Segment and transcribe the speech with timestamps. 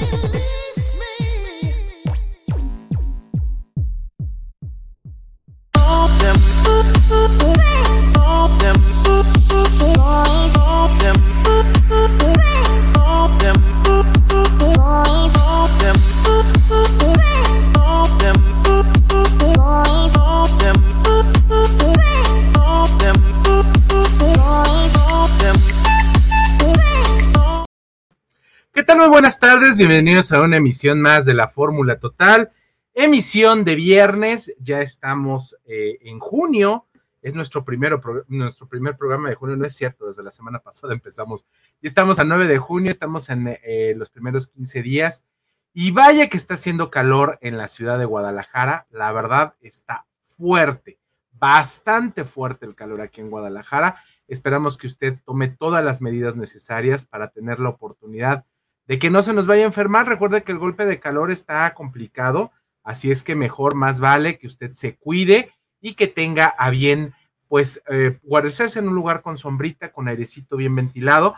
[0.00, 0.43] Muy
[29.76, 32.52] bienvenidos a una emisión más de la Fórmula Total.
[32.92, 36.86] Emisión de viernes, ya estamos eh, en junio,
[37.22, 40.92] es nuestro, primero, nuestro primer programa de junio, no es cierto, desde la semana pasada
[40.92, 41.44] empezamos.
[41.82, 45.24] Estamos a 9 de junio, estamos en eh, los primeros 15 días.
[45.72, 51.00] Y vaya que está haciendo calor en la ciudad de Guadalajara, la verdad está fuerte,
[51.32, 53.96] bastante fuerte el calor aquí en Guadalajara.
[54.28, 58.44] Esperamos que usted tome todas las medidas necesarias para tener la oportunidad
[58.86, 60.08] de que no se nos vaya a enfermar.
[60.08, 64.46] Recuerde que el golpe de calor está complicado, así es que mejor, más vale que
[64.46, 67.14] usted se cuide y que tenga a bien,
[67.48, 71.36] pues, eh, guarecerse en un lugar con sombrita, con airecito bien ventilado.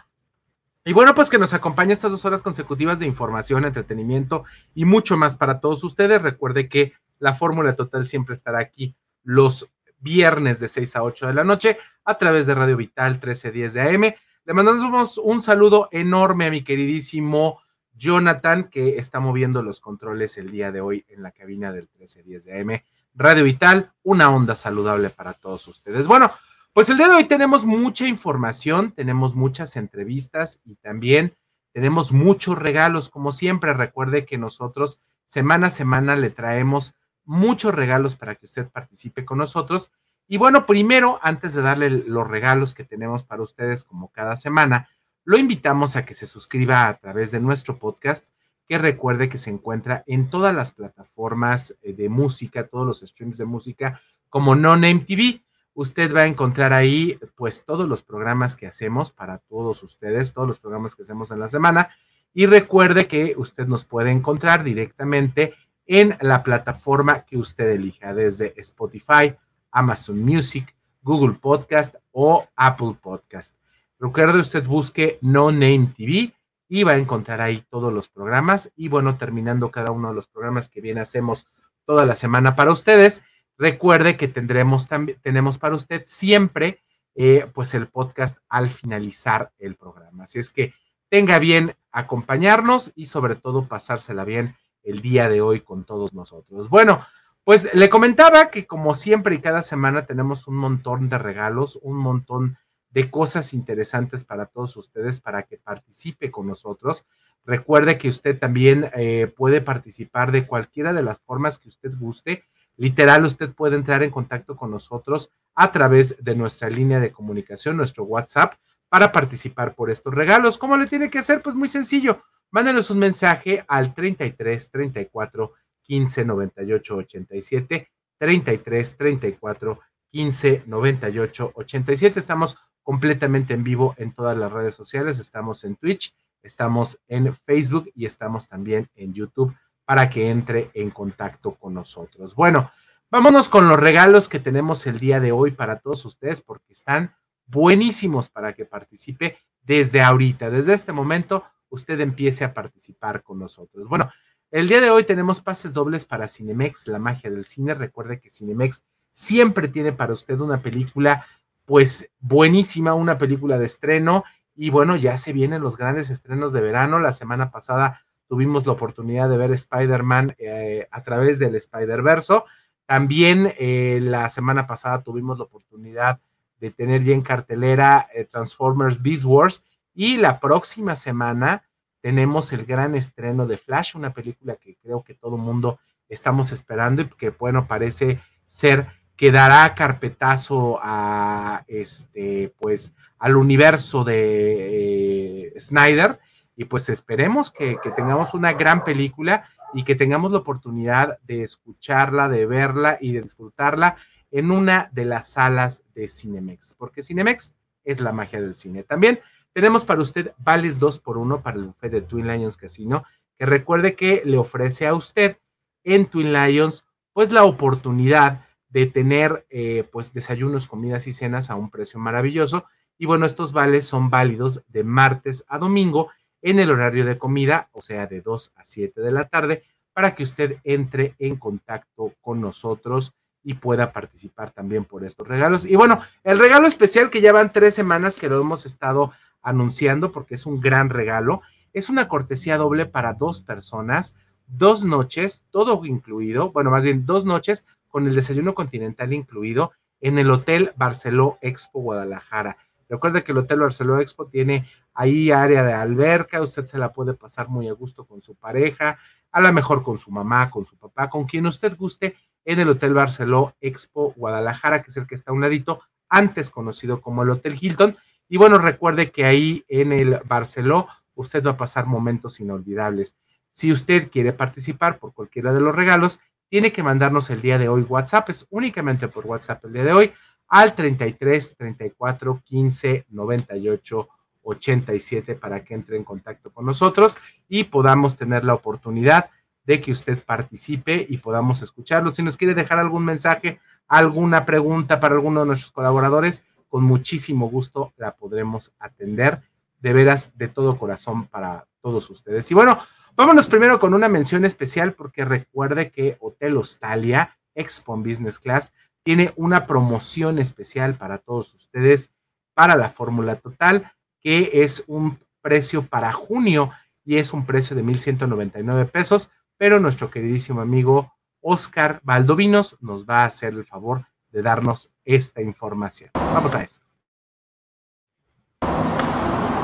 [0.84, 5.16] Y bueno, pues que nos acompañe estas dos horas consecutivas de información, entretenimiento y mucho
[5.16, 6.22] más para todos ustedes.
[6.22, 8.94] Recuerde que la fórmula total siempre estará aquí
[9.24, 13.72] los viernes de 6 a 8 de la noche a través de Radio Vital 1310
[13.72, 14.14] de AM
[14.46, 17.60] le mandamos un saludo enorme a mi queridísimo
[17.94, 22.44] Jonathan, que está moviendo los controles el día de hoy en la cabina del 1310
[22.44, 22.82] de AM.
[23.14, 26.06] Radio Vital, una onda saludable para todos ustedes.
[26.06, 26.30] Bueno,
[26.72, 31.34] pues el día de hoy tenemos mucha información, tenemos muchas entrevistas y también
[31.72, 33.08] tenemos muchos regalos.
[33.08, 36.94] Como siempre, recuerde que nosotros semana a semana le traemos
[37.24, 39.90] muchos regalos para que usted participe con nosotros
[40.28, 44.88] y bueno, primero, antes de darle los regalos que tenemos para ustedes como cada semana,
[45.24, 48.26] lo invitamos a que se suscriba a través de nuestro podcast,
[48.66, 53.38] que recuerde que se encuentra en todas las plataformas eh, de música, todos los streams
[53.38, 55.42] de música, como Non MTV.
[55.74, 60.48] Usted va a encontrar ahí, pues, todos los programas que hacemos para todos ustedes, todos
[60.48, 61.90] los programas que hacemos en la semana.
[62.34, 65.54] Y recuerde que usted nos puede encontrar directamente
[65.86, 69.36] en la plataforma que usted elija, desde Spotify,
[69.76, 73.54] Amazon Music, Google Podcast o Apple Podcast.
[73.98, 76.32] Recuerde usted busque No Name TV
[76.68, 78.72] y va a encontrar ahí todos los programas.
[78.74, 81.46] Y bueno, terminando cada uno de los programas que bien hacemos
[81.84, 83.22] toda la semana para ustedes,
[83.58, 86.82] recuerde que tendremos también, tenemos para usted siempre
[87.14, 90.24] eh, pues el podcast al finalizar el programa.
[90.24, 90.72] Así es que
[91.10, 96.70] tenga bien acompañarnos y sobre todo pasársela bien el día de hoy con todos nosotros.
[96.70, 97.04] Bueno,
[97.46, 101.96] pues le comentaba que como siempre y cada semana tenemos un montón de regalos, un
[101.96, 102.58] montón
[102.90, 107.06] de cosas interesantes para todos ustedes para que participe con nosotros.
[107.44, 112.42] Recuerde que usted también eh, puede participar de cualquiera de las formas que usted guste.
[112.76, 117.76] Literal, usted puede entrar en contacto con nosotros a través de nuestra línea de comunicación,
[117.76, 118.54] nuestro WhatsApp,
[118.88, 120.58] para participar por estos regalos.
[120.58, 121.42] ¿Cómo le tiene que hacer?
[121.42, 122.24] Pues muy sencillo.
[122.50, 125.52] Mándenos un mensaje al 33 34
[125.86, 129.80] 15 98 87, 33 34
[130.10, 132.18] 15 98 87.
[132.18, 135.18] Estamos completamente en vivo en todas las redes sociales.
[135.18, 139.54] Estamos en Twitch, estamos en Facebook y estamos también en YouTube
[139.84, 142.34] para que entre en contacto con nosotros.
[142.34, 142.70] Bueno,
[143.10, 147.14] vámonos con los regalos que tenemos el día de hoy para todos ustedes porque están
[147.46, 153.88] buenísimos para que participe desde ahorita, desde este momento, usted empiece a participar con nosotros.
[153.88, 154.10] Bueno,
[154.50, 157.74] el día de hoy tenemos pases dobles para Cinemex, la magia del cine.
[157.74, 161.26] Recuerde que Cinemex siempre tiene para usted una película,
[161.64, 164.24] pues buenísima, una película de estreno.
[164.54, 167.00] Y bueno, ya se vienen los grandes estrenos de verano.
[167.00, 172.44] La semana pasada tuvimos la oportunidad de ver Spider-Man eh, a través del Spider-Verso.
[172.86, 176.20] También eh, la semana pasada tuvimos la oportunidad
[176.60, 179.64] de tener ya en cartelera eh, Transformers Beast Wars.
[179.92, 181.64] Y la próxima semana
[182.06, 187.02] tenemos el gran estreno de Flash, una película que creo que todo mundo estamos esperando
[187.02, 188.86] y que, bueno, parece ser
[189.16, 196.20] que dará carpetazo a este, pues, al universo de eh, Snyder.
[196.54, 201.42] Y pues esperemos que, que, tengamos una gran película y que tengamos la oportunidad de
[201.42, 203.96] escucharla, de verla y de disfrutarla
[204.30, 208.84] en una de las salas de Cinemex, porque Cinemex es la magia del cine.
[208.84, 209.18] También
[209.56, 213.04] tenemos para usted vales 2 por 1 para el buffet de Twin Lions Casino,
[213.38, 215.38] que recuerde que le ofrece a usted
[215.82, 221.54] en Twin Lions pues la oportunidad de tener eh, pues desayunos, comidas y cenas a
[221.54, 222.66] un precio maravilloso.
[222.98, 226.10] Y bueno, estos vales son válidos de martes a domingo
[226.42, 229.62] en el horario de comida, o sea, de 2 a 7 de la tarde,
[229.94, 235.64] para que usted entre en contacto con nosotros y pueda participar también por estos regalos.
[235.64, 239.12] Y bueno, el regalo especial que ya van tres semanas que lo hemos estado
[239.46, 241.40] anunciando porque es un gran regalo,
[241.72, 244.16] es una cortesía doble para dos personas,
[244.48, 250.18] dos noches, todo incluido, bueno, más bien dos noches con el desayuno continental incluido en
[250.18, 252.56] el Hotel Barceló Expo Guadalajara.
[252.88, 257.14] Recuerde que el Hotel Barceló Expo tiene ahí área de alberca, usted se la puede
[257.14, 258.98] pasar muy a gusto con su pareja,
[259.30, 262.68] a lo mejor con su mamá, con su papá, con quien usted guste en el
[262.68, 267.22] Hotel Barceló Expo Guadalajara, que es el que está a un ladito, antes conocido como
[267.22, 267.96] el Hotel Hilton.
[268.28, 273.16] Y bueno, recuerde que ahí en el Barceló usted va a pasar momentos inolvidables.
[273.50, 277.68] Si usted quiere participar por cualquiera de los regalos, tiene que mandarnos el día de
[277.68, 280.12] hoy WhatsApp, es únicamente por WhatsApp el día de hoy,
[280.48, 284.08] al 33 34 15 98
[284.42, 287.18] 87 para que entre en contacto con nosotros
[287.48, 289.30] y podamos tener la oportunidad
[289.64, 292.12] de que usted participe y podamos escucharlo.
[292.12, 293.58] Si nos quiere dejar algún mensaje,
[293.88, 299.42] alguna pregunta para alguno de nuestros colaboradores, con muchísimo gusto la podremos atender.
[299.78, 302.50] De veras, de todo corazón para todos ustedes.
[302.50, 302.78] Y bueno,
[303.14, 308.72] vámonos primero con una mención especial porque recuerde que Hotel Hostalia, Expo Business Class,
[309.02, 312.10] tiene una promoción especial para todos ustedes
[312.54, 316.72] para la fórmula total, que es un precio para junio
[317.04, 323.22] y es un precio de 1.199 pesos pero nuestro queridísimo amigo Oscar Valdovinos nos va
[323.22, 326.10] a hacer el favor de darnos esta información.
[326.12, 326.84] Vamos a esto.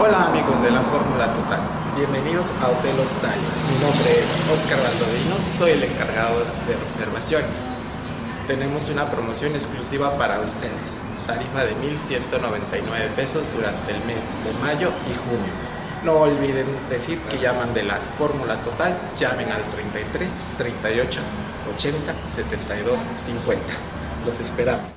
[0.01, 1.61] Hola amigos de la Fórmula Total,
[1.95, 3.39] bienvenidos a Hotel Hostal.
[3.69, 7.67] Mi nombre es Oscar Valdovinos, soy el encargado de reservaciones.
[8.47, 14.91] Tenemos una promoción exclusiva para ustedes, tarifa de 1.199 pesos durante el mes de mayo
[15.07, 15.73] y junio
[16.03, 21.21] no olviden decir que llaman de la fórmula total, llamen al 33 38
[21.77, 24.02] 80 72 50.
[24.25, 24.97] Los esperamos.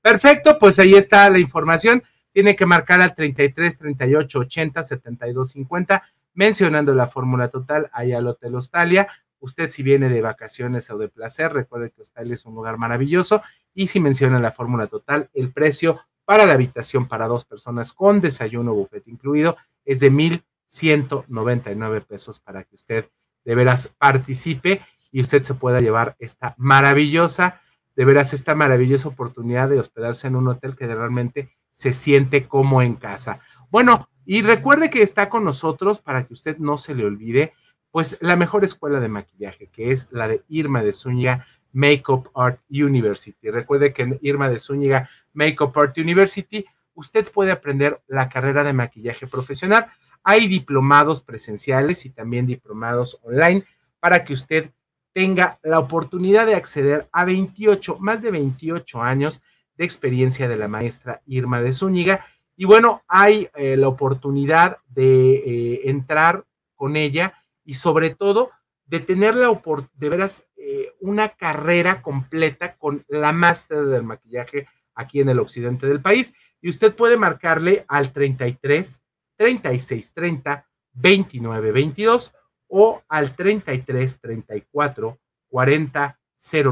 [0.00, 2.02] Perfecto, pues ahí está la información.
[2.32, 6.02] Tiene que marcar al 33 38 80 72 50
[6.34, 9.08] mencionando la fórmula total ahí al Hotel Hostalia.
[9.38, 13.42] Usted si viene de vacaciones o de placer, recuerde que Hostalia es un lugar maravilloso
[13.74, 18.20] y si menciona la fórmula total, el precio para la habitación para dos personas con
[18.20, 23.08] desayuno buffet incluido es de 1,199 pesos para que usted
[23.44, 24.82] de veras participe
[25.12, 27.60] y usted se pueda llevar esta maravillosa,
[27.94, 32.82] de veras esta maravillosa oportunidad de hospedarse en un hotel que realmente se siente como
[32.82, 33.40] en casa.
[33.70, 37.52] Bueno, y recuerde que está con nosotros para que usted no se le olvide,
[37.90, 42.60] pues la mejor escuela de maquillaje, que es la de Irma de Zúñiga Makeup Art
[42.70, 43.50] University.
[43.50, 48.72] Recuerde que en Irma de Zúñiga Makeup Art University usted puede aprender la carrera de
[48.72, 49.90] maquillaje profesional.
[50.22, 53.64] Hay diplomados presenciales y también diplomados online
[54.00, 54.70] para que usted
[55.12, 59.42] tenga la oportunidad de acceder a 28, más de 28 años
[59.76, 62.26] de experiencia de la maestra Irma de Zúñiga.
[62.56, 66.44] Y bueno, hay eh, la oportunidad de eh, entrar
[66.74, 68.50] con ella y sobre todo
[68.86, 69.48] de tener la
[69.94, 75.86] de veras, eh, una carrera completa con la máster del maquillaje aquí en el occidente
[75.86, 76.34] del país.
[76.60, 79.02] Y usted puede marcarle al 33
[79.36, 82.32] 36 30 29 22
[82.74, 86.18] o al 33 34 40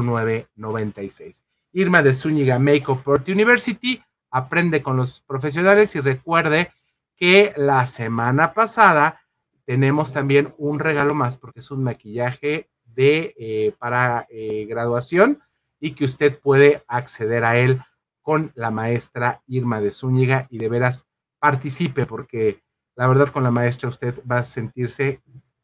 [0.01, 1.43] 09 96.
[1.73, 6.71] Irma de Zúñiga Makeup Art University aprende con los profesionales y recuerde
[7.15, 9.21] que la semana pasada
[9.65, 15.39] tenemos también un regalo más porque es un maquillaje de eh, para eh, graduación
[15.79, 17.79] y que usted puede acceder a él
[18.23, 21.07] con la maestra Irma de Zúñiga y de veras
[21.39, 22.63] participe porque
[22.95, 25.21] la verdad con la maestra usted va a sentirse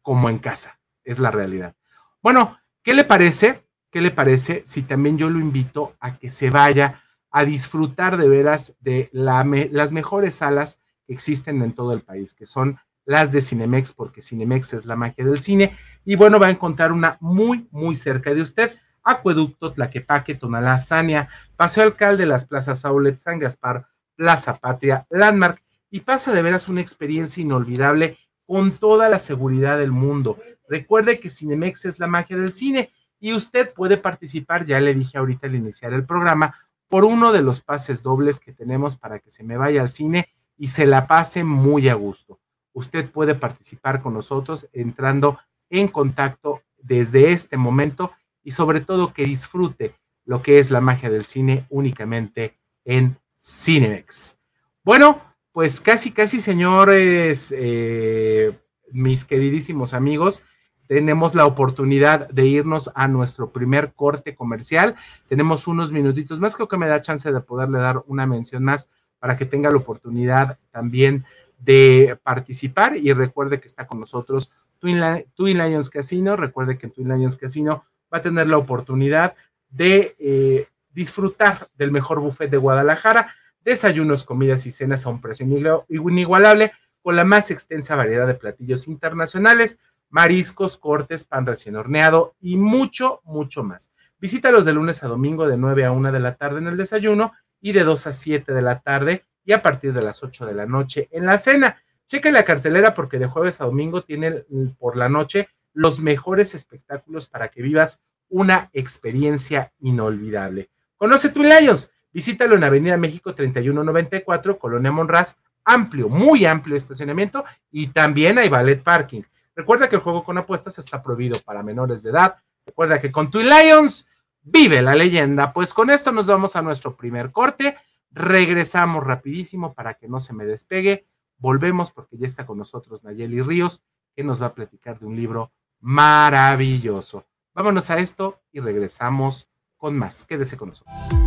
[0.08, 1.76] como en casa, es la realidad.
[2.24, 3.66] Bueno, ¿qué le parece?
[3.92, 8.30] ¿Qué le parece si también yo lo invito a que se vaya a disfrutar de
[8.30, 13.42] veras de las mejores salas que existen en todo el país, que son las de
[13.42, 15.76] Cinemex, porque Cinemex es la magia del cine.
[16.06, 18.72] Y bueno, va a encontrar una muy, muy cerca de usted.
[19.04, 26.00] Acueducto, Tlaquepaque, Tonalá, Sania, Paseo Alcalde, las plazas Aulet, San Gaspar, Plaza Patria, Landmark, y
[26.00, 30.39] pasa de veras una experiencia inolvidable con toda la seguridad del mundo.
[30.68, 35.20] Recuerde que Cinemex es la magia del cine y usted puede participar, ya le dije
[35.20, 36.56] ahorita al iniciar el programa,
[36.88, 40.30] por uno de los pases dobles que tenemos para que se me vaya al cine
[40.58, 42.39] y se la pase muy a gusto
[42.77, 45.39] usted puede participar con nosotros entrando
[45.72, 48.12] en contacto desde este momento
[48.44, 54.38] y sobre todo que disfrute lo que es la magia del cine únicamente en Cinemex.
[54.84, 55.22] Bueno,
[55.58, 58.56] pues casi, casi, señores, eh,
[58.92, 60.44] mis queridísimos amigos,
[60.86, 64.96] tenemos la oportunidad de irnos a nuestro primer corte comercial.
[65.28, 68.92] Tenemos unos minutitos más, creo que me da chance de poderle dar una mención más
[69.18, 71.26] para que tenga la oportunidad también
[71.58, 76.36] de participar y recuerde que está con nosotros Twin, Lions Casino.
[76.36, 77.84] Recuerde que en Twin Lions Casino
[78.14, 79.34] va a tener la oportunidad
[79.72, 83.34] de eh, disfrutar del mejor buffet de Guadalajara,
[83.68, 85.46] desayunos, comidas y cenas a un precio
[85.90, 86.72] inigualable
[87.02, 89.78] con la más extensa variedad de platillos internacionales
[90.10, 93.92] mariscos, cortes, pan recién horneado y mucho, mucho más.
[94.20, 97.34] Visítalos de lunes a domingo de 9 a 1 de la tarde en el desayuno
[97.60, 100.54] y de 2 a 7 de la tarde y a partir de las 8 de
[100.54, 101.78] la noche en la cena.
[102.06, 104.46] Cheque la cartelera porque de jueves a domingo tienen
[104.80, 110.70] por la noche los mejores espectáculos para que vivas una experiencia inolvidable.
[110.96, 117.90] Conoce tu Lions, visítalo en Avenida México 3194, Colonia Monraz, amplio, muy amplio estacionamiento y
[117.90, 119.22] también hay ballet parking.
[119.56, 122.38] Recuerda que el juego con apuestas está prohibido para menores de edad.
[122.66, 124.08] Recuerda que con Twin Lions
[124.42, 125.54] vive la leyenda.
[125.54, 127.78] Pues con esto nos vamos a nuestro primer corte.
[128.10, 131.06] Regresamos rapidísimo para que no se me despegue.
[131.38, 133.84] Volvemos porque ya está con nosotros Nayeli Ríos,
[134.16, 137.28] que nos va a platicar de un libro maravilloso.
[137.54, 140.26] Vámonos a esto y regresamos con más.
[140.26, 141.27] Quédese con nosotros.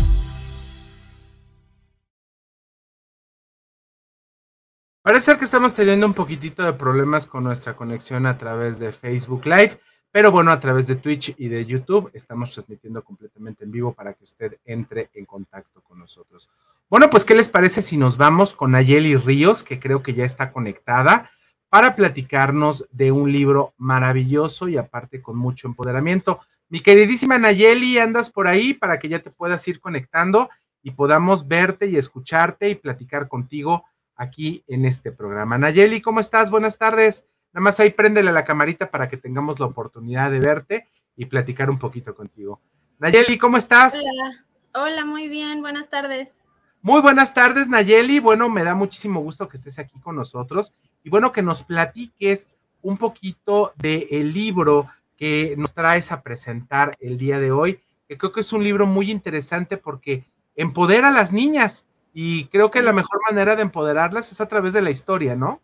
[5.03, 8.91] Parece ser que estamos teniendo un poquitito de problemas con nuestra conexión a través de
[8.91, 9.79] Facebook Live,
[10.11, 14.13] pero bueno, a través de Twitch y de YouTube estamos transmitiendo completamente en vivo para
[14.13, 16.51] que usted entre en contacto con nosotros.
[16.87, 20.23] Bueno, pues, ¿qué les parece si nos vamos con Nayeli Ríos, que creo que ya
[20.23, 21.31] está conectada,
[21.69, 26.41] para platicarnos de un libro maravilloso y aparte con mucho empoderamiento?
[26.69, 30.51] Mi queridísima Nayeli, andas por ahí para que ya te puedas ir conectando
[30.83, 33.85] y podamos verte y escucharte y platicar contigo
[34.21, 35.57] aquí en este programa.
[35.57, 36.51] Nayeli, ¿cómo estás?
[36.51, 37.25] Buenas tardes.
[37.53, 41.71] Nada más ahí préndele la camarita para que tengamos la oportunidad de verte y platicar
[41.71, 42.61] un poquito contigo.
[42.99, 43.95] Nayeli, ¿cómo estás?
[43.95, 46.37] Hola, hola, muy bien, buenas tardes.
[46.83, 48.19] Muy buenas tardes, Nayeli.
[48.19, 52.47] Bueno, me da muchísimo gusto que estés aquí con nosotros y bueno, que nos platiques
[52.83, 54.87] un poquito del el libro
[55.17, 58.85] que nos traes a presentar el día de hoy, que creo que es un libro
[58.85, 60.25] muy interesante porque
[60.55, 64.73] empodera a las niñas y creo que la mejor manera de empoderarlas es a través
[64.73, 65.61] de la historia, ¿no?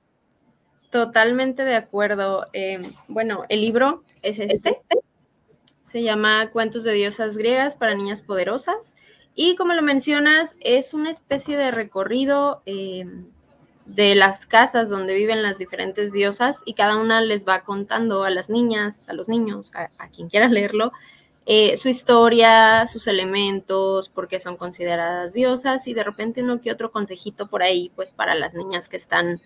[0.89, 2.47] Totalmente de acuerdo.
[2.53, 4.81] Em, bueno, el libro es este.
[5.81, 8.95] Se llama Cuentos de diosas griegas para niñas poderosas.
[9.35, 13.25] Y como lo mencionas, es una especie de recorrido em,
[13.85, 18.29] de las casas donde viven las diferentes diosas y cada una les va contando a
[18.29, 20.91] las niñas, a los niños, a, quien quiera leerlo,
[21.49, 26.73] eh, su historia, sus elementos, por qué son consideradas diosas y de repente uno que
[26.73, 29.39] otro consejito por ahí, pues para las niñas que están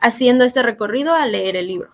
[0.00, 1.90] haciendo este recorrido a leer el libro.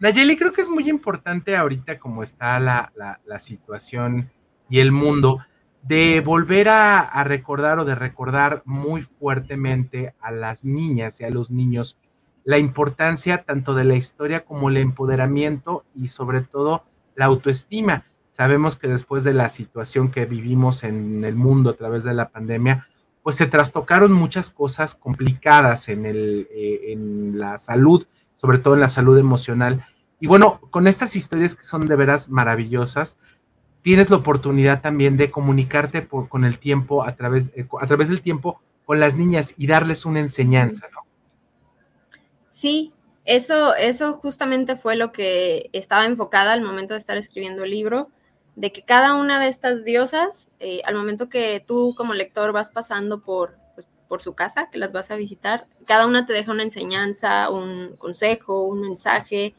[0.00, 2.90] Nayeli, creo que es muy importante ahorita como está la,
[3.38, 4.30] situación
[4.70, 5.44] y el mundo,
[5.82, 11.50] de volver a, recordar o de recordar muy fuertemente a las niñas y a los
[11.50, 11.98] niños
[12.44, 16.84] la importancia tanto de la historia como el empoderamiento y sobre todo
[17.16, 18.04] la autoestima.
[18.30, 22.28] Sabemos que después de la situación que vivimos en el mundo a través de la
[22.28, 22.86] pandemia,
[23.22, 28.80] pues se trastocaron muchas cosas complicadas en, el, eh, en la salud, sobre todo en
[28.80, 29.84] la salud emocional.
[30.20, 33.18] Y bueno, con estas historias que son de veras maravillosas,
[33.82, 38.08] tienes la oportunidad también de comunicarte por, con el tiempo, a través, eh, a través
[38.08, 41.00] del tiempo, con las niñas y darles una enseñanza, ¿no?
[42.50, 42.92] Sí,
[43.26, 48.08] eso, eso justamente fue lo que estaba enfocada al momento de estar escribiendo el libro,
[48.54, 52.70] de que cada una de estas diosas, eh, al momento que tú como lector vas
[52.70, 56.52] pasando por, pues, por su casa, que las vas a visitar, cada una te deja
[56.52, 59.54] una enseñanza, un consejo, un mensaje.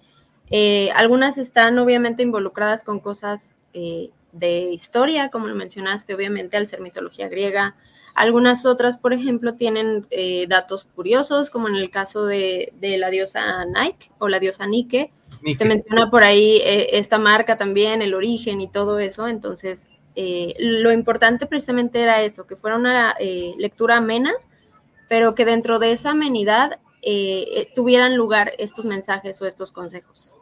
[0.50, 6.68] Eh, algunas están obviamente involucradas con cosas eh, de historia, como lo mencionaste, obviamente al
[6.68, 7.76] ser mitología griega.
[8.18, 13.64] Algunas otras, por ejemplo, tienen eh, datos curiosos, como en el caso de, la diosa
[13.66, 15.12] Nike o la diosa Nike.
[15.56, 19.28] Se menciona por ahí eh, esta marca también, el origen y todo eso.
[19.28, 23.16] Entonces, eh, lo importante precisamente era eso, que fuera una
[23.58, 24.34] lectura amena,
[25.08, 26.80] pero que dentro de esa amenidad
[27.76, 30.36] tuvieran lugar estos mensajes o estos consejos.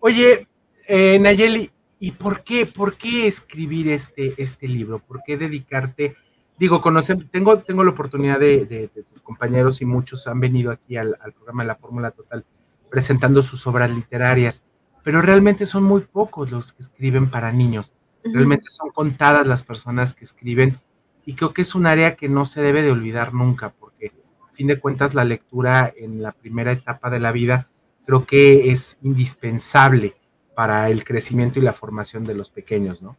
[0.00, 0.46] Oye,
[0.88, 2.66] Nayeli, ¿Y por qué?
[2.66, 5.00] ¿Por qué escribir este, este libro?
[5.00, 6.16] ¿Por qué dedicarte?
[6.58, 11.16] Digo, conocen, tengo, tengo la oportunidad de, tus compañeros y muchos han venido aquí al,
[11.36, 12.44] programa de la Fórmula Total
[12.90, 14.64] presentando sus obras literarias,
[15.04, 17.94] pero realmente son muy pocos los que escriben para niños.
[18.24, 20.80] Realmente son contadas las personas que escriben
[21.24, 24.12] y creo que es un área que no se debe de olvidar nunca, porque
[24.46, 27.68] a fin de cuentas la lectura en la primera etapa de la vida
[28.06, 30.16] creo que es indispensable
[30.58, 33.16] para el crecimiento y la formación de los pequeños, ¿no?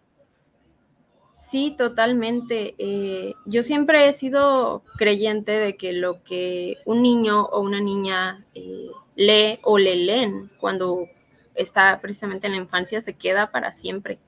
[1.32, 2.76] Sí, totalmente.
[2.78, 8.46] Eh, yo siempre he sido creyente de que lo que un niño o una niña
[8.56, 11.08] eh, lee o le leen cuando
[11.56, 14.20] está precisamente en la infancia se queda para siempre.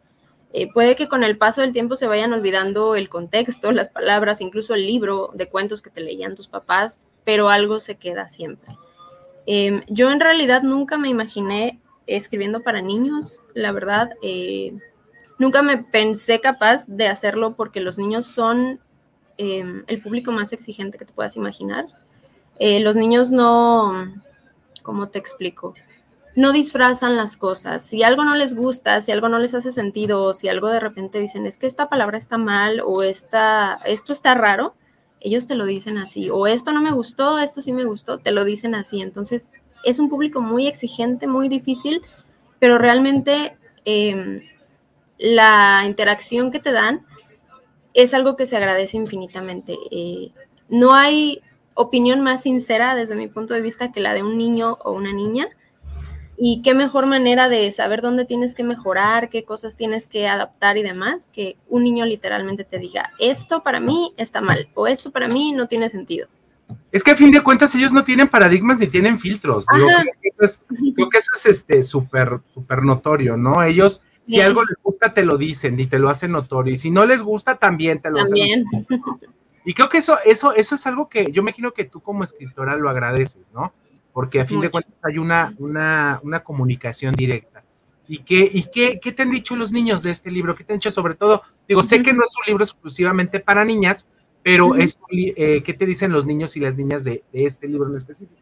[0.53, 4.39] Eh, puede que con el paso del tiempo se vayan olvidando el contexto, las palabras,
[4.39, 8.77] incluso el libro de cuentos que te leían tus papás, pero algo se queda siempre.
[9.45, 14.11] Em, yo en realidad nunca me imaginé escribiendo para niños, la verdad.
[14.21, 14.73] Eh,
[15.37, 18.79] nunca me pensé capaz de hacerlo porque los niños son
[19.37, 21.85] em, el público más exigente que te puedas imaginar.
[22.59, 23.91] Eh, los niños no,
[24.83, 25.73] ¿cómo te explico?
[26.35, 27.83] No disfrazan las cosas.
[27.83, 31.19] Si algo no les gusta, si algo no les hace sentido, si algo de repente
[31.19, 34.75] dicen es que esta palabra está mal o esta, esto está raro,
[35.19, 36.29] ellos te lo dicen así.
[36.29, 39.01] O esto no me gustó, esto sí me gustó, te lo dicen así.
[39.01, 39.51] Entonces,
[39.83, 42.01] es un público muy exigente, muy difícil,
[42.59, 44.41] pero realmente em,
[45.17, 47.05] la interacción que te dan
[47.93, 49.77] es algo que se agradece infinitamente.
[49.91, 50.31] Eh,
[50.69, 51.41] no hay
[51.73, 55.13] opinión más sincera desde mi punto de vista que la de un niño o una
[55.13, 55.49] niña.
[56.43, 60.75] Y qué mejor manera de saber dónde tienes que mejorar, qué cosas tienes que adaptar
[60.77, 65.11] y demás, que un niño literalmente te diga, esto para mí está mal o esto
[65.11, 66.27] para mí no tiene sentido.
[66.91, 69.65] Es que a fin de cuentas ellos no tienen paradigmas ni tienen filtros.
[69.65, 70.63] creo, que eso es,
[70.95, 73.63] creo que eso es este súper, súper notorio, ¿no?
[73.63, 76.73] Ellos, si algo les gusta, te lo dicen y te lo hacen notorio.
[76.73, 79.29] Y si no les gusta, también te lo hacen notorio.
[79.63, 82.23] Y creo que eso, eso, eso es algo que yo me imagino que tú como
[82.23, 83.73] escritora lo agradeces, ¿no?
[84.13, 87.63] Porque a fin de cuentas hay una, una, una comunicación directa.
[88.07, 90.55] ¿Y, qué, y qué, qué, te han dicho los niños de este libro?
[90.55, 91.43] ¿Qué te han dicho sobre todo?
[91.67, 94.07] Digo, sé que no es un libro exclusivamente para niñas,
[94.43, 98.41] pero, eh, ¿qué te dicen los niños y las niñas de, este libro en específico?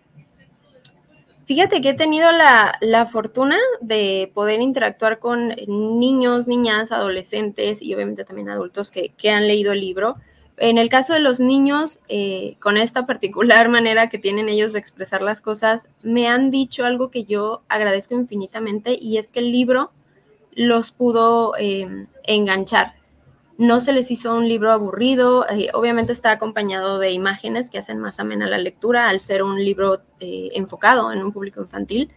[1.45, 8.23] Fíjate que he tenido la, fortuna de poder interactuar con niños, niñas, adolescentes y obviamente
[8.23, 10.17] también adultos que, han leído el libro.
[10.57, 14.79] En el caso de los niños, eh, con esta particular manera que tienen ellos de
[14.79, 19.51] expresar las cosas, me han dicho algo que yo agradezco infinitamente y es que el
[19.51, 19.91] libro
[20.53, 22.98] los pudo eh, enganchar
[23.59, 27.99] no se les hizo un libro aburrido, eh, obviamente está acompañado de imágenes que hacen
[27.99, 32.09] más amena la lectura al ser un libro eh, enfocado en un público infantil,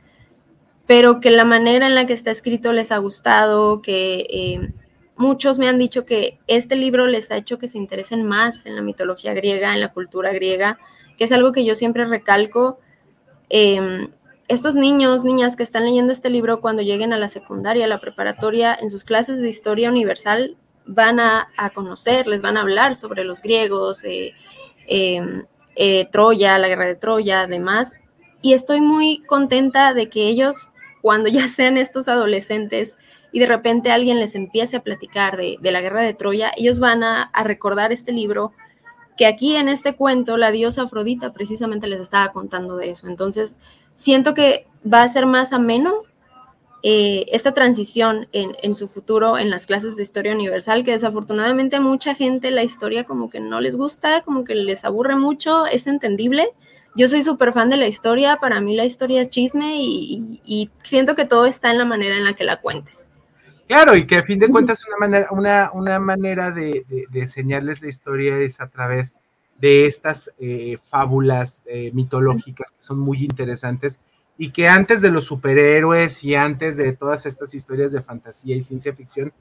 [0.86, 4.72] pero que la manera en la que está escrito les ha gustado, que eh,
[5.16, 8.76] muchos me han dicho que este libro les ha hecho que se interesen más en
[8.76, 10.78] la mitología griega, en la cultura griega,
[11.18, 12.78] que es algo que yo siempre recalco.
[13.48, 14.12] Em,
[14.46, 18.00] estos niños, niñas que están leyendo este libro cuando lleguen a la secundaria, a la
[18.00, 23.24] preparatoria, en sus clases de historia universal, van a, conocer, les van a hablar sobre
[23.24, 24.34] los griegos, eh,
[24.86, 25.44] em,
[25.76, 27.94] eh, Troya, la guerra de Troya, además.
[28.40, 32.96] Y estoy muy contenta de que ellos, cuando ya sean estos adolescentes
[33.32, 37.02] y de repente alguien les empiece a platicar de, la guerra de Troya, ellos van
[37.02, 38.52] a, a recordar este libro
[39.16, 43.06] que aquí en este cuento la diosa Afrodita precisamente les estaba contando de eso.
[43.06, 43.58] Entonces,
[43.94, 46.02] siento que va a ser más ameno
[46.84, 52.16] eh, esta transición en, su futuro en las clases de historia universal, que desafortunadamente mucha
[52.16, 56.48] gente la historia como que no les gusta, como que les aburre mucho, es entendible.
[56.96, 61.14] Yo soy súper fan de la historia, para mí la historia es chisme y, siento
[61.14, 63.08] que todo está en la manera en la que la cuentes.
[63.68, 67.88] Claro, y que a fin de cuentas una manera, una, una manera de, enseñarles la
[67.88, 69.14] historia es a través
[69.58, 74.00] de estas eh, fábulas eh, mitológicas que son muy interesantes
[74.38, 78.62] y que antes de los superhéroes y antes de todas estas historias de fantasía y
[78.62, 79.32] ciencia ficción,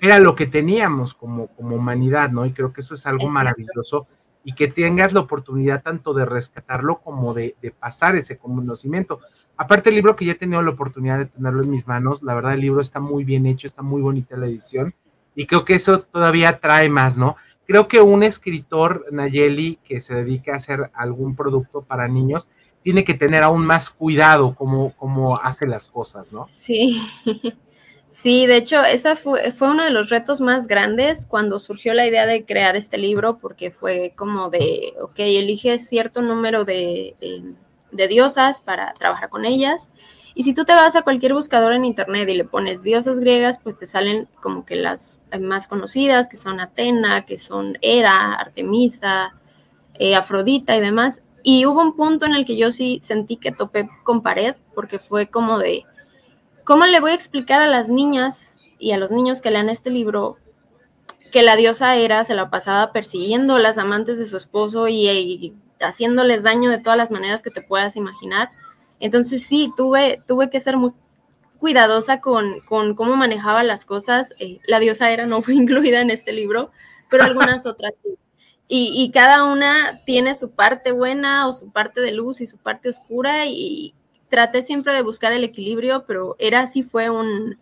[0.00, 2.44] era lo que teníamos como, como humanidad, ¿no?
[2.44, 4.08] Y creo que eso es algo maravilloso
[4.44, 9.20] y que tengas la oportunidad tanto de rescatarlo como de, pasar ese conocimiento.
[9.56, 12.34] Aparte el libro que ya he tenido la oportunidad de tenerlo en mis manos, la
[12.34, 14.94] verdad el libro está muy bien hecho, está muy bonita la edición
[15.34, 17.36] y creo que eso todavía trae más, ¿no?
[17.66, 22.48] Creo que un escritor, Nayeli, que se dedica a hacer algún producto para niños,
[22.82, 26.48] tiene que tener aún más cuidado como, como hace las cosas, ¿no?
[26.62, 27.02] Sí.
[28.12, 32.06] Sí, de hecho, esa fue, fue, uno de los retos más grandes cuando surgió la
[32.06, 37.16] idea de crear este libro, porque fue como de, ok, elige cierto número de,
[37.90, 39.92] de, diosas para trabajar con ellas.
[40.34, 43.60] Y si tú te vas a cualquier buscador en internet y le pones diosas griegas,
[43.62, 49.36] pues te salen como que las más conocidas, que son Atena, que son Hera, Artemisa,
[49.94, 51.22] eh, Afrodita y demás.
[51.42, 54.98] Y hubo un punto en el que yo sí sentí que topé con pared, porque
[54.98, 55.84] fue como de,
[56.64, 59.90] ¿cómo le voy a explicar a las niñas y a los niños que lean este
[59.90, 60.36] libro
[61.32, 65.54] que la diosa Hera se la pasaba persiguiendo a las amantes de su esposo y,
[65.80, 68.50] haciéndoles daño de todas las maneras que te puedas imaginar?
[69.00, 70.92] Entonces sí, tuve, tuve que ser muy
[71.58, 74.34] cuidadosa con, con cómo manejaba las cosas.
[74.38, 76.70] Eh, la diosa Hera no fue incluida en este libro,
[77.10, 78.10] pero algunas otras sí.
[78.74, 82.88] Y, cada una tiene su parte buena o su parte de luz y su parte
[82.88, 83.94] oscura y
[84.30, 87.58] traté siempre de buscar el equilibrio, pero era así, fue un,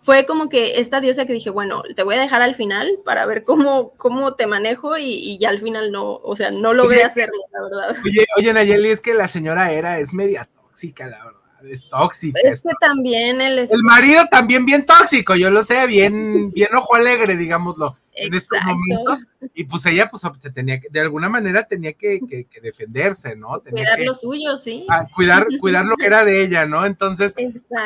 [0.00, 3.24] fue como que esta diosa que dije, bueno, te voy a dejar al final para
[3.24, 7.38] ver cómo, cómo te manejo y, ya al final no, o sea, no logré hacerlo,
[7.52, 7.96] la verdad.
[8.04, 12.40] Oye, oye, Nayeli, es que la señora era, es media tóxica, la verdad es tóxica.
[12.42, 16.96] Es que también el, el marido también bien tóxico, yo lo sé, bien, bien ojo
[16.96, 19.24] alegre, digámoslo en estos momentos.
[19.54, 22.20] Y pues ella, pues se tenía que, de alguna manera tenía que,
[22.62, 23.60] defenderse, ¿no?
[23.60, 24.86] cuidar lo suyo, sí.
[25.14, 26.86] cuidar, cuidar lo que era de ella, ¿no?
[26.86, 27.34] Entonces,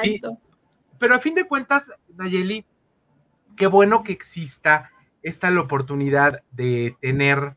[0.03, 0.21] sí.
[0.99, 2.67] Pero a fin de cuentas, Nayeli,
[3.57, 4.91] qué bueno que exista
[5.23, 7.57] esta la oportunidad de tener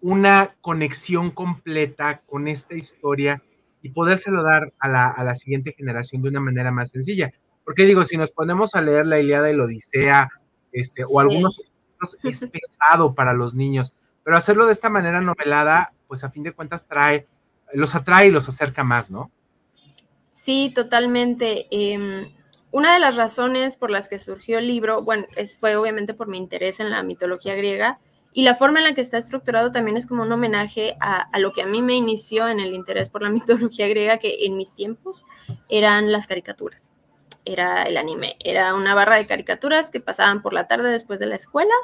[0.00, 3.42] una conexión completa con esta historia
[3.82, 7.32] y podérselo dar a la, a la siguiente generación de una manera más sencilla.
[7.64, 10.28] Porque digo, si nos ponemos a leer la Iliada y la Odisea,
[10.80, 11.60] este, o algunos
[12.22, 16.52] es pesado para los niños, pero hacerlo de esta manera novelada, pues a fin de
[16.52, 17.26] cuentas trae,
[17.72, 19.30] los atrae y los acerca más, ¿no?
[20.28, 21.66] Sí, totalmente.
[21.70, 22.28] Em,
[22.70, 26.28] una de las razones por las que surgió el libro, bueno, es, fue obviamente por
[26.28, 27.98] mi interés en la mitología griega
[28.32, 31.38] y la forma en la que está estructurado también es como un homenaje a, a
[31.38, 34.56] lo que a mí me inició en el interés por la mitología griega, que en
[34.56, 35.24] mis tiempos
[35.68, 36.92] eran las caricaturas
[37.52, 38.36] era el anime.
[38.40, 41.74] Era una barra de caricaturas que pasaban por la tarde después de la escuela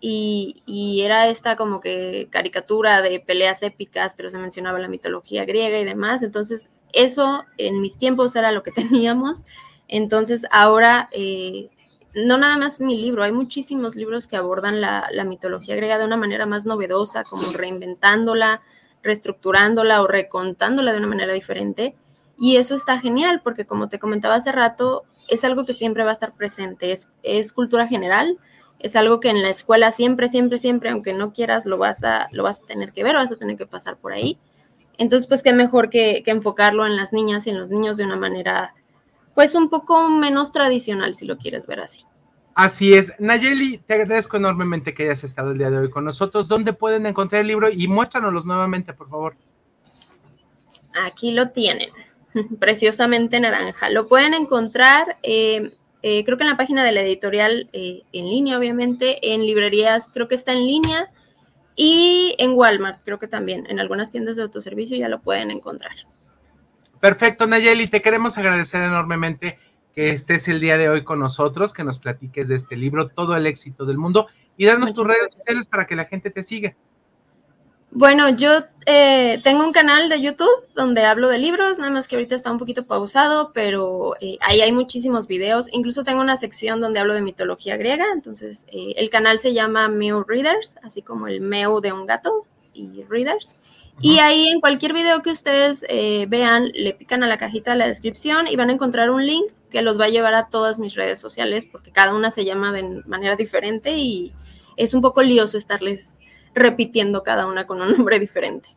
[0.00, 5.78] y, era esta como que caricatura de peleas épicas, pero se mencionaba la mitología griega
[5.78, 6.22] y demás.
[6.22, 9.46] Entonces, eso en mis tiempos era lo que teníamos.
[9.88, 11.70] Entonces, ahora, eh,
[12.14, 16.04] no nada más mi libro, hay muchísimos libros que abordan la, la mitología griega de
[16.04, 18.62] una manera más novedosa, como reinventándola,
[19.02, 21.96] reestructurándola o recontándola de una manera diferente.
[22.38, 26.10] Y eso está genial porque como te comentaba hace rato, es algo que siempre va
[26.10, 28.38] a estar presente, es, es cultura general,
[28.78, 32.28] es algo que en la escuela siempre, siempre, siempre, aunque no quieras, lo vas a,
[32.32, 34.38] lo vas a tener que ver, vas a tener que pasar por ahí.
[34.98, 38.04] Entonces, pues qué mejor que, que enfocarlo en las niñas y en los niños de
[38.04, 38.74] una manera,
[39.34, 42.04] pues un poco menos tradicional, si lo quieres ver así.
[42.54, 43.12] Así es.
[43.18, 46.46] Nayeli, te agradezco enormemente que hayas estado el día de hoy con nosotros.
[46.46, 47.68] ¿Dónde pueden encontrar el libro?
[47.68, 49.36] Y muéstranoslos nuevamente, por favor.
[51.04, 51.90] Aquí lo tienen.
[52.58, 53.90] preciosamente naranja.
[53.90, 58.26] Lo pueden encontrar, eh, eh, creo que en la página de la editorial eh, en
[58.26, 61.10] línea, obviamente, en librerías, creo que está en línea,
[61.76, 65.92] y en Walmart, creo que también, en algunas tiendas de autoservicio ya lo pueden encontrar.
[67.00, 69.58] Perfecto, Nayeli, te queremos agradecer enormemente
[69.94, 73.36] que estés el día de hoy con nosotros, que nos platiques de este libro, todo
[73.36, 76.76] el éxito del mundo, y darnos tus redes sociales para que la gente te siga.
[77.96, 78.50] Bueno, yo
[78.86, 82.50] eh, tengo un canal de YouTube donde hablo de libros, nada más que ahorita está
[82.50, 85.68] un poquito pausado, pero eh, ahí hay muchísimos videos.
[85.70, 89.86] Incluso tengo una sección donde hablo de mitología griega, entonces eh, el canal se llama
[89.86, 93.58] Mew Readers, así como el Mew de un gato y Readers.
[94.00, 95.86] Y ahí en cualquier video que ustedes
[96.28, 99.52] vean, le pican a la cajita de la descripción y van a encontrar un link
[99.70, 102.72] que los va a llevar a todas mis redes sociales, porque cada una se llama
[102.72, 104.32] de manera diferente y
[104.76, 106.18] es un poco lioso estarles
[106.54, 108.68] repitiendo cada una con un nombre diferente.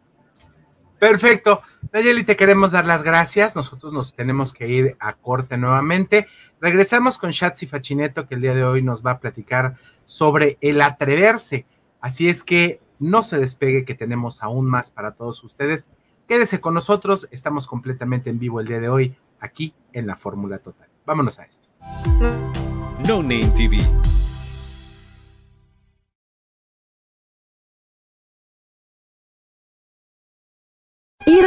[0.99, 1.61] Perfecto.
[1.93, 3.55] Nayeli, te queremos dar las gracias.
[3.55, 6.27] Nosotros nos tenemos que ir a corte nuevamente.
[6.59, 10.81] Regresamos con Shatsi Fachineto, que el día de hoy nos va a platicar sobre el
[10.81, 11.65] atreverse.
[12.01, 15.89] Así es que no se despegue, que tenemos aún más para todos ustedes.
[16.27, 17.27] Quédese con nosotros.
[17.31, 20.87] Estamos completamente en vivo el día de hoy, aquí en la Fórmula Total.
[21.05, 21.67] Vámonos a esto.
[23.07, 23.77] No Name TV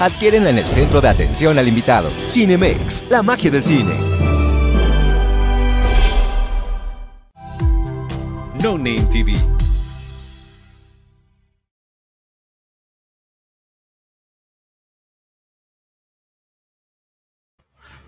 [0.00, 2.08] Adquiérenla en el centro de atención al invitado.
[2.26, 3.92] Cinemex, la magia del cine.
[8.62, 9.34] No Name TV.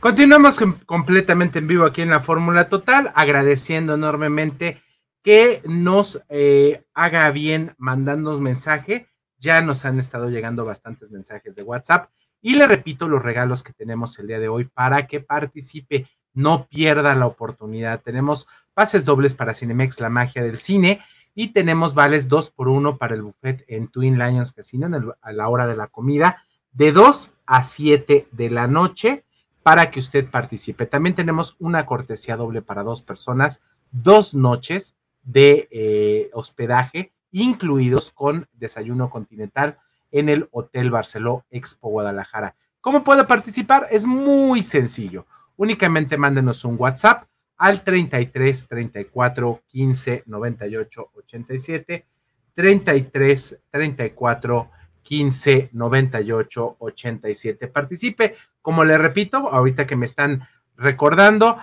[0.01, 4.81] Continuamos completamente en vivo aquí en la Fórmula Total, agradeciendo enormemente
[5.23, 9.12] que nos eh, haga bien mandándonos mensaje
[9.43, 12.09] ya nos han estado llegando bastantes mensajes de WhatsApp
[12.41, 16.69] y le repito los regalos que tenemos el día de hoy para que participe, no
[16.69, 18.01] pierda la oportunidad.
[18.03, 21.01] Tenemos pases dobles para Cinemex, la magia del cine,
[21.35, 25.49] y tenemos vales dos por uno para el buffet en Twin Lions Casino a la
[25.49, 29.25] hora de la comida, de 2 a 7 de la noche
[29.63, 30.87] para que usted participe.
[30.87, 38.47] También tenemos una cortesía doble para dos personas, dos noches de eh, hospedaje incluidos con
[38.53, 39.79] desayuno continental
[40.13, 42.55] en el Hotel Barceló Expo Guadalajara.
[42.81, 43.89] ¿Cómo puede participar?
[43.91, 45.27] Es muy sencillo.
[45.57, 47.25] Únicamente mándenos un WhatsApp
[47.57, 52.07] al 33 34 15 98 87
[52.55, 54.71] 33 34
[55.03, 57.69] 15 98 87.
[57.69, 61.59] Participe, como le repito, ahorita que me están recordando,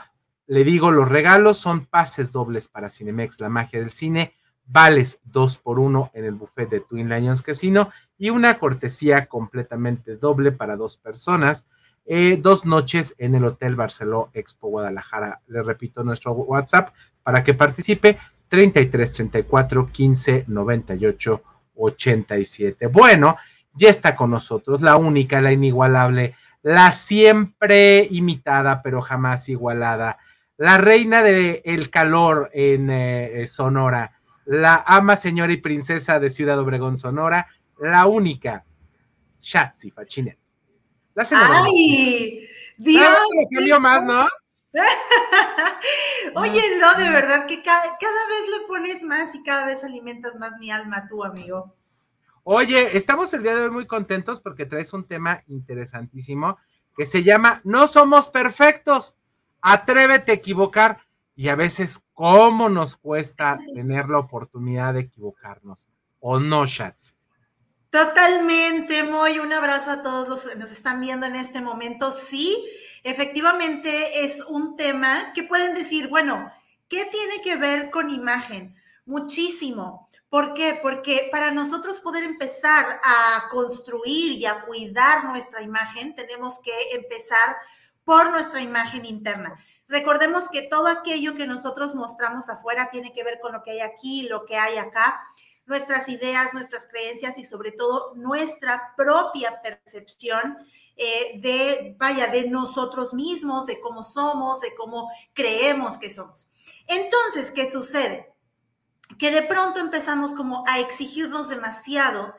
[0.48, 4.34] le digo, los regalos son pases dobles para Cinemex, la magia del cine,
[4.72, 10.16] vales dos por uno en el buffet de Twin Lions Casino y una cortesía completamente
[10.16, 11.66] doble para dos personas.
[12.06, 15.42] Eh, dos noches en el Hotel Barceló Expo Guadalajara.
[15.48, 21.44] Le repito nuestro WhatsApp para que participe 33 34 15 98
[21.76, 22.88] 87.
[22.88, 23.38] Bueno,
[23.74, 30.18] ya está con nosotros la única, la inigualable, la siempre imitada pero jamás igualada,
[30.58, 34.19] la reina del calor en eh, Sonora
[34.50, 38.66] la ama, señora y princesa de Ciudad Obregón, Sonora, la única,
[39.42, 40.40] Shatsi Fachinet.
[41.14, 41.66] La señora.
[41.66, 42.48] ¡Ay!
[42.76, 43.06] Dios.
[43.72, 44.28] Ah, más, ¿no?
[46.36, 50.36] Oye, no, de verdad que cada, cada vez le pones más y cada vez alimentas
[50.38, 51.76] más mi alma, tú, amigo.
[52.44, 56.58] Oye, estamos el día de hoy muy contentos porque traes un tema interesantísimo
[56.98, 59.16] que se llama No somos perfectos,
[59.62, 61.02] atrévete a equivocar.
[61.40, 65.88] Y a veces cómo nos cuesta tener la oportunidad de equivocarnos.
[66.20, 67.16] ¿O no, Shats?
[67.90, 72.12] Totalmente, muy un abrazo a todos los que nos están viendo en este momento.
[72.12, 72.62] Sí,
[73.06, 76.52] efectivamente es un tema que pueden decir, bueno,
[76.90, 78.76] ¿qué tiene que ver con imagen?
[79.06, 80.10] Muchísimo.
[80.28, 80.78] ¿Por qué?
[80.82, 87.56] Porque para nosotros poder empezar a construir y a cuidar nuestra imagen, tenemos que empezar
[88.04, 89.58] por nuestra imagen interna.
[89.90, 93.80] Recordemos que todo aquello que nosotros mostramos afuera tiene que ver con lo que hay
[93.82, 95.22] aquí, lo que hay acá
[95.70, 100.58] nuestras ideas, nuestras creencias y sobre todo nuestra propia percepción
[100.98, 106.50] eh, de, vaya, de nosotros mismos, de cómo somos, de cómo creemos que somos.
[106.88, 108.34] Entonces, ¿qué sucede?
[109.18, 112.34] Que de pronto empezamos como a exigirnos demasiado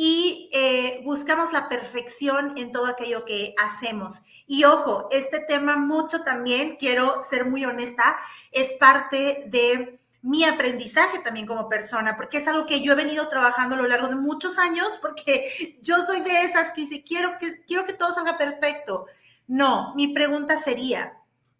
[0.00, 4.22] y eh, buscamos la perfección en todo aquello que hacemos.
[4.46, 8.16] Y ojo, este tema mucho también, quiero ser muy honesta,
[8.52, 13.26] es parte de mi aprendizaje también como persona, porque es algo que yo he venido
[13.26, 17.36] trabajando a lo largo de muchos años, porque yo soy de esas que dice, quiero
[17.40, 19.06] que, quiero que todo salga perfecto.
[19.48, 21.14] No, mi pregunta sería,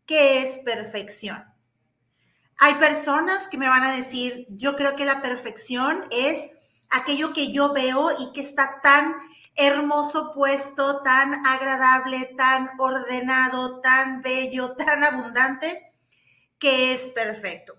[0.07, 1.45] ¿qué es perfección?
[2.61, 6.39] Hay personas que me van a decir, yo creo que la perfección es
[6.91, 9.15] aquello que yo veo y que está tan
[9.55, 15.93] hermoso puesto, tan agradable, tan ordenado, tan bello, tan abundante,
[16.59, 17.75] que es perfecto.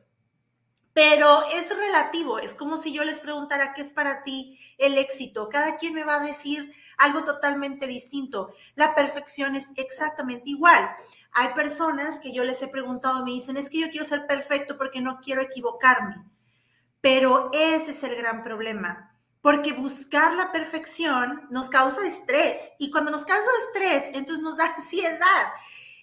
[0.94, 5.48] Pero es relativo, es como si yo les preguntara qué es para ti el éxito.
[5.48, 8.54] Cada quien me va a decir algo totalmente distinto.
[8.76, 10.90] La perfección es exactamente igual.
[11.32, 14.78] Hay personas que yo les he preguntado, me dicen, es que yo quiero ser perfecto
[14.78, 16.26] porque no quiero equivocarme.
[17.02, 23.12] Pero ese es el gran problema, porque buscar la perfección nos causa estrés y cuando
[23.12, 25.54] nos causa estrés, entonces nos da ansiedad.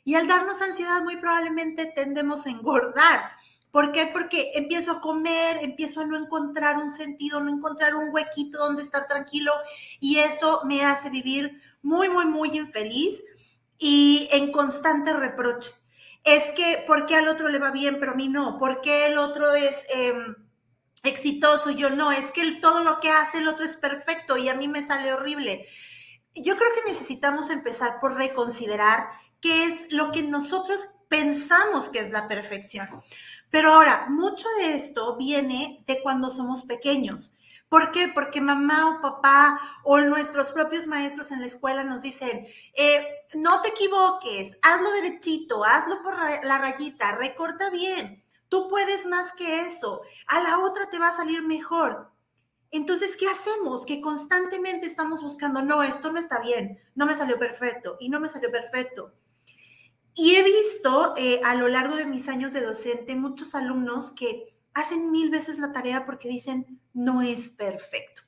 [0.05, 3.33] Y al darnos ansiedad, muy probablemente tendemos a engordar
[3.77, 4.07] ¿Por qué?
[4.07, 8.83] Porque empiezo a comer, empiezo a no encontrar un sentido, no encontrar un huequito donde
[8.83, 9.53] estar tranquilo
[10.01, 13.23] y eso me hace vivir muy, muy, muy infeliz
[13.77, 15.73] y en constante reproche.
[16.25, 18.57] Es que, ¿por qué al otro le va bien, pero a mí no?
[18.59, 20.35] ¿Por qué el otro es em,
[21.07, 21.71] exitoso?
[21.71, 22.13] Yo no.
[22.13, 25.13] Es que todo lo que hace el otro es perfecto y a mí me sale
[25.13, 25.67] horrible.
[26.35, 29.09] Yo creo que necesitamos empezar por reconsiderar
[29.41, 32.89] qué es lo que nosotros pensamos que es la perfección.
[33.51, 37.33] Pero ahora, mucho de esto viene de cuando somos pequeños.
[37.69, 38.09] ¿Por qué?
[38.09, 43.61] Porque mamá o papá o nuestros propios maestros en la escuela nos dicen, eh, no
[43.61, 50.03] te equivoques, hazlo derechito, hazlo por la rayita, recorta bien, tú puedes más que eso,
[50.27, 52.11] a la otra te va a salir mejor.
[52.71, 53.87] Entonces, ¿qué hacemos?
[53.87, 58.21] Que constantemente estamos buscando, no, esto no está bien, no me salió perfecto y no
[58.21, 59.15] me salió perfecto.
[60.15, 64.57] Y he visto eh, a lo largo de mis años de docente muchos alumnos que
[64.73, 68.23] hacen mil veces la tarea porque dicen, no es perfecto.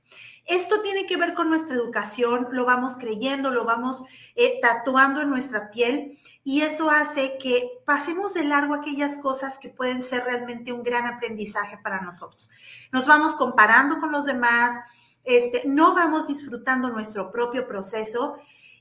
[0.48, 4.02] Esto tiene que ver con nuestra educación, lo vamos creyendo, lo vamos
[4.34, 9.68] eh, tatuando en nuestra piel y eso hace que pasemos de largo aquellas cosas que
[9.68, 12.48] pueden ser realmente un gran aprendizaje para nosotros.
[12.92, 14.74] Nos vamos comparando con los demás,
[15.22, 18.38] este, no vamos disfrutando nuestro propio proceso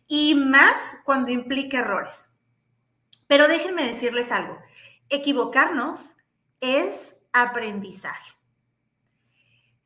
[0.08, 2.30] y más cuando implica errores.
[3.28, 4.58] Pero déjenme decirles algo,
[5.10, 6.16] equivocarnos
[6.62, 8.37] es aprendizaje.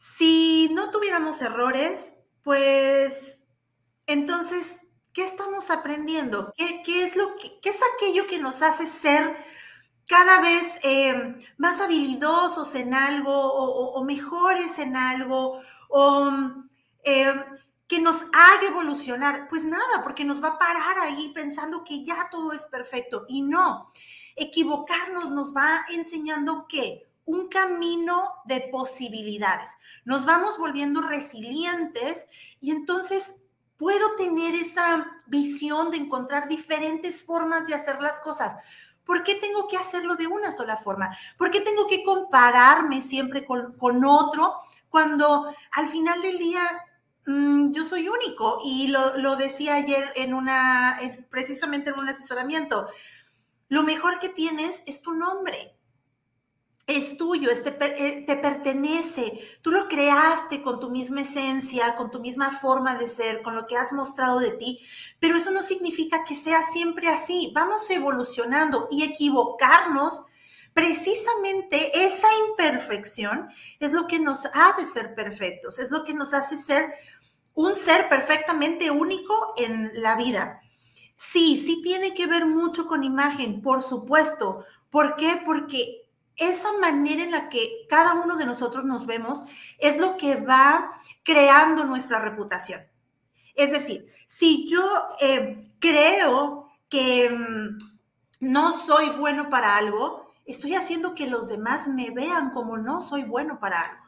[0.01, 3.43] Si no tuviéramos errores, pues
[4.07, 4.65] entonces,
[5.13, 6.51] ¿qué estamos aprendiendo?
[6.57, 9.37] ¿Qué, es, lo que, es aquello que nos hace ser
[10.07, 16.31] cada vez eh, más habilidosos en algo o, mejores en algo o
[17.03, 17.45] eh,
[17.85, 19.47] que nos haga evolucionar?
[19.49, 23.43] Pues nada, porque nos va a parar ahí pensando que ya todo es perfecto y
[23.43, 23.91] no.
[24.35, 29.71] Equivocarnos nos va enseñando que un camino de posibilidades.
[30.05, 32.25] Nos vamos volviendo resilientes
[32.59, 33.35] y entonces
[33.77, 38.55] puedo tener esa visión de encontrar diferentes formas de hacer las cosas.
[39.05, 41.15] ¿Por qué tengo que hacerlo de una sola forma?
[41.37, 44.55] ¿Por qué tengo que compararme siempre con, otro
[44.89, 46.61] cuando al final del día
[47.25, 50.99] Mm, yo soy único y lo, decía ayer en una,
[51.29, 52.87] precisamente en un asesoramiento.
[53.69, 55.75] Lo mejor que tienes es tu nombre.
[56.87, 59.39] Es tuyo, te, eh, te, pertenece.
[59.61, 63.63] Tú lo creaste con tu misma esencia, con tu misma forma de ser, con lo
[63.63, 64.79] que has mostrado de ti,
[65.19, 67.51] pero eso no significa que sea siempre así.
[67.53, 70.23] Vamos evolucionando y equivocarnos
[70.73, 76.57] precisamente esa imperfección es lo que nos hace ser perfectos, es lo que nos hace
[76.57, 76.85] ser
[77.53, 80.61] un ser perfectamente único en la vida.
[81.15, 84.65] Sí, sí tiene que ver mucho con imagen, por supuesto.
[84.89, 85.41] ¿Por qué?
[85.45, 86.09] Porque
[86.41, 89.43] esa manera en la que cada uno de nosotros nos vemos
[89.79, 90.91] es lo que va
[91.23, 92.81] creando nuestra reputación.
[93.55, 94.83] Es decir, si yo
[95.19, 97.77] eh, creo que mm,
[98.41, 103.23] no soy bueno para algo, estoy haciendo que los demás me vean como no soy
[103.23, 104.05] bueno para algo.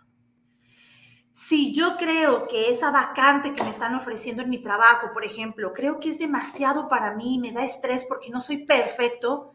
[1.34, 5.74] Si yo creo que esa vacante que me están ofreciendo en mi trabajo, por ejemplo,
[5.74, 9.53] creo que es demasiado para mí, me da estrés porque no soy perfecto,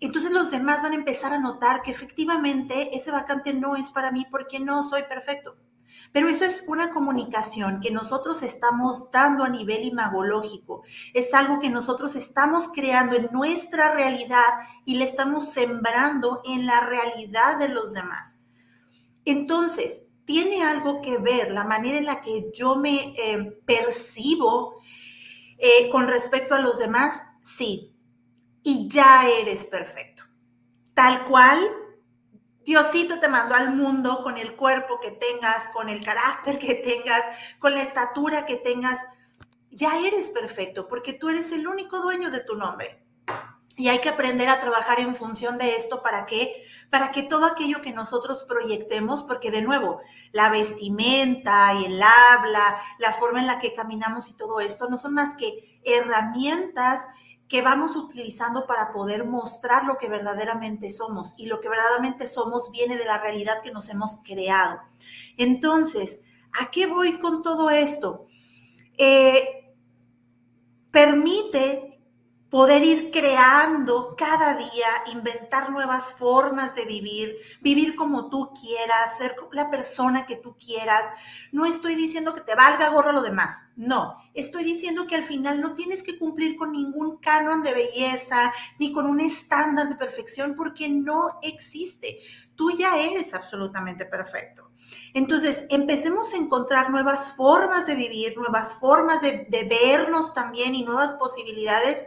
[0.00, 4.10] entonces los demás van a empezar a notar que efectivamente ese vacante no es para
[4.10, 5.56] mí porque no soy perfecto.
[6.12, 10.82] Pero eso es una comunicación que nosotros estamos dando a nivel imagológico.
[11.14, 14.48] Es algo que nosotros estamos creando en nuestra realidad
[14.84, 18.38] y le estamos sembrando en la realidad de los demás.
[19.24, 24.80] Entonces, tiene algo que ver la manera en la que yo me eh, percibo
[25.58, 27.94] eh, con respecto a los demás, sí.
[28.62, 30.24] Y ya eres perfecto.
[30.94, 31.70] Tal cual
[32.64, 37.22] Diosito te mandó al mundo con el cuerpo que tengas, con el carácter que tengas,
[37.58, 38.98] con la estatura que tengas.
[39.70, 43.04] Ya eres perfecto porque tú eres el único dueño de tu nombre.
[43.76, 46.52] Y hay que aprender a trabajar en función de esto para que
[46.90, 50.00] para que todo aquello que nosotros proyectemos, porque de nuevo,
[50.32, 55.14] la vestimenta, el habla, la forma en la que caminamos y todo esto no son
[55.14, 57.06] más que herramientas
[57.50, 61.34] que vamos utilizando para poder mostrar lo que verdaderamente somos.
[61.36, 64.78] Y lo que verdaderamente somos viene de la realidad que nos hemos creado.
[65.36, 66.20] Entonces,
[66.60, 68.26] ¿a qué voy con todo esto?
[68.96, 69.74] Eh,
[70.92, 71.89] permite
[72.50, 79.36] poder ir creando cada día, inventar nuevas formas de vivir, vivir como tú quieras, ser
[79.52, 81.04] la persona que tú quieras.
[81.52, 85.60] No estoy diciendo que te valga gorro lo demás, no, estoy diciendo que al final
[85.60, 90.54] no tienes que cumplir con ningún canon de belleza ni con un estándar de perfección
[90.56, 92.18] porque no existe.
[92.56, 94.70] Tú ya eres absolutamente perfecto.
[95.14, 101.14] Entonces, empecemos a encontrar nuevas formas de vivir, nuevas formas de, vernos también y nuevas
[101.14, 102.06] posibilidades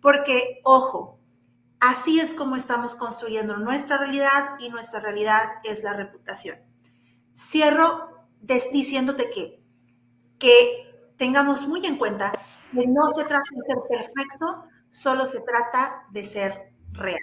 [0.00, 1.18] porque, ojo,
[1.80, 6.58] así es como estamos construyendo nuestra realidad y nuestra realidad es la reputación.
[7.36, 8.26] Cierro
[8.72, 9.60] diciéndote que,
[10.38, 12.32] que tengamos muy en cuenta
[12.72, 17.20] que no se trata de ser perfecto, solo se trata de ser real.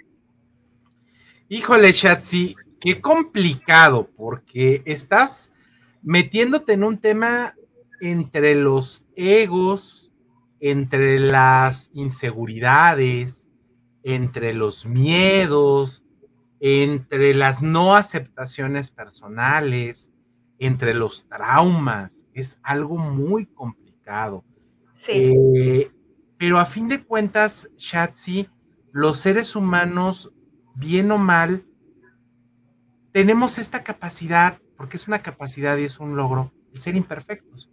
[1.48, 5.52] Híjole, Shatsi, qué complicado, porque estás
[6.02, 7.54] metiéndote en un tema
[8.00, 10.03] entre los egos,
[10.60, 13.50] entre las inseguridades,
[14.02, 16.04] entre los miedos,
[16.60, 20.12] entre las no aceptaciones personales,
[20.58, 22.26] entre los traumas.
[22.32, 24.44] Es algo muy complicado.
[24.92, 25.12] Sí.
[25.12, 25.90] Eh,
[26.38, 28.48] pero a fin de cuentas, Shatsi,
[28.92, 30.32] los seres humanos,
[30.74, 31.64] bien o mal,
[33.12, 37.70] tenemos esta capacidad, porque es una capacidad y es un logro, de ser imperfectos.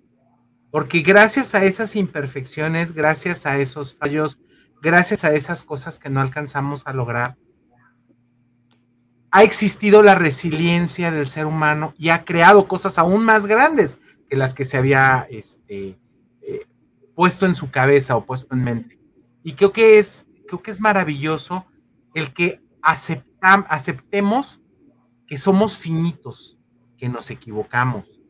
[0.72, 4.39] Porque gracias a esas imperfecciones, gracias a esos fallos,
[4.82, 7.38] gracias a esas cosas que no alcanzamos a lograr,
[9.32, 13.99] ha existido la resiliencia del ser humano y ha creado cosas aún más grandes
[14.30, 15.97] que las que se había este,
[16.41, 16.65] eh,
[17.15, 18.99] puesto en su cabeza o puesto en mente.
[19.43, 21.65] Y creo que es, creo que es maravilloso
[22.13, 24.61] el que aceptemos
[25.28, 26.57] que somos finitos,
[26.97, 28.20] que nos equivocamos,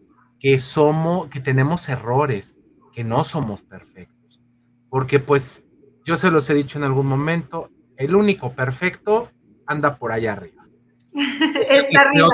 [0.42, 2.60] que somos, que tenemos errores,
[2.94, 4.42] que no somos perfectos.
[4.90, 5.64] Porque pues
[6.04, 9.32] yo se los he dicho en algún momento, el único perfecto
[9.68, 10.66] anda por allá arriba.
[11.14, 12.28] Es, arriba.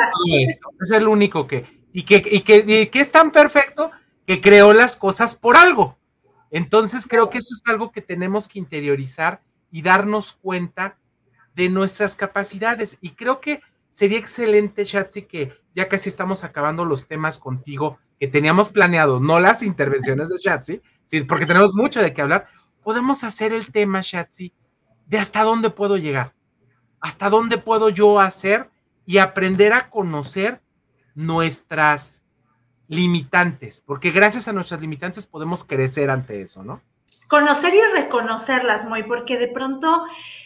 [0.80, 3.92] es el único que y que, y que, y que es tan perfecto
[4.26, 5.98] que creó las cosas por algo.
[6.52, 9.42] Entonces creo que eso es algo que tenemos que interiorizar
[9.72, 10.98] y darnos cuenta
[11.56, 12.98] de nuestras capacidades.
[13.02, 13.62] Y creo que
[13.98, 19.40] sería excelente, Shatsi, que ya casi estamos acabando los temas contigo que teníamos planeado, no
[19.40, 20.82] las intervenciones de Shatsi,
[21.28, 22.48] porque tenemos mucho de qué hablar.
[22.84, 24.54] Podemos hacer el tema, Shatsi,
[25.08, 26.36] de hasta dónde puedo llegar,
[27.00, 28.70] hasta dónde puedo yo hacer
[29.08, 30.62] y aprender a conocer
[31.16, 32.22] nuestras
[32.88, 36.84] limitantes, porque gracias a nuestras limitantes podemos crecer ante eso, ¿no?
[37.28, 40.06] Conocer y reconocerlas, muy, porque de pronto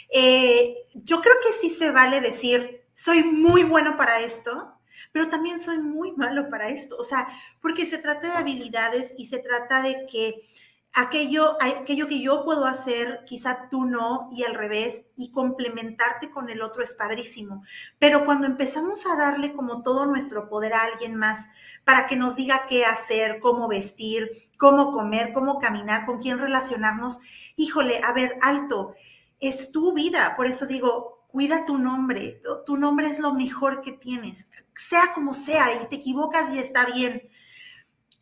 [0.10, 4.78] eh, yo creo que sí se vale decir, soy muy bueno para esto,
[5.12, 6.96] pero también soy muy malo para esto.
[6.98, 7.28] O sea,
[7.62, 10.48] porque se trata de habilidades y se trata de que
[10.94, 16.50] aquello, aquello que yo puedo hacer, quizá tú no, y al revés, y complementarte con
[16.50, 17.64] el otro es padrísimo.
[18.00, 21.46] Pero cuando empezamos a darle como todo nuestro poder a alguien más
[21.86, 27.20] para que nos diga qué hacer, cómo vestir, cómo comer, cómo caminar, con quién relacionarnos,
[27.56, 28.94] híjole, a ver, alto,
[29.40, 30.36] es tu vida.
[30.36, 32.42] Por eso digo, cuida tu nombre.
[32.66, 36.86] Tu nombre es lo mejor que tienes, sea como sea, y te equivocas y está
[36.86, 37.30] bien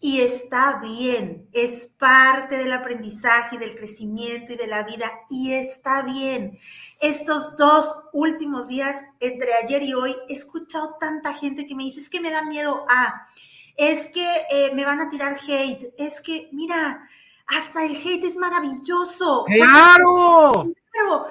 [0.01, 5.53] y está bien, es parte del aprendizaje y del crecimiento y de la vida y
[5.53, 6.57] está bien.
[7.01, 11.99] Estos dos últimos días, entre ayer y hoy, he escuchado tanta gente que me dice,
[11.99, 13.28] es que me da miedo a,
[13.76, 17.05] es que eh, me van a tirar hate, es que, mira,
[17.47, 19.45] hasta el hate es maravilloso.
[19.45, 20.72] ¡Claro!
[20.91, 21.28] Claro,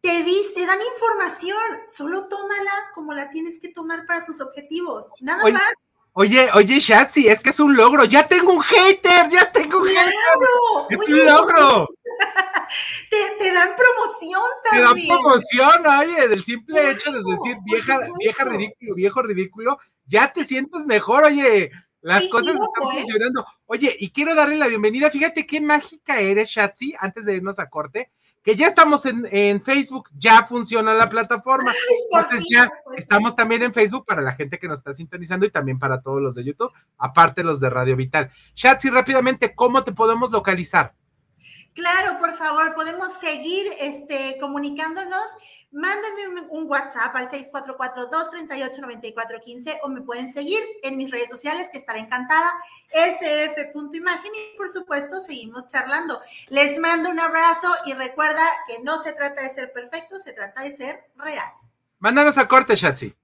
[0.00, 5.42] te viste, dan información, solo tómala como la tienes que tomar para tus objetivos, nada
[5.50, 5.62] más.
[6.12, 8.04] Oye, oye, Shatsi, es que es un logro.
[8.04, 10.12] Ya tengo un hater, ya tengo un hater.
[10.90, 11.88] Es un logro.
[13.10, 14.94] Te, dan promoción también.
[14.94, 20.32] Te dan promoción, oye, del simple hecho de decir vieja, vieja ridículo, viejo ridículo, ya
[20.32, 21.70] te sientes mejor, oye.
[22.02, 23.00] Las cosas están ¿eh?
[23.00, 23.44] funcionando.
[23.66, 25.10] Oye, y quiero darle la bienvenida.
[25.10, 28.10] Fíjate qué mágica eres, Shatsi, antes de irnos a corte
[28.42, 31.74] que ya estamos en, Facebook, ya funciona la plataforma.
[32.04, 35.78] Entonces ya estamos también en Facebook para la gente que nos está sintonizando y también
[35.78, 38.30] para todos los de YouTube, aparte los de Radio Vital.
[38.54, 40.94] Shatsi, rápidamente, ¿cómo te podemos localizar?
[41.74, 45.22] Claro, por favor, podemos seguir este, comunicándonos
[45.72, 51.98] mándenme un, WhatsApp al 644-238-9415 o me pueden seguir en mis redes sociales, que estaré
[52.00, 52.52] encantada,
[52.92, 56.20] sf.imagen y por supuesto seguimos charlando.
[56.48, 60.62] Les mando un abrazo y recuerda que no se trata de ser perfecto, se trata
[60.62, 61.52] de ser real.
[61.98, 63.14] Mándanos a corte, Shatsi.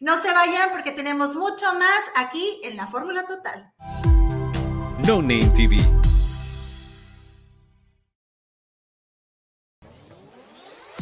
[0.00, 3.72] No se vayan porque tenemos mucho más aquí en la Fórmula Total.
[5.06, 5.78] No Name TV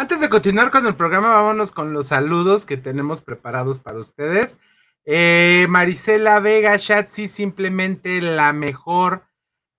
[0.00, 4.60] Antes de continuar con el programa, vámonos con los saludos que tenemos preparados para ustedes.
[5.04, 9.24] Eh, Marisela Vega, Shatsi, simplemente la mejor.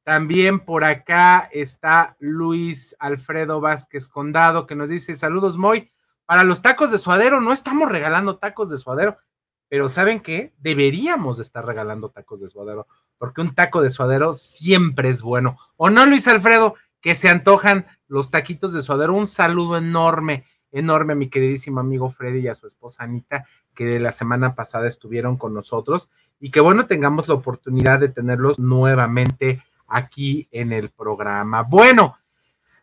[0.03, 5.89] También por acá está Luis Alfredo Vázquez Condado, que nos dice: Saludos, Moy.
[6.25, 9.15] Para los tacos de suadero, no estamos regalando tacos de suadero,
[9.69, 10.53] pero ¿saben qué?
[10.57, 15.57] Deberíamos de estar regalando tacos de suadero, porque un taco de suadero siempre es bueno.
[15.77, 16.75] ¿O no, Luis Alfredo?
[17.01, 19.13] Que se antojan los taquitos de suadero.
[19.13, 23.99] Un saludo enorme, enorme a mi queridísimo amigo Freddy y a su esposa Anita, que
[23.99, 29.63] la semana pasada estuvieron con nosotros y que bueno, tengamos la oportunidad de tenerlos nuevamente
[29.87, 31.63] aquí en el programa.
[31.63, 32.15] Bueno,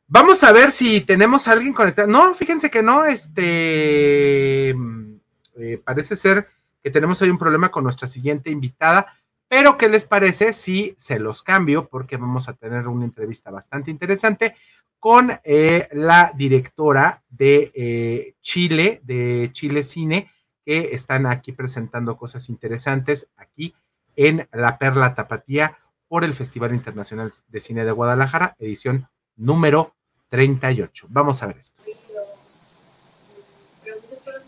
[0.07, 2.09] vamos a ver si tenemos a alguien conectado.
[2.09, 6.49] No, fíjense que no, este, eh, parece ser
[6.83, 9.15] que tenemos hoy un problema con nuestra siguiente invitada,
[9.49, 11.89] Pero, ¿qué les parece si se los cambio?
[11.89, 14.55] Porque vamos a tener una entrevista bastante interesante
[14.99, 20.31] con eh, la directora de eh, Chile, de Chile Cine,
[20.65, 23.75] que están aquí presentando cosas interesantes aquí
[24.17, 25.79] en La Perla Tapatía
[26.09, 29.95] por el Festival Internacional de Cine de Guadalajara, edición número
[30.29, 31.07] 38.
[31.09, 31.83] Vamos a ver esto.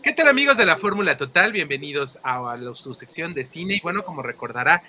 [0.01, 1.51] ¿Qué tal amigos de la Fórmula Total?
[1.51, 3.75] Bienvenidos a, su sección de cine.
[3.75, 4.81] Y bueno, como recordará,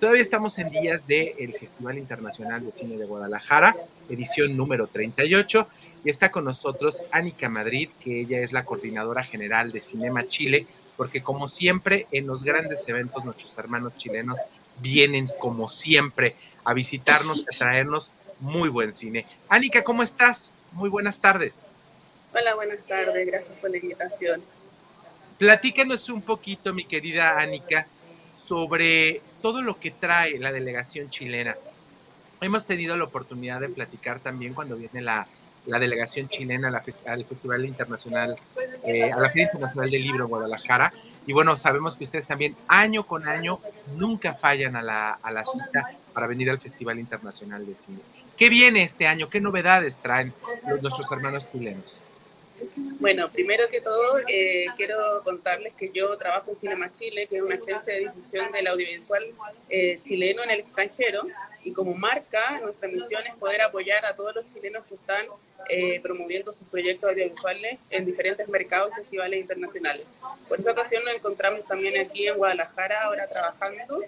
[0.00, 3.76] todavía estamos en días del Festival Internacional de Cine de Guadalajara,
[4.08, 5.68] edición número 38.
[6.04, 10.66] Y está con nosotros Anika Madrid, que ella es la coordinadora general de Cinema Chile,
[10.96, 14.40] porque como siempre en los grandes eventos nuestros hermanos chilenos
[14.80, 18.10] vienen como siempre a visitarnos, a traernos
[18.40, 19.26] muy buen cine.
[19.48, 20.52] Anika, ¿cómo estás?
[20.72, 21.68] Muy buenas tardes.
[22.34, 24.42] Hola, buenas tardes, gracias por la invitación.
[25.38, 27.86] Platícanos un poquito, mi querida Anika,
[28.46, 31.54] sobre todo lo que trae la delegación chilena.
[32.40, 35.26] Hemos tenido la oportunidad de platicar también cuando viene la,
[35.66, 36.68] delegación chilena
[37.06, 38.36] al Festival Internacional,
[38.84, 40.92] eh, a la Feria Internacional del Libro Guadalajara.
[41.26, 43.58] Y bueno, sabemos que ustedes también año con año
[43.96, 47.98] nunca fallan a la, a la cita para venir al Festival Internacional de Cine.
[48.36, 49.28] ¿Qué viene este año?
[49.28, 50.32] ¿Qué novedades traen
[50.68, 51.96] los, nuestros hermanos chilenos?
[52.98, 57.42] Bueno, primero que todo, eh, quiero contarles que yo trabajo en Cinema Chile, que es
[57.42, 59.24] una agencia de difusión del audiovisual
[59.68, 61.22] eh, chileno en el extranjero,
[61.64, 65.26] y como marca, nuestra misión es poder apoyar a todos los chilenos que están
[65.68, 70.06] eh, promoviendo sus proyectos audiovisuales en diferentes mercados y festivales internacionales.
[70.48, 74.02] Por esa ocasión nos encontramos también aquí en Guadalajara, ahora trabajando.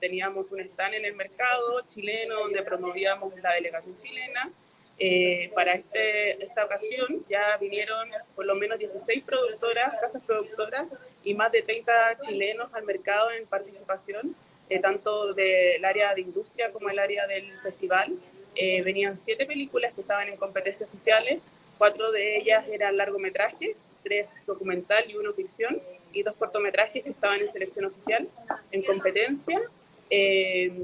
[0.00, 4.50] teníamos un stand en el mercado chileno donde promovíamos la delegación chilena
[4.98, 10.88] eh, para este, esta ocasión ya vinieron por lo menos 16 productoras, casas productoras
[11.22, 14.34] y más de 30 chilenos al mercado en participación,
[14.70, 18.16] eh, tanto del área de industria como el área del festival.
[18.54, 21.40] Eh, venían siete películas que estaban en competencias oficiales,
[21.76, 25.78] cuatro de ellas eran largometrajes, tres documental y uno ficción,
[26.14, 28.26] y dos cortometrajes que estaban en selección oficial
[28.72, 29.60] en competencia.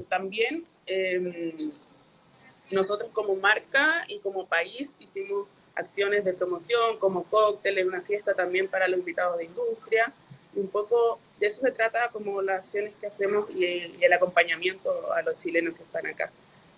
[0.07, 0.65] también
[2.71, 8.67] nosotros como marca y como país hicimos acciones de promoción como cócteles, una fiesta también
[8.67, 10.11] para los invitados de industria.
[10.55, 14.91] Y un poco de eso se trata como las acciones que hacemos y el, acompañamiento
[15.13, 16.31] a los chilenos que están acá.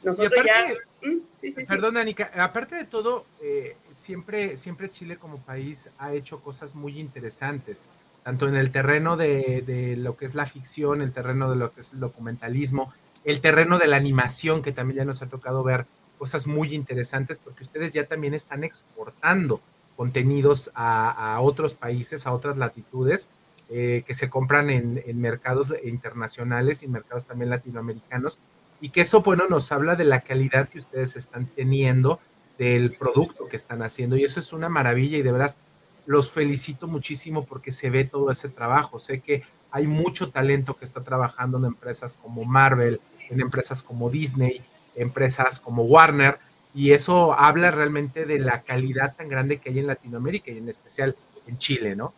[0.03, 0.73] Nosotros ya...
[1.01, 1.19] ¿Mm?
[1.35, 6.39] Sí, sí, perdón, Anika, aparte de todo, eh, siempre, siempre Chile como país ha hecho
[6.39, 7.83] cosas muy interesantes,
[8.23, 11.73] tanto en el terreno de, de lo que es la ficción, el terreno de lo
[11.73, 12.93] que es el documentalismo,
[13.25, 15.85] el terreno de la animación, que también ya nos ha tocado ver
[16.17, 19.59] cosas muy interesantes, porque ustedes ya también están exportando
[19.97, 23.29] contenidos a, otros países, a otras latitudes,
[23.69, 28.39] eh, que se compran en, mercados internacionales y mercados también latinoamericanos,
[28.79, 32.19] y que eso, bueno, nos habla de la calidad que ustedes están teniendo
[32.59, 35.57] del producto que están haciendo, y eso es una maravilla, y de veras
[36.05, 38.99] los felicito muchísimo porque se ve todo ese trabajo.
[38.99, 44.09] Sé que hay mucho talento que está trabajando en empresas como Marvel, en empresas como
[44.09, 44.61] Disney,
[44.95, 46.37] empresas como Warner,
[46.73, 50.67] y eso habla realmente de la calidad tan grande que hay en Latinoamérica y en
[50.67, 51.15] especial
[51.47, 52.13] en Chile, ¿no?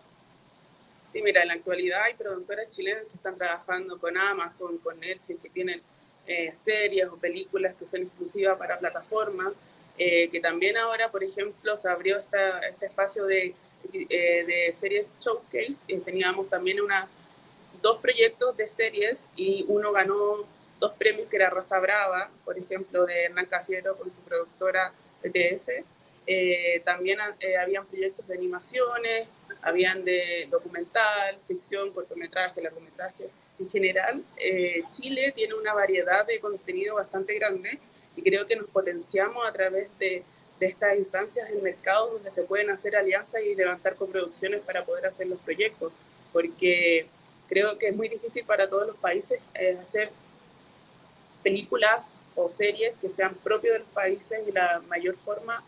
[1.08, 5.41] Sí, mira, en la actualidad hay productoras chilenas que están trabajando con Amazon, con Netflix,
[5.41, 5.82] que tienen
[6.26, 9.53] eh, series o películas que son exclusivas para plataformas,
[9.97, 13.55] eh, que también ahora, por ejemplo, se abrió este espacio de,
[13.93, 17.08] eh, de series showcase, teníamos también una,
[17.82, 20.45] dos proyectos de series y uno ganó
[20.80, 25.86] dos premios que era Rosa Brava, por ejemplo, de Hernán Cafiero con su productora ETF.
[26.30, 29.28] Eh, también eh, habían proyectos de animaciones,
[29.61, 33.30] habían de documental, ficción, cortometraje, largometraje.
[33.59, 37.80] En general, eh, Chile tiene una variedad de contenido bastante grande
[38.15, 40.23] y creo que nos potenciamos a través de,
[40.59, 45.05] de estas instancias en mercados donde se pueden hacer alianzas y levantar coproducciones para poder
[45.05, 45.93] hacer los proyectos,
[46.34, 47.07] porque
[47.47, 49.39] creo que es muy difícil para todos los países
[49.82, 50.11] hacer
[51.48, 55.64] películas o series que sean propios de los países y la mayor forma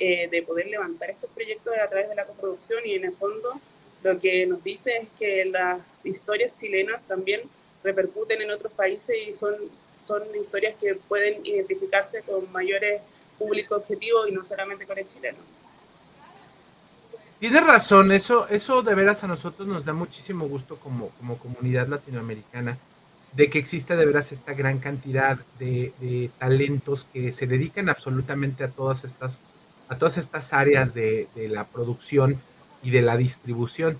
[0.00, 3.14] eh, de poder levantar estos proyectos es a través de la coproducción y en el
[3.14, 3.60] fondo
[4.02, 7.42] lo que nos dice es que las historias chilenas también
[7.84, 9.54] repercuten en otros países y son,
[10.00, 13.00] son historias que pueden identificarse con mayores
[13.38, 15.38] público objetivo y no solamente con el chileno.
[17.38, 21.86] Tienes razón, eso, eso de veras a nosotros nos da muchísimo gusto como, como comunidad
[21.86, 22.76] latinoamericana
[23.32, 28.68] de que existe de veras esta gran cantidad de, talentos que se dedican absolutamente a
[28.68, 29.40] todas estas,
[29.88, 32.40] a todas estas áreas de, la producción
[32.82, 33.98] y de la distribución.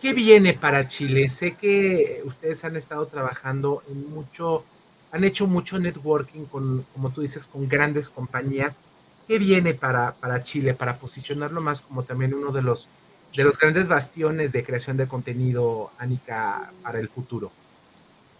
[0.00, 1.28] ¿Qué viene para Chile?
[1.28, 4.64] Sé que ustedes han estado trabajando en mucho,
[5.12, 8.80] han hecho mucho networking con, como tú dices, con grandes compañías.
[9.26, 12.88] ¿Qué viene para, para Chile para posicionarlo más como también uno de los,
[13.34, 17.50] de los grandes bastiones de creación de contenido, Anika, para el futuro?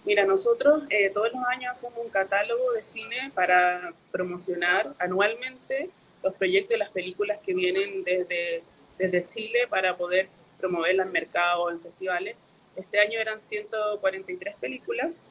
[0.05, 5.89] Mira, nosotros eh, todos los años hacemos un catálogo de cine para promocionar anualmente
[6.23, 8.63] los proyectos y las películas que vienen desde,
[8.99, 10.29] desde Chile para poder
[10.59, 12.37] promoverla en mercados, en festivales.
[12.77, 15.31] Este año eran 143 películas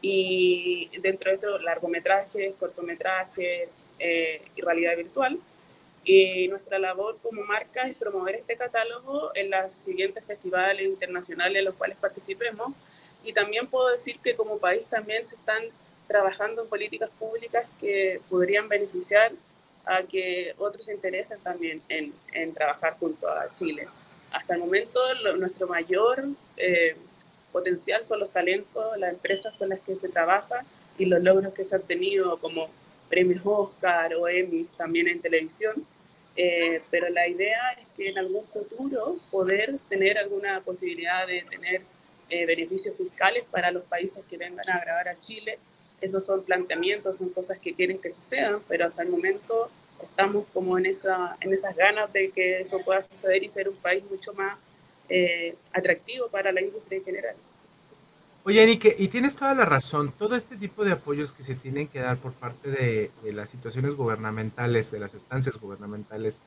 [0.00, 3.68] y dentro de esto largometrajes, cortometrajes
[3.98, 5.38] eh, y realidad virtual.
[6.04, 11.64] Y nuestra labor como marca es promover este catálogo en los siguientes festivales internacionales en
[11.64, 12.72] los cuales participemos.
[13.24, 15.62] Y también puedo decir que como país también se están
[16.08, 19.32] trabajando en políticas públicas que podrían beneficiar
[19.84, 23.88] a que otros se interesen también en, en trabajar junto a Chile
[24.32, 24.98] hasta el momento
[25.36, 26.24] nuestro mayor
[26.56, 26.96] eh,
[27.52, 30.64] potencial son los talentos, las empresas con las que se trabaja
[30.98, 32.68] y los logros que se han tenido como
[33.08, 35.86] premios Oscar o Emmy también en televisión.
[36.34, 41.82] Eh, pero la idea es que en algún futuro poder tener alguna posibilidad de tener
[42.32, 45.58] eh, beneficios fiscales para los países que vengan a grabar a Chile.
[46.00, 49.70] Esos son planteamientos, son cosas que quieren que sucedan, pero hasta el momento
[50.02, 53.76] estamos como en, esa, en esas ganas de que eso pueda suceder y ser un
[53.76, 54.58] país mucho más
[55.08, 57.36] eh, atractivo para la industria en general.
[58.44, 61.86] Oye, Anike, y tienes toda la razón, todo este tipo de apoyos que se tienen
[61.86, 66.40] que dar por parte de, de, las situaciones gubernamentales, de las estancias gubernamentales,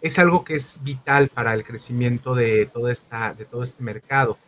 [0.00, 4.38] es algo que es vital para el crecimiento de, toda esta, de todo este mercado,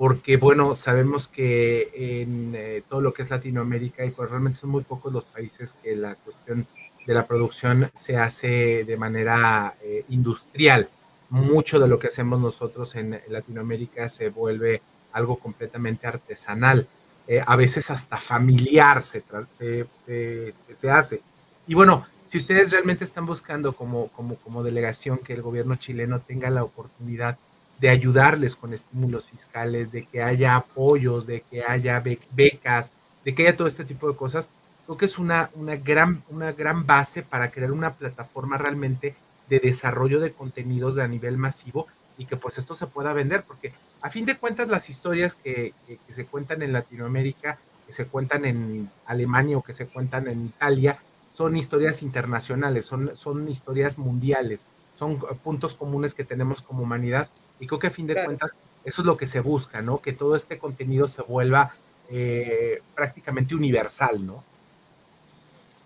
[0.00, 4.70] porque bueno, sabemos que en eh, todo lo que es Latinoamérica, y pues realmente son
[4.70, 6.66] muy pocos los países que la cuestión
[7.06, 10.88] de la producción se hace de manera eh, industrial.
[11.28, 14.80] Mucho de lo que hacemos nosotros en Latinoamérica se vuelve
[15.12, 16.88] algo completamente artesanal,
[17.28, 19.22] eh, a veces hasta familiar se,
[19.58, 21.20] se, se, hace.
[21.66, 26.20] Y bueno, si ustedes realmente están buscando como, como, como delegación que el gobierno chileno
[26.20, 27.36] tenga la oportunidad
[27.80, 32.02] de ayudarles con estímulos fiscales, de que haya apoyos, de que haya
[32.32, 32.92] becas,
[33.24, 34.50] de que haya todo este tipo de cosas,
[34.84, 39.14] creo que es una, una, gran, una gran base para crear una plataforma realmente
[39.48, 41.86] de desarrollo de contenidos a nivel masivo
[42.18, 43.72] y que pues esto se pueda vender, porque
[44.02, 48.44] a fin de cuentas las historias que, que, se cuentan en Latinoamérica, que se cuentan
[48.44, 51.00] en Alemania o que se cuentan en Italia,
[51.32, 57.30] son historias internacionales, son, son historias mundiales, son puntos comunes que tenemos como humanidad
[57.60, 60.00] y creo que a fin de cuentas eso es lo que se busca, ¿no?
[60.00, 61.74] Que todo este contenido se vuelva
[62.10, 64.42] eh, prácticamente universal, ¿no?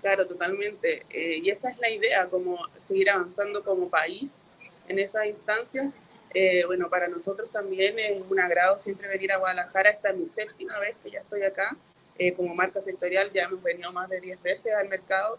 [0.05, 1.07] Claro, totalmente.
[1.09, 4.43] Eh, y esa es la idea, como seguir avanzando como país
[4.87, 5.95] en esas instancias.
[6.35, 9.89] Eh, bueno, para nosotros también es un agrado siempre venir a Guadalajara.
[9.89, 11.75] Esta es mi séptima vez que ya estoy acá.
[12.19, 15.39] Eh, como marca sectorial ya hemos venido más de 10 veces al mercado.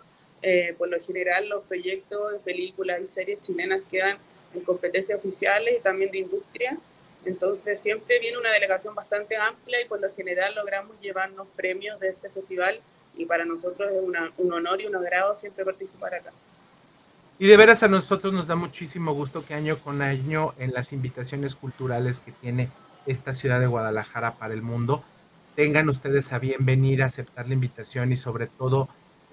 [0.80, 4.18] por lo general, los proyectos de películas y series chilenas quedan
[4.56, 6.78] en competencias oficiales y también de industria.
[7.26, 12.10] Entonces, siempre viene una delegación bastante amplia y por lo general logramos llevarnos premios de
[12.10, 12.80] este festival
[13.18, 14.01] y para nosotros es
[14.38, 16.32] un honor y un agrado siempre participar acá.
[17.38, 20.93] Y de veras a nosotros nos da muchísimo gusto que año con año en las
[20.93, 22.70] invitaciones culturales que tiene
[23.06, 25.03] esta ciudad de Guadalajara para el mundo,
[25.56, 28.88] tengan ustedes a bien venir a aceptar la invitación y sobre todo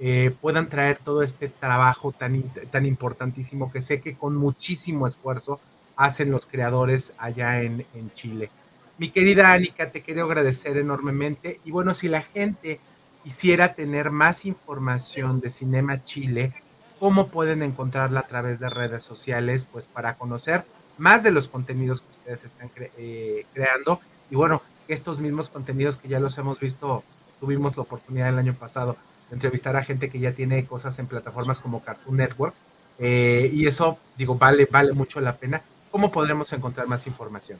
[0.04, 2.42] eh, puedan traer todo este trabajo tan,
[2.72, 5.60] tan importantísimo que sé que con muchísimo esfuerzo
[5.94, 7.86] hacen los creadores allá en,
[8.16, 8.50] Chile.
[8.98, 12.80] Mi querida Anika, te quiero agradecer enormemente y bueno, si la gente
[13.22, 16.52] quisiera tener más información de Cinema Chile,
[16.98, 19.68] ¿cómo pueden encontrarla a través de redes sociales?
[19.70, 20.64] Pues para conocer
[20.98, 24.00] más de los contenidos que ustedes están eh, creando.
[24.32, 27.04] Y bueno, estos mismos contenidos que ya los hemos visto,
[27.38, 28.96] tuvimos la oportunidad el año pasado
[29.32, 32.54] entrevistar a gente que ya tiene cosas en plataformas como Cartoon Network.
[32.98, 35.62] Eh, y eso, digo, vale, vale mucho la pena.
[35.90, 37.58] ¿Cómo podremos encontrar más información?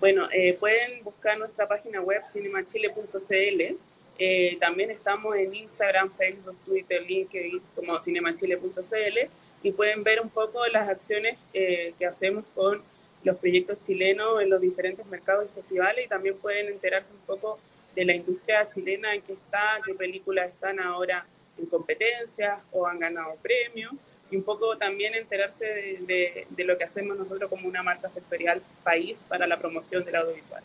[0.00, 3.76] Bueno, eh, pueden buscar nuestra página web cinemachile.cl
[4.22, 9.18] eh, también estamos en Instagram, Facebook, Twitter, LinkedIn como cinemachile.cl
[9.62, 12.76] y pueden ver un poco las acciones eh, que hacemos con
[13.24, 17.58] los proyectos chilenos en los diferentes mercados y festivales y también pueden enterarse un poco
[17.94, 21.26] de la industria chilena en que está, qué películas están ahora
[21.58, 23.92] en competencias o han ganado premios
[24.30, 28.62] y un poco también enterarse de, de lo que hacemos nosotros como una marca sectorial
[28.84, 30.62] país para la promoción del audiovisual.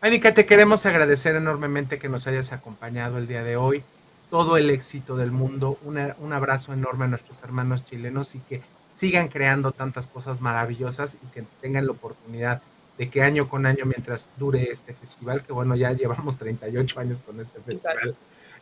[0.00, 3.84] Anika, te queremos agradecer enormemente que nos hayas acompañado el día de hoy.
[4.30, 5.78] Todo el éxito del mundo.
[5.84, 8.62] un abrazo enorme a nuestros hermanos chilenos y que
[8.94, 12.62] sigan creando tantas cosas maravillosas y que tengan la oportunidad
[12.98, 17.20] de que año con año, mientras dure este festival, que bueno, ya llevamos 38 años
[17.20, 18.14] con este festival,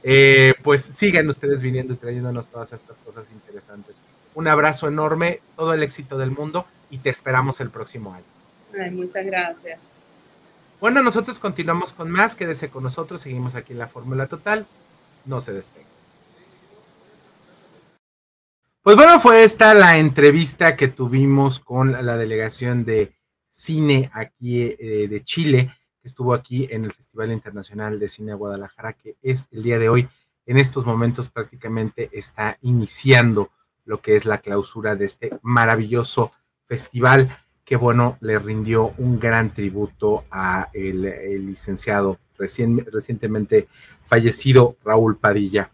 [0.03, 4.03] eh, pues sigan ustedes viniendo y trayéndonos todas estas cosas interesantes.
[4.35, 8.93] Un abrazo enorme, todo el éxito del mundo y te esperamos el próximo año.
[8.93, 9.79] muchas gracias.
[10.81, 14.67] Bueno, nosotros continuamos con más, quédese con nosotros, seguimos aquí en la Fórmula Total,
[15.27, 15.91] no se despeguen.
[18.83, 23.13] Pues bueno, fue esta la entrevista que tuvimos con la delegación de
[23.51, 28.95] cine aquí eh, de Chile, que estuvo aquí en el Festival Internacional de Cine Guadalajara,
[28.95, 30.09] que es el día de hoy,
[30.47, 33.51] en estos momentos prácticamente está iniciando
[33.85, 36.33] lo que es la clausura de este maravilloso
[36.67, 43.69] festival, que bueno, le rindió un gran tributo a el, licenciado recientemente
[44.07, 45.71] fallecido Raúl Padilla.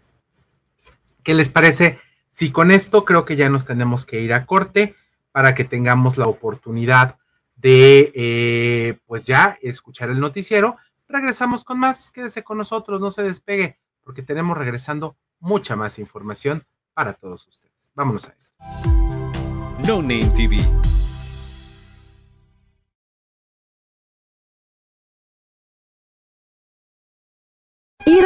[1.23, 1.99] ¿Qué les parece?
[2.29, 4.95] Si con esto creo que ya nos tenemos que ir a corte
[5.33, 7.19] para que tengamos la oportunidad
[7.57, 10.77] de, eh, pues ya, escuchar el noticiero.
[11.09, 12.11] Regresamos con más.
[12.11, 17.93] Quédese con nosotros, no se despegue, porque tenemos regresando mucha más información para todos ustedes.
[17.95, 18.51] Vámonos a eso.
[19.87, 20.59] No Name TV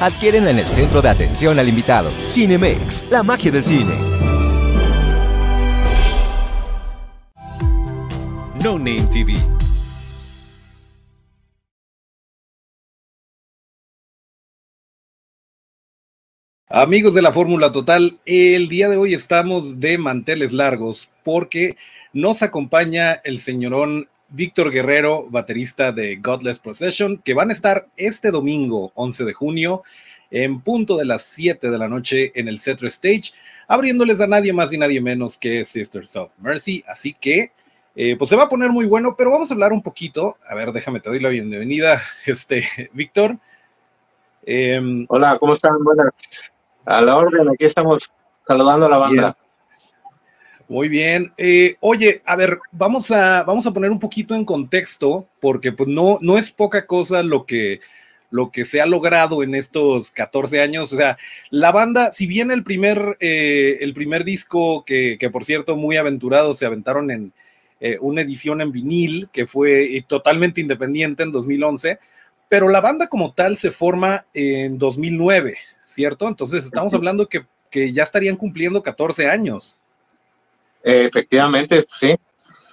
[0.00, 2.10] adquieren en el centro de atención al invitado.
[2.28, 3.92] Cinemex, la magia del cine.
[8.64, 9.34] No Name TV.
[16.72, 21.76] Amigos de la Fórmula Total, el día de hoy estamos de manteles largos porque
[22.12, 28.30] nos acompaña el señorón Víctor Guerrero, baterista de Godless Procession, que van a estar este
[28.30, 29.82] domingo 11 de junio
[30.30, 33.32] en punto de las 7 de la noche en el Cetro Stage,
[33.66, 36.84] abriéndoles a nadie más y nadie menos que Sisters of Mercy.
[36.86, 37.52] Así que,
[37.96, 40.36] eh, pues se va a poner muy bueno, pero vamos a hablar un poquito.
[40.48, 43.36] A ver, déjame, te doy la bienvenida, este, Víctor.
[44.44, 45.82] Em, Hola, ¿cómo están?
[45.82, 46.12] Buenas.
[46.84, 48.10] A la orden, aquí estamos
[48.46, 49.36] saludando a la banda.
[50.70, 51.32] Muy bien.
[51.36, 55.88] Eh, oye, a ver, vamos a, vamos a poner un poquito en contexto, porque pues
[55.88, 57.80] no, no es poca cosa lo que,
[58.30, 60.92] lo que se ha logrado en estos 14 años.
[60.92, 61.18] O sea,
[61.50, 66.54] la banda, si bien el primer, eh, el primer disco, que, por cierto, muy aventurado,
[66.54, 67.32] se aventaron en
[67.80, 71.98] eh, una edición en vinil, que fue totalmente independiente en 2011,
[72.48, 76.28] pero la banda como tal se forma en 2009, ¿cierto?
[76.28, 79.79] Entonces estamos hablando que, que ya estarían cumpliendo 14 años.
[80.82, 82.14] Efectivamente, sí.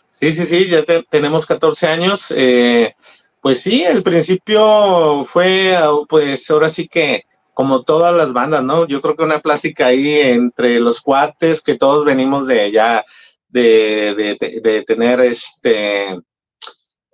[0.10, 2.34] Sí, sí, sí, ya tenemos 14 años.
[2.36, 2.93] Eh,
[3.41, 5.78] pues sí, el principio fue,
[6.10, 8.86] pues ahora sí que como todas las bandas, ¿no?
[8.88, 13.03] Yo creo que una plática ahí entre los cuates, que todos venimos de ya,
[13.49, 16.20] de, de, tener este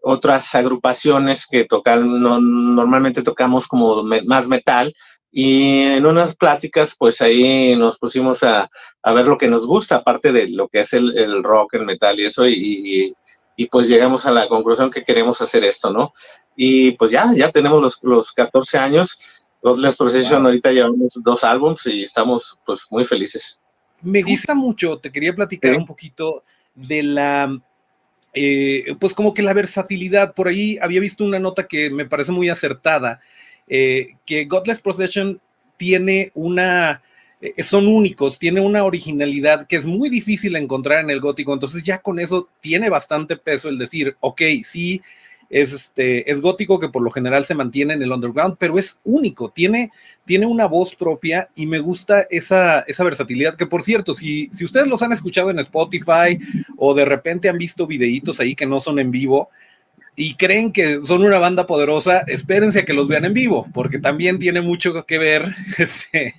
[0.02, 4.94] otras agrupaciones que tocan, no, normalmente tocamos como más metal,
[5.36, 8.70] y en unas pláticas, pues ahí nos pusimos a,
[9.04, 12.26] ver lo que nos gusta, aparte de lo que es el, rock, el metal y
[12.26, 13.16] eso, y,
[13.72, 16.14] pues llegamos a la conclusión que queremos hacer esto, ¿no?
[16.56, 19.18] Y pues ya, ya tenemos los, los 14 años.
[19.64, 23.60] Godless Procession ahorita llevamos dos álbumes y estamos pues muy felices.
[24.04, 26.44] Me gusta mucho, te quería platicar un poquito
[26.76, 27.60] de la,
[28.36, 32.32] eh, pues como que la versatilidad, por ahí había visto una nota que me parece
[32.32, 33.22] muy acertada,
[33.76, 35.42] eh, que Godless Procession
[35.78, 37.02] tiene una,
[37.42, 41.82] eh, son únicos, tiene una originalidad que es muy difícil encontrar en el gótico, entonces
[41.82, 45.02] ya con eso tiene bastante peso el decir, ok, sí,
[45.50, 49.00] es, este, es gótico que por lo general se mantiene en el underground, pero es
[49.04, 49.90] único, tiene,
[50.24, 54.66] tiene una voz propia y me gusta esa, esa versatilidad que por cierto, si, si
[54.66, 56.38] ustedes los han escuchado en Spotify
[56.78, 59.50] o de repente han visto videitos ahí que no son en vivo,
[60.16, 64.00] y creen que son una banda poderosa, espérense a que los vean en vivo, porque
[64.00, 66.36] también tiene mucho que ver este,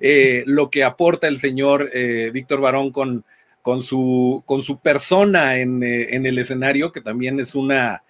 [0.00, 3.24] eh, lo que aporta el señor eh, Víctor Barón con,
[3.62, 8.02] con, su, con su persona en, eh, en, el escenario, que también es una,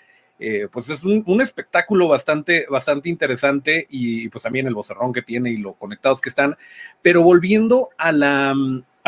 [0.71, 5.57] pues es un, espectáculo bastante, bastante interesante y pues también el vocerrón que tiene y
[5.57, 6.57] lo conectados que están.
[7.03, 8.55] Pero volviendo a la,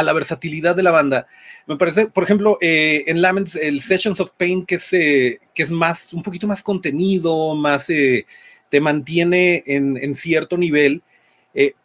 [0.00, 1.26] a la versatilidad de la banda,
[1.66, 5.62] me parece, por ejemplo, eh, en Laments, el Sessions of Pain, que es, eh, que
[5.62, 11.02] es más, un poquito más contenido, más, te mantiene en, en cierto nivel,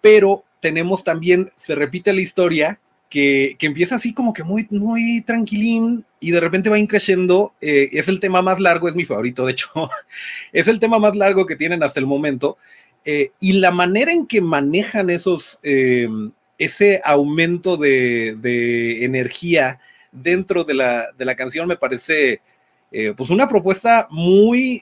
[0.02, 6.06] pero tenemos también, se repite la historia que, empieza así como que muy, muy tranquilín
[6.20, 7.54] y de repente va increciendo.
[7.62, 9.70] Eh, es el tema más largo, es mi favorito, de hecho,
[10.54, 12.58] es el tema más largo que tienen hasta el momento.
[13.06, 16.10] Eh, y la manera en que manejan esos, eh,
[16.58, 19.80] ese aumento de, energía
[20.12, 22.42] dentro de la, de la, canción me parece
[23.18, 24.82] pues una propuesta muy,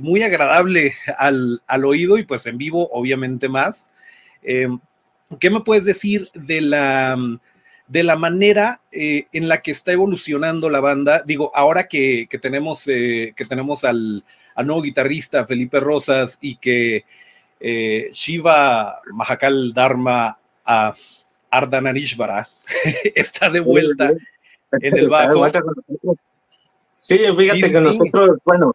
[0.00, 3.90] muy agradable al, al, oído y pues en vivo obviamente más.
[4.40, 7.16] ¿Qué me puedes decir de la
[7.88, 11.22] de la manera eh, en la que está evolucionando la banda.
[11.26, 14.24] Digo, ahora que, tenemos, eh, que tenemos al,
[14.64, 17.04] nuevo guitarrista Felipe Rosas y que
[17.60, 20.37] eh, Shiva Mahakal Dharma
[20.68, 20.94] a
[21.50, 22.48] Ardanarishvara
[23.14, 24.12] está de vuelta
[24.72, 25.48] en el bajo.
[26.96, 28.74] Sí, fíjate que nosotros, bueno,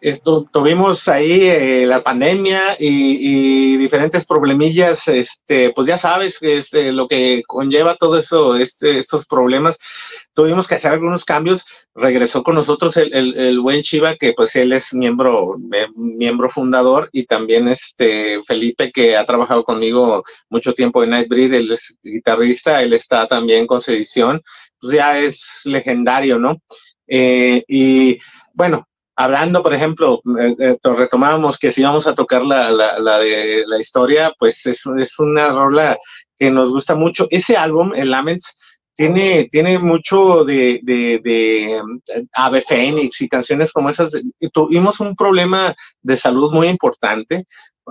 [0.00, 7.08] esto, tuvimos ahí eh, la pandemia y, diferentes problemillas, este, pues ya sabes este, lo
[7.08, 9.78] que conlleva todo eso, este, estos problemas.
[10.34, 11.64] Tuvimos que hacer algunos cambios.
[11.94, 17.08] Regresó con nosotros el, el, buen Chiva, que pues él es miembro, eh, miembro fundador,
[17.12, 22.82] y también este Felipe, que ha trabajado conmigo mucho tiempo en Nightbreed, él es guitarrista,
[22.82, 24.42] él está también con Sedición,
[24.80, 26.60] pues ya es legendario, ¿no?
[27.06, 28.18] Eh, y
[28.52, 28.86] bueno,
[29.16, 34.32] hablando, por ejemplo, eh, eh, retomábamos que si vamos a tocar la, la, la historia,
[34.38, 35.96] pues es, es, una rola
[36.38, 37.26] que nos gusta mucho.
[37.30, 38.54] Ese álbum, el Laments,
[38.94, 41.82] tiene, tiene mucho de, de, de eh,
[42.32, 44.12] Ave Fénix y canciones como esas.
[44.52, 47.46] tuvimos un problema de salud muy importante,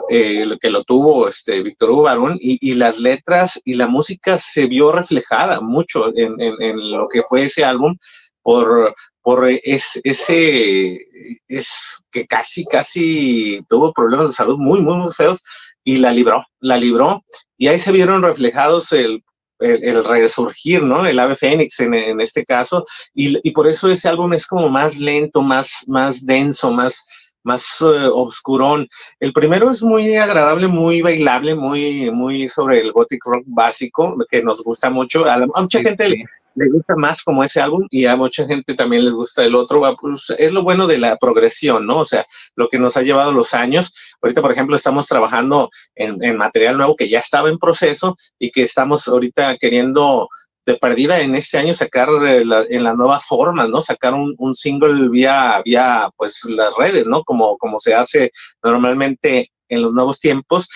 [0.10, 4.38] eh, que lo tuvo este Víctor Hugo Barón, y, y, las letras y la música
[4.38, 7.96] se vio reflejada mucho en, en, en lo que fue ese álbum
[8.42, 8.94] por,
[9.26, 11.00] por es, ese,
[11.48, 15.42] es que casi, casi tuvo problemas de salud muy, muy, muy feos
[15.84, 17.24] y la libró, la libró.
[17.58, 19.24] Y ahí se vieron reflejados el,
[19.58, 21.08] el, resurgir, ¿no?
[21.08, 22.86] El ave fénix en, en este caso.
[23.16, 27.04] Y, y, por eso ese álbum es como más lento, más, más denso, más,
[27.42, 28.88] más uh, obscurón.
[29.20, 34.44] El primero es muy agradable, muy bailable, muy, muy sobre el gothic rock básico, que
[34.44, 35.26] nos gusta mucho.
[35.26, 36.26] A, mucha gente le,
[36.56, 39.82] le gusta más como ese álbum y a mucha gente también les gusta el otro,
[40.00, 42.00] pues es lo bueno de la progresión, ¿no?
[42.00, 42.26] O sea,
[42.56, 43.94] lo que nos ha llevado los años.
[44.22, 48.64] Ahorita, por ejemplo, estamos trabajando en, material nuevo que ya estaba en proceso y que
[48.64, 50.28] estamos ahorita queriendo
[50.66, 53.82] de perdida en este año sacar eh, en las nuevas formas, ¿no?
[53.82, 57.24] Sacar un, single vía, vía, pues, las redes, ¿no?
[57.24, 58.32] Como, como se hace
[58.64, 60.68] normalmente en los nuevos tiempos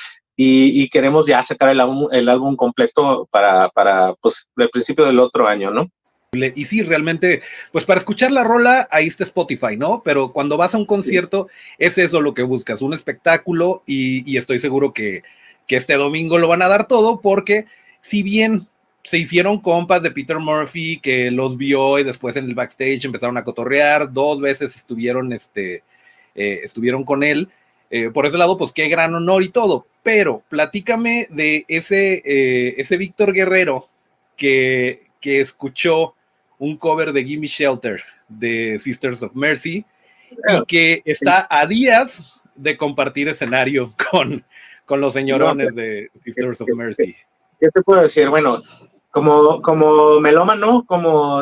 [0.42, 5.20] y, queremos ya sacar el álbum, el álbum completo para, para pues, el principio del
[5.20, 5.92] otro año, ¿no?
[6.32, 7.42] Y sí, realmente,
[7.74, 10.02] pues para escuchar la rola, ahí está Spotify, ¿no?
[10.02, 14.60] Pero cuando vas a un concierto, es eso lo que buscas, un espectáculo y, estoy
[14.60, 15.24] seguro que,
[15.68, 17.66] que, este domingo lo van a dar todo porque
[18.00, 18.70] si bien
[19.04, 23.36] se hicieron compas de Peter Murphy que los vio y después en el backstage empezaron
[23.36, 25.84] a cotorrear, dos veces estuvieron, este,
[26.34, 27.50] eh, estuvieron con él,
[27.90, 29.86] eh, por ese lado, pues qué gran honor y todo.
[30.04, 33.90] Pero platícame de ese, eh, ese Víctor Guerrero
[34.38, 36.16] que, que escuchó
[36.58, 39.86] un cover de Gimme Shelter de Sisters of Mercy
[40.32, 44.44] y que está a días de compartir escenario con,
[44.86, 47.16] con los señorones de Sisters of Mercy.
[47.60, 48.30] ¿Qué te puedo decir?
[48.30, 48.62] Bueno,
[49.12, 51.42] como, como melómano, como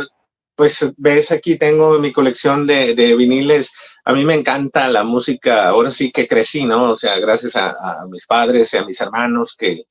[0.57, 3.71] pues ves aquí tengo mi colección de, viniles.
[4.03, 6.91] A mí me encanta la música, ahora sí que crecí, ¿no?
[6.91, 7.75] O sea, gracias a,
[8.09, 9.83] mis padres y a mis hermanos que,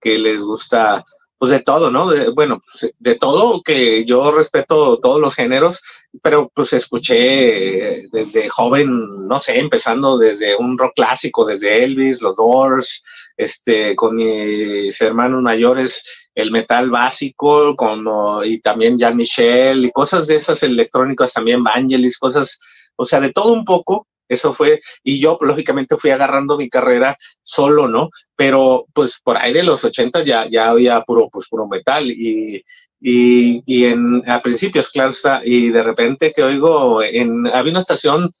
[0.00, 1.04] que les gusta
[1.38, 2.06] pues de todo, ¿no?
[2.34, 5.80] Bueno, pues, de todo, que yo respeto todos los géneros,
[6.22, 12.36] pero pues escuché desde joven, no sé, empezando desde un rock clásico, desde Elvis, los
[12.36, 13.02] Doors,
[13.36, 16.04] este, con mis hermanos mayores,
[16.34, 22.18] el metal básico, como, y también Jean Michel, y cosas de esas electrónicas también, Vangelis,
[22.18, 22.58] cosas,
[22.96, 27.16] o sea, de todo un poco, eso fue, y yo lógicamente fui agarrando mi carrera
[27.42, 28.08] solo, ¿no?
[28.34, 32.64] Pero pues por ahí de los 80 ya, ya había puro, pues puro metal y,
[33.00, 37.80] y, y en, a principios, claro está, y de repente que oigo, en, había una
[37.80, 38.32] estación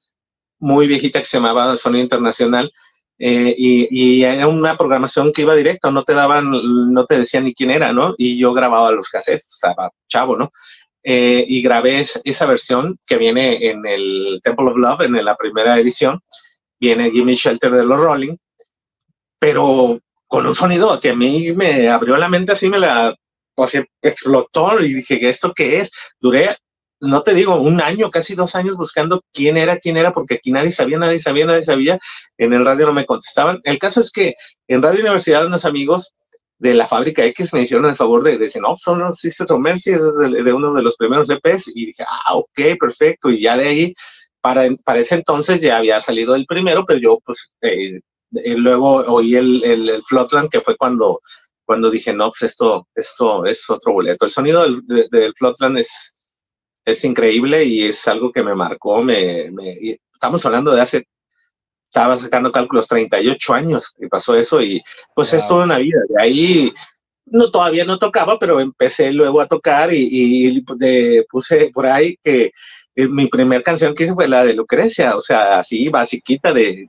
[0.58, 2.72] muy viejita que se llamaba Sonido Internacional,
[3.18, 7.44] eh, y, y, era una programación que iba directo, no te daban, no te decían
[7.44, 8.14] ni quién era, ¿no?
[8.18, 10.50] Y yo grababa los cassettes, estaba chavo, ¿no?
[11.04, 15.78] eh, y grabé esa versión que viene en el Temple of Love, en la primera
[15.78, 16.20] edición.
[16.78, 18.36] Viene Gimme Shelter de los Rolling,
[19.38, 23.14] pero con un sonido que a mí me abrió la mente, así me la
[23.54, 25.90] o sea, explotó y dije, ¿esto qué es?
[26.18, 26.56] Duré,
[27.02, 30.52] no te digo, un año, casi dos años buscando quién era, quién era, porque aquí
[30.52, 31.98] nadie sabía, nadie sabía, nadie sabía.
[32.38, 33.60] En el radio no me contestaban.
[33.64, 34.34] El caso es que
[34.68, 36.14] en Radio Universidad unos amigos
[36.58, 39.58] de la fábrica X me hicieron el favor de, decir, no, son los Sisters of
[39.58, 43.56] Mercy, es de, uno de los primeros EPs, y dije, ah, ok, perfecto, y ya
[43.56, 43.94] de ahí,
[44.40, 47.98] para, para ese entonces ya había salido el primero, pero yo, pues, eh,
[48.44, 51.20] eh, luego oí el, el, el, Floatland, que fue cuando,
[51.64, 54.24] cuando dije, no, pues esto, esto es otro boleto.
[54.24, 56.14] El sonido del, del Floatland es,
[56.84, 61.06] es increíble y es algo que me marcó, me, me, estamos hablando de hace
[61.92, 64.80] estaba sacando cálculos 38 años que pasó eso y
[65.14, 65.38] pues wow.
[65.38, 65.98] es toda una vida.
[66.08, 66.72] De ahí
[67.26, 72.16] no todavía no tocaba, pero empecé luego a tocar y, y de, puse por ahí
[72.22, 72.50] que
[72.94, 76.88] eh, mi primer canción que hice fue la de Lucrecia, o sea, así basiquita de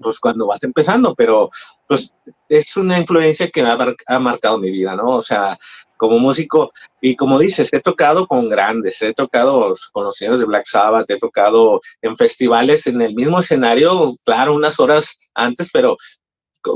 [0.00, 1.50] pues cuando vas empezando, pero
[1.86, 2.10] pues
[2.48, 5.16] es una influencia que ha, ha marcado mi vida, ¿no?
[5.16, 5.58] O sea,
[5.96, 6.70] como músico.
[7.00, 11.10] Y como dices, he tocado con grandes, he tocado con los señores de Black Sabbath,
[11.10, 15.96] he tocado en festivales en el mismo escenario, claro, unas horas antes, pero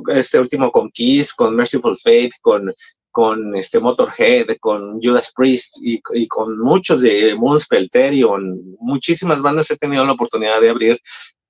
[0.08, 2.72] este último con Kiss, con Merciful Fate, con,
[3.10, 9.76] con este Motorhead, con Judas Priest y, con muchos de Moonspell, Therion, muchísimas bandas he
[9.76, 11.00] tenido la oportunidad de abrir,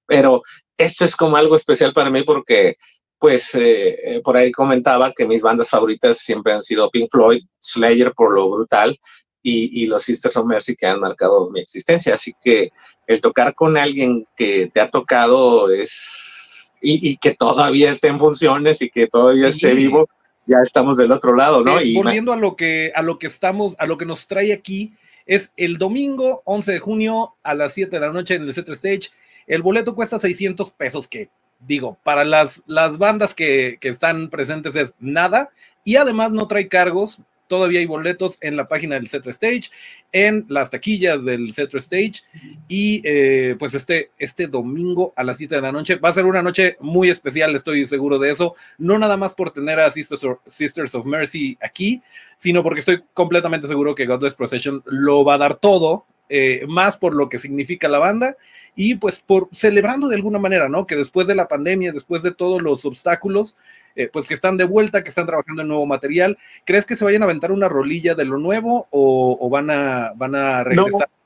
[0.06, 0.42] pero
[0.78, 2.76] esto es como algo especial para mí porque
[3.20, 8.12] pues eh, por ahí comentaba que mis bandas favoritas siempre han sido Pink Floyd, Slayer
[8.14, 8.98] por lo brutal
[9.42, 12.14] y, y, los Sisters of Mercy que han marcado mi existencia.
[12.14, 12.70] Así que
[13.06, 18.18] el tocar con alguien que te ha tocado es y, y que todavía esté en
[18.18, 19.66] funciones y que todavía sí.
[19.66, 20.08] esté vivo,
[20.46, 21.78] ya estamos del otro lado, ¿no?
[21.78, 24.50] Eh, y volviendo a lo que a lo que estamos, a lo que nos trae
[24.54, 24.94] aquí,
[25.26, 28.74] es el domingo 11 de junio a las 7 de la noche en el Center
[28.74, 29.10] Stage.
[29.46, 31.28] El boleto cuesta 600 pesos, que
[31.60, 35.50] digo, para las, las bandas que, que, están presentes es nada
[35.84, 37.20] y además no trae cargos.
[37.48, 39.70] Todavía hay boletos en la página del Cetro Stage,
[40.12, 42.22] en las taquillas del Cetro Stage
[42.68, 46.26] y eh, pues este, este domingo a las 7 de la noche va a ser
[46.26, 50.24] una noche muy especial, estoy seguro de eso, no nada más por tener a Sisters
[50.46, 52.00] Sisters of Mercy aquí,
[52.38, 56.96] sino porque estoy completamente seguro que Godless Procession lo va a dar todo, eh, más
[56.96, 58.36] por lo que significa la banda
[58.74, 60.86] y pues por celebrando de alguna manera, ¿no?
[60.86, 63.56] Que después de la pandemia, después de todos los obstáculos,
[63.96, 67.04] eh, pues que están de vuelta, que están trabajando en nuevo material, ¿crees que se
[67.04, 71.08] vayan a aventar una rolilla de lo nuevo o, o van, a, van a regresar?
[71.08, 71.19] No.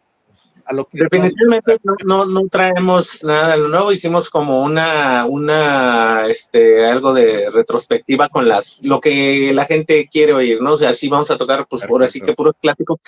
[0.66, 6.86] A lo que Definitivamente no, no, no, traemos nada nuevo, hicimos como una, una, este,
[6.86, 10.72] algo de retrospectiva con las, lo que la gente quiere oír, ¿no?
[10.72, 12.98] O sea, sí vamos a tocar, pues, por así que puro clásico,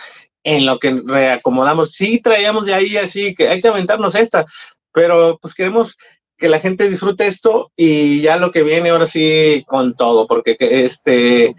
[0.44, 1.92] en lo que reacomodamos.
[1.92, 4.44] Sí traíamos de ahí así que hay que aventarnos esta,
[4.92, 5.96] pero pues queremos
[6.38, 10.56] que la gente disfrute esto y ya lo que viene ahora sí con todo, porque
[10.58, 11.54] este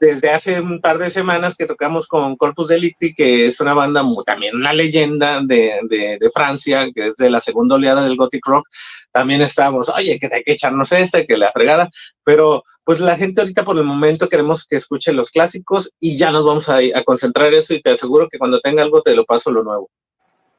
[0.00, 4.02] desde hace un par de semanas que tocamos con Corpus Delicti, que es una banda
[4.02, 8.16] muy, también una leyenda de, de, de, Francia, que es de la segunda oleada del
[8.16, 8.68] Gothic Rock,
[9.12, 11.88] también estábamos, oye, que hay que echarnos esta, que la fregada,
[12.24, 16.30] pero pues la gente ahorita por el momento queremos que escuche los clásicos y ya
[16.30, 19.24] nos vamos a, a concentrar eso y te aseguro que cuando tenga algo te lo
[19.24, 19.90] paso lo nuevo.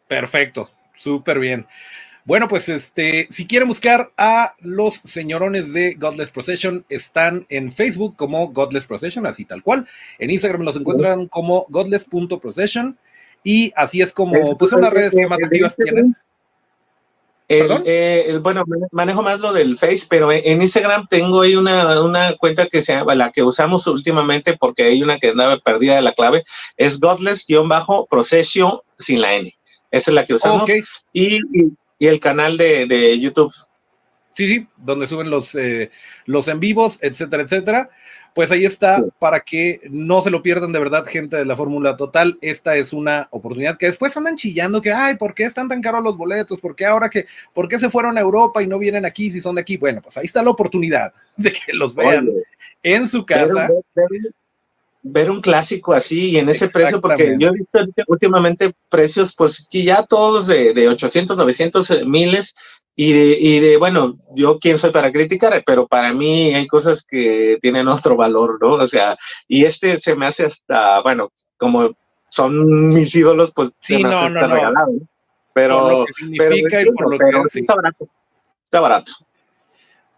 [0.07, 1.67] Perfecto, súper bien.
[2.27, 8.17] Bueno, pues este, si quieren buscar a los señorones de Godless Procession, están en Facebook
[8.17, 9.87] como Godless Procession, así tal cual.
[10.19, 12.97] En Instagram los encuentran como godless.procession
[13.45, 16.17] y así es como, pues son las redes que más activas tienen.
[17.47, 22.01] El, eh, el, bueno, manejo más lo del Face, pero en Instagram tengo ahí una,
[22.01, 25.95] una cuenta que se llama, la que usamos últimamente porque hay una que andaba perdida
[25.95, 26.43] de la clave,
[26.75, 29.57] es godless-procession sin la N.
[29.91, 30.63] Esa es la que usamos.
[30.63, 30.81] Okay.
[31.13, 33.53] Y, y y el canal de, de, YouTube.
[34.35, 35.89] Sí, sí, donde suben los, eh,
[36.25, 37.89] los en vivos, etcétera, etcétera.
[38.35, 41.97] pues ahí está para que no se lo pierdan de verdad, gente de la Fórmula
[41.97, 42.37] Total.
[42.41, 46.03] Esta es una oportunidad que después andan chillando que, ay, ¿por qué están tan caros
[46.03, 46.59] los boletos?
[46.59, 49.41] ¿Por qué ahora que, por qué se fueron a Europa y no vienen aquí si
[49.41, 49.77] son de aquí?
[49.77, 52.29] Bueno, pues ahí está la oportunidad de que los vean
[52.83, 53.69] en su casa.
[55.09, 59.65] Ver un clásico así y en ese precio, porque yo he visto últimamente precios, pues
[59.69, 62.55] que ya todos de, de 800, 900 miles,
[62.99, 67.05] y de, y de, bueno, yo quién soy para criticar, pero para mí hay cosas
[67.07, 68.73] que tienen otro valor, ¿no?
[68.73, 69.15] O sea,
[69.47, 71.95] y este se me hace hasta, bueno, como
[72.29, 74.55] son mis ídolos, pues sí, se me no, hace no, hasta no.
[74.55, 74.91] regalado.
[75.53, 78.07] Pero, Por lo que significa pero, y por lo pero que sí está barato.
[78.63, 79.11] Está barato.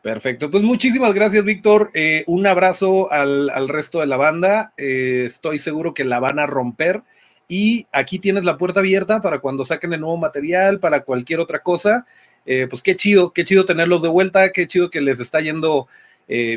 [0.01, 1.91] Perfecto, pues muchísimas gracias, Víctor.
[1.93, 4.71] Eh, un abrazo al, al, resto de la banda.
[4.77, 7.03] Eh, estoy seguro que la van a romper.
[7.49, 11.59] Y aquí tienes la puerta abierta para cuando saquen el nuevo material, para cualquier otra
[11.59, 12.05] cosa.
[12.45, 15.87] Eh, pues qué chido, qué chido tenerlos de vuelta, qué chido que les está yendo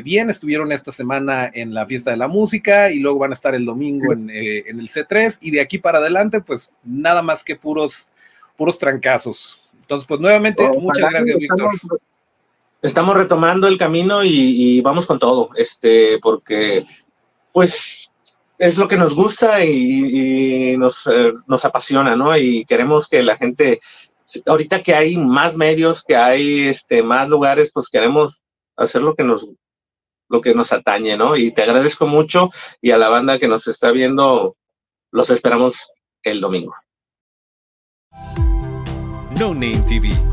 [0.03, 0.29] bien.
[0.29, 3.65] Estuvieron esta semana en la fiesta de la música y luego van a estar el
[3.65, 8.07] domingo en, en el C3 y de aquí para adelante, pues nada más que puros,
[8.55, 9.63] puros trancazos.
[9.81, 11.71] Entonces, pues nuevamente, Oh, muchas gracias, Víctor.
[12.83, 16.85] Estamos, retomando el camino y, vamos con todo, este, porque
[17.51, 18.13] pues
[18.59, 22.35] es lo que nos gusta y, y nos, eh, nos apasiona, ¿no?
[22.37, 23.79] Y queremos que la gente,
[24.45, 28.41] ahorita que hay más medios, que hay este, más lugares, pues queremos
[28.75, 29.47] hacer lo que nos
[30.29, 31.37] lo que nos atañe, ¿no?
[31.37, 32.49] Y te agradezco mucho
[32.81, 34.55] y a la banda que nos está viendo,
[35.11, 35.91] los esperamos
[36.23, 36.73] el domingo.
[39.39, 40.32] No Name TV.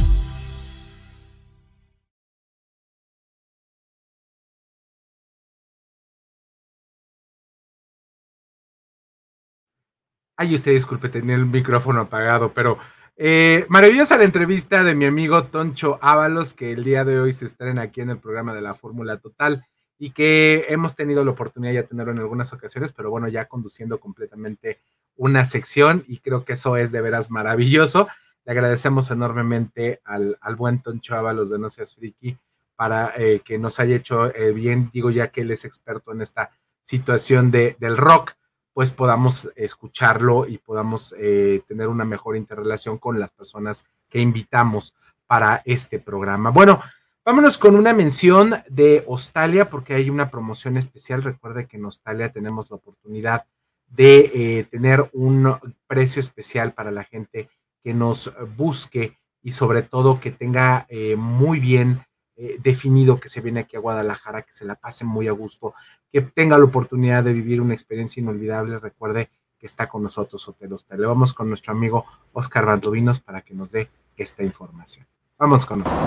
[10.41, 12.79] Ay, usted disculpe, tenía el micrófono apagado, pero
[13.15, 17.45] eh, maravillosa la entrevista de mi amigo Toncho Ábalos, que el día de hoy se
[17.45, 19.63] estrena aquí en el programa de la Fórmula Total
[19.99, 23.45] y que hemos tenido la oportunidad ya de tenerlo en algunas ocasiones, pero bueno, ya
[23.45, 24.81] conduciendo completamente
[25.15, 28.07] una sección y creo que eso es de veras maravilloso.
[28.43, 32.35] Le agradecemos enormemente al, al buen Toncho Ábalos de No Seas Friki
[32.75, 36.23] para eh, que nos haya hecho eh, bien, digo ya que él es experto en
[36.23, 36.49] esta
[36.81, 38.33] situación de, del rock
[38.73, 44.95] pues podamos escucharlo y podamos eh, tener una mejor interrelación con las personas que invitamos
[45.27, 46.49] para este programa.
[46.49, 46.81] Bueno,
[47.25, 51.23] vámonos con una mención de Hostalia porque hay una promoción especial.
[51.23, 53.45] Recuerde que en Hostalia tenemos la oportunidad
[53.87, 55.57] de eh, tener un
[55.87, 57.49] precio especial para la gente
[57.83, 62.01] que nos busque y sobre todo que tenga eh, muy bien
[62.43, 65.75] eh, definido que se viene aquí a Guadalajara, que se la pase muy a gusto,
[66.11, 68.79] que tenga la oportunidad de vivir una experiencia inolvidable.
[68.79, 70.99] Recuerde que está con nosotros Hotel Hostal.
[70.99, 72.03] Le vamos con nuestro amigo
[72.33, 75.05] Oscar Valdovinos para que nos dé esta información.
[75.37, 75.99] Vamos con Oscar.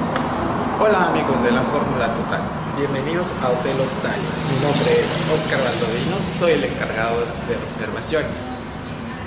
[0.81, 2.43] Hola amigos de la Fórmula Total,
[2.79, 4.19] bienvenidos a Hotel Hostal.
[4.19, 8.45] Mi nombre es Oscar Valdovinos, soy el encargado de reservaciones.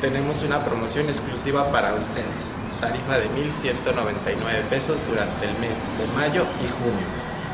[0.02, 6.46] Tenemos una promoción exclusiva para ustedes, tarifa de 1.199 pesos durante el mes de mayo
[6.64, 7.08] y junio.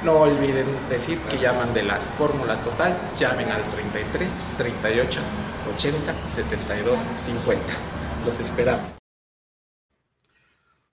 [0.03, 5.21] No olviden decir que llaman de la Fórmula Total, llamen al 33 38
[5.73, 7.63] 80 72 50.
[8.25, 8.97] Los esperamos.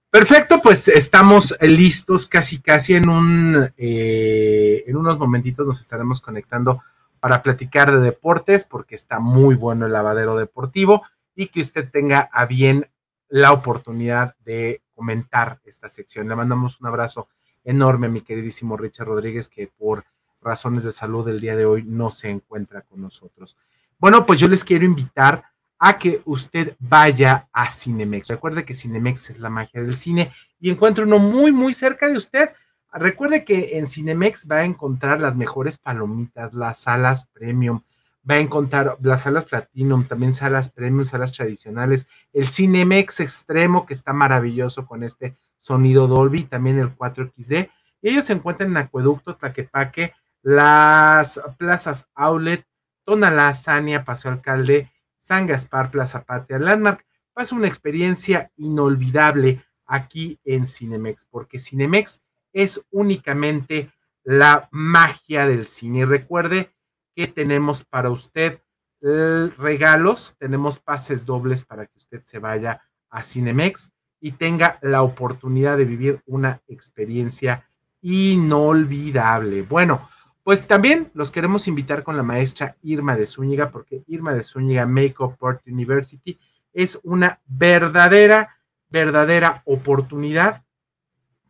[0.08, 6.80] Perfecto, pues estamos listos casi casi en un eh, en unos momentitos nos estaremos conectando
[7.18, 11.02] para platicar de deportes porque está muy bueno el lavadero deportivo
[11.40, 12.90] y que usted tenga a bien
[13.30, 16.28] la oportunidad de comentar esta sección.
[16.28, 17.28] Le mandamos un abrazo
[17.64, 20.04] enorme a mi queridísimo Richard Rodríguez que por
[20.42, 23.56] razones de salud el día de hoy no se encuentra con nosotros.
[23.98, 25.44] Bueno, pues yo les quiero invitar
[25.78, 28.28] a que usted vaya a Cinemex.
[28.28, 32.18] Recuerde que Cinemex es la magia del cine y encuentre uno muy, muy cerca de
[32.18, 32.50] usted.
[32.92, 37.80] Recuerde que en Cinemex va a encontrar las mejores palomitas, las salas premium,
[38.28, 43.94] va a encontrar las salas platinum, también salas premium, salas tradicionales, el Cinemex extremo que
[43.94, 47.70] está maravilloso con este sonido Dolby, también el 4XD.
[48.02, 52.66] Y ellos se encuentran en Acueducto, Taquepaque, las plazas Outlet,
[53.04, 57.04] Tonalá, Sania, Paso Alcalde, San Gaspar, Plaza Patria, Landmark.
[57.32, 62.22] Pasa una experiencia inolvidable aquí en Cinemex, porque Cinemex
[62.52, 63.90] es únicamente
[64.24, 66.00] la magia del cine.
[66.00, 66.70] Y recuerde
[67.14, 68.60] que tenemos para usted
[69.00, 75.76] regalos, tenemos pases dobles para que usted se vaya a Cinemex y tenga la oportunidad
[75.76, 77.66] de vivir una experiencia
[78.02, 79.62] inolvidable.
[79.62, 80.08] Bueno,
[80.42, 84.86] pues también los queremos invitar con la maestra Irma de Zúñiga, porque Irma de Zúñiga
[84.86, 86.38] Makeup Art University
[86.72, 88.58] es una verdadera,
[88.88, 90.64] verdadera oportunidad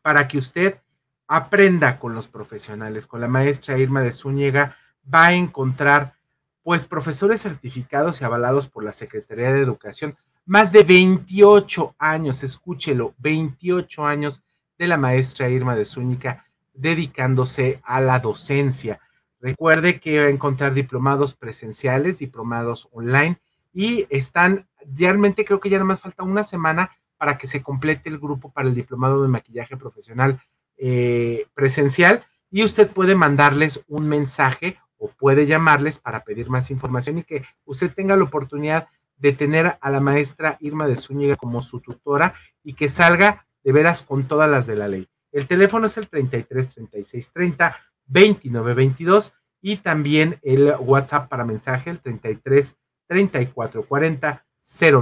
[0.02, 0.80] para que usted
[1.26, 3.06] aprenda con los profesionales.
[3.06, 4.76] Con la maestra Irma de Zúñiga
[5.12, 6.14] va a encontrar
[6.62, 10.16] pues profesores certificados y avalados por la Secretaría de Educación.
[10.44, 14.43] Más de 28 años, escúchelo, 28 años
[14.78, 19.01] de la maestra Irma de Zúñiga dedicándose a la docencia.
[19.40, 23.40] Recuerde que va a encontrar diplomados presenciales, diplomados online
[23.72, 28.09] y están, realmente creo que ya nada más falta una semana para que se complete
[28.09, 30.40] el grupo para el diplomado de maquillaje profesional
[30.77, 37.18] eh, presencial y usted puede mandarles un mensaje o puede llamarles para pedir más información
[37.18, 41.62] y que usted tenga la oportunidad de tener a la maestra Irma de Zúñiga como
[41.62, 45.09] su tutora y que salga de veras con todas las de la ley.
[45.32, 51.90] El teléfono es el 33 36 30 29 22 y también el WhatsApp para mensaje
[51.90, 54.44] el 33 34 40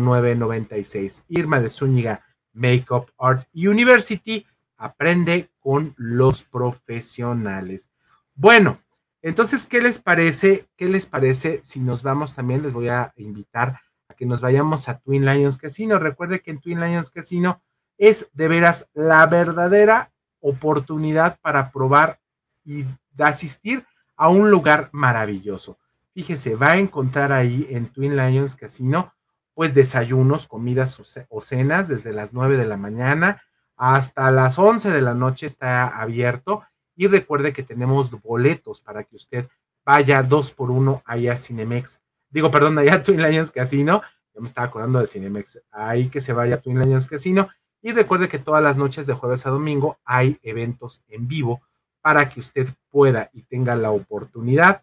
[0.01, 1.25] 09 96.
[1.29, 4.47] Irma de Zúñiga Makeup Art University
[4.77, 7.91] aprende con los profesionales.
[8.35, 8.81] Bueno,
[9.23, 10.69] entonces, ¿qué les parece?
[10.77, 12.63] ¿Qué les parece si nos vamos también?
[12.63, 15.99] Les voy a invitar a que nos vayamos a Twin Lions Casino.
[15.99, 17.63] Recuerde que en Twin Lions Casino
[17.97, 22.21] es de veras la verdadera oportunidad para probar
[22.65, 22.85] y
[23.19, 23.85] asistir
[24.17, 25.79] a un lugar maravilloso.
[26.15, 29.15] Fíjese, va a encontrar ahí en Twin Lions Casino,
[29.55, 33.43] pues desayunos, comidas o cenas desde las 9 de la mañana
[33.79, 36.65] hasta las 11 de la noche está abierto.
[36.99, 39.49] Y recuerde que tenemos boletos para que usted
[39.85, 42.01] vaya dos por uno allá a Cinemex.
[42.29, 44.03] Digo, perdón, allá a Twin Lions Casino.
[44.35, 45.61] Yo me estaba acordando de Cinemex.
[45.71, 47.49] Ahí que se vaya a Twin Lions Casino
[47.81, 51.63] y recuerde que todas las noches de jueves a domingo hay eventos en vivo
[52.01, 54.83] para que usted pueda y tenga la oportunidad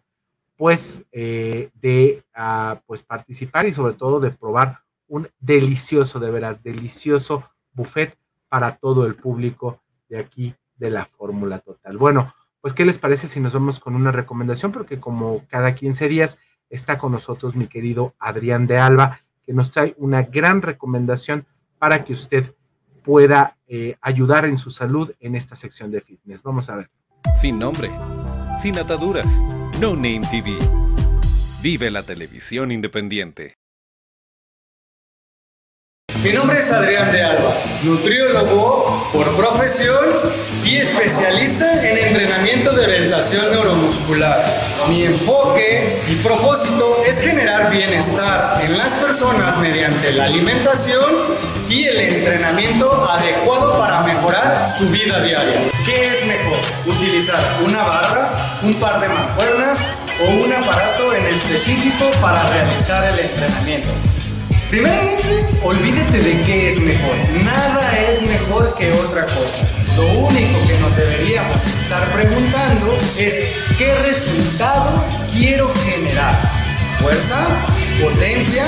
[0.56, 6.62] pues eh, de ah, pues participar y sobre todo de probar un delicioso, de veras,
[6.62, 8.16] delicioso buffet
[8.48, 11.96] para todo el público de aquí de la Fórmula Total.
[11.96, 14.72] Bueno, pues ¿qué les parece si nos vamos con una recomendación?
[14.72, 19.70] Porque como cada 15 días está con nosotros mi querido Adrián de Alba, que nos
[19.70, 21.46] trae una gran recomendación
[21.78, 22.54] para que usted
[23.04, 26.42] pueda eh, ayudar en su salud en esta sección de fitness.
[26.42, 26.90] Vamos a ver.
[27.40, 27.90] Sin nombre,
[28.60, 29.26] sin ataduras,
[29.80, 30.58] No Name TV.
[31.62, 33.56] Vive la televisión independiente.
[36.26, 37.54] Mi nombre es Adrián de Alba,
[37.84, 40.06] nutriólogo por profesión
[40.64, 44.60] y especialista en entrenamiento de orientación neuromuscular.
[44.88, 51.14] Mi enfoque y propósito es generar bienestar en las personas mediante la alimentación
[51.68, 55.70] y el entrenamiento adecuado para mejorar su vida diaria.
[55.84, 56.58] ¿Qué es mejor?
[56.86, 59.78] ¿Utilizar una barra, un par de mancuernas
[60.20, 63.92] o un aparato en específico para realizar el entrenamiento?
[64.70, 67.16] Primeramente, olvídate de qué es mejor.
[67.44, 69.64] Nada es mejor que otra cosa.
[69.96, 73.34] Lo único que nos deberíamos estar preguntando es
[73.78, 76.66] qué resultado quiero generar.
[77.00, 77.46] Fuerza,
[78.02, 78.64] potencia,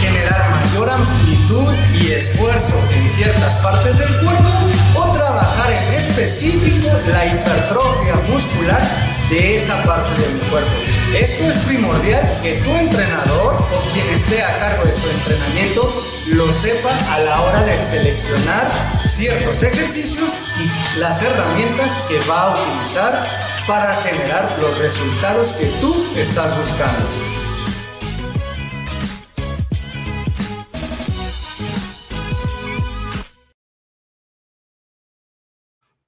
[0.00, 4.48] generar mayor amplitud y esfuerzo en ciertas partes del cuerpo
[4.96, 8.82] o trabajar en específico la hipertrofia muscular
[9.30, 10.70] de esa parte del cuerpo.
[11.16, 16.52] Esto es primordial que tu entrenador o quien esté a cargo de tu entrenamiento lo
[16.52, 18.68] sepa a la hora de seleccionar
[19.04, 23.24] ciertos ejercicios y las herramientas que va a utilizar
[23.68, 27.25] para generar los resultados que tú estás buscando.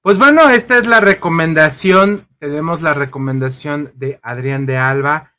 [0.01, 5.33] Pues bueno, esta es la recomendación, tenemos la recomendación de Adrián de Alba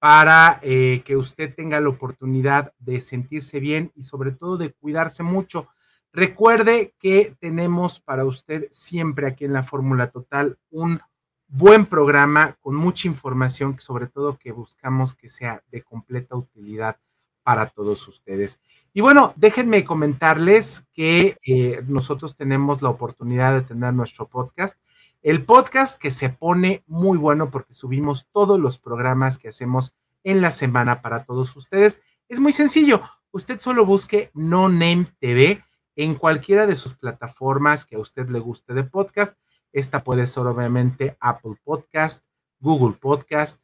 [0.00, 5.22] para eh, que usted tenga la oportunidad de sentirse bien y sobre todo de cuidarse
[5.22, 5.68] mucho.
[6.12, 11.00] Recuerde que tenemos para usted siempre aquí en la Fórmula Total un
[11.46, 16.98] buen programa con mucha información, sobre todo que buscamos que sea de completa utilidad
[17.42, 18.60] para todos ustedes.
[18.92, 24.76] Y bueno, déjenme comentarles que eh, nosotros tenemos la oportunidad de tener nuestro podcast
[25.22, 29.94] el podcast que se pone muy bueno porque subimos todos los programas que hacemos
[30.24, 32.02] en la semana para todos ustedes.
[32.28, 33.02] Es muy sencillo.
[33.30, 35.62] Usted solo busque No Name TV
[35.94, 39.36] en cualquiera de sus plataformas que a usted le guste de podcast.
[39.72, 42.24] Esta puede ser obviamente Apple Podcast,
[42.58, 43.60] Google Podcast,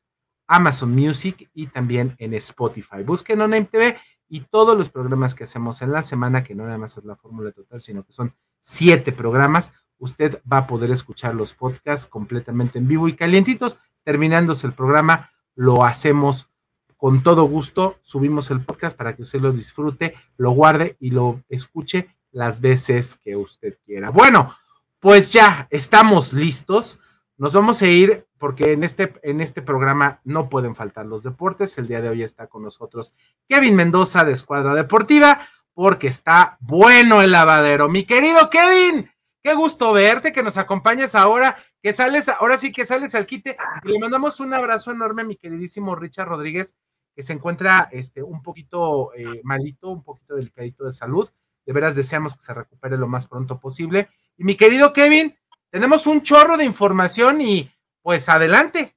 [0.47, 3.03] Amazon Music y también en Spotify.
[3.05, 3.99] Busque No Name TV
[4.29, 7.17] y todos los programas que hacemos en la semana, que no nada más es la
[7.17, 12.79] fórmula total, sino que son siete programas, usted va a poder escuchar los podcasts completamente
[12.79, 13.79] en vivo y calientitos.
[14.05, 16.49] Terminándose el programa, lo hacemos
[16.97, 17.99] con todo gusto.
[18.03, 23.17] Subimos el podcast para que usted lo disfrute, lo guarde y lo escuche las veces
[23.23, 24.11] que usted quiera.
[24.11, 24.55] Bueno,
[25.01, 27.01] pues ya estamos listos.
[27.39, 31.77] Nos vamos a ir porque en este, en este programa no pueden faltar los deportes.
[31.79, 33.15] El día de hoy está con nosotros
[33.49, 37.89] Kevin Mendoza de Escuadra Deportiva porque está bueno el lavadero.
[37.89, 39.11] Mi querido Kevin,
[39.47, 43.57] Qué gusto verte, que nos acompañes ahora, que sales, ahora sí que sales al quite.
[43.85, 46.75] Le mandamos un abrazo enorme a mi queridísimo Richard Rodríguez,
[47.15, 51.31] que se encuentra este, un poquito eh, malito, un poquito delicadito de salud.
[51.65, 54.09] De veras deseamos que se recupere lo más pronto posible.
[54.37, 55.37] Y mi querido Kevin,
[55.77, 57.71] tenemos un chorro de información y
[58.01, 58.97] pues adelante.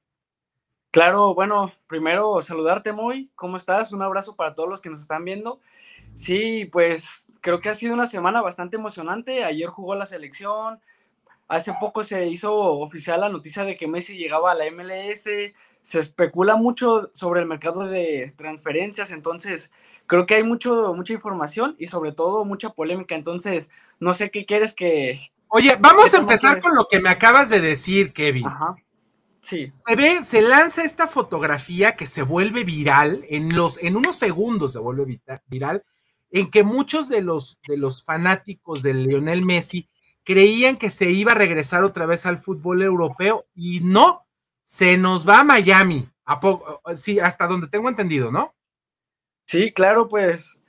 [0.90, 3.30] Claro, bueno, primero saludarte, Moy.
[3.34, 3.92] ¿Cómo estás?
[3.92, 5.60] Un abrazo para todos los que nos están viendo.
[6.14, 9.44] Sí, pues creo que ha sido una semana bastante emocionante.
[9.44, 10.80] Ayer jugó la selección.
[11.48, 15.24] Hace poco se hizo oficial la noticia de que Messi llegaba a la MLS.
[15.82, 19.70] Se especula mucho sobre el mercado de transferencias, entonces
[20.06, 23.16] creo que hay mucho, mucha información y sobre todo mucha polémica.
[23.16, 25.30] Entonces, no sé qué quieres que.
[25.52, 28.46] Oye, vamos a empezar con lo que me acabas de decir, Kevin.
[28.46, 28.76] Ajá.
[29.42, 29.72] Sí.
[29.76, 34.72] Se ve, se lanza esta fotografía que se vuelve viral, en, los, en unos segundos
[34.72, 35.82] se vuelve viral,
[36.30, 39.88] en que muchos de los, de los fanáticos de Lionel Messi
[40.22, 44.26] creían que se iba a regresar otra vez al fútbol europeo y no,
[44.62, 48.54] se nos va a Miami, a poco, sí, hasta donde tengo entendido, ¿no?
[49.46, 50.59] Sí, claro, pues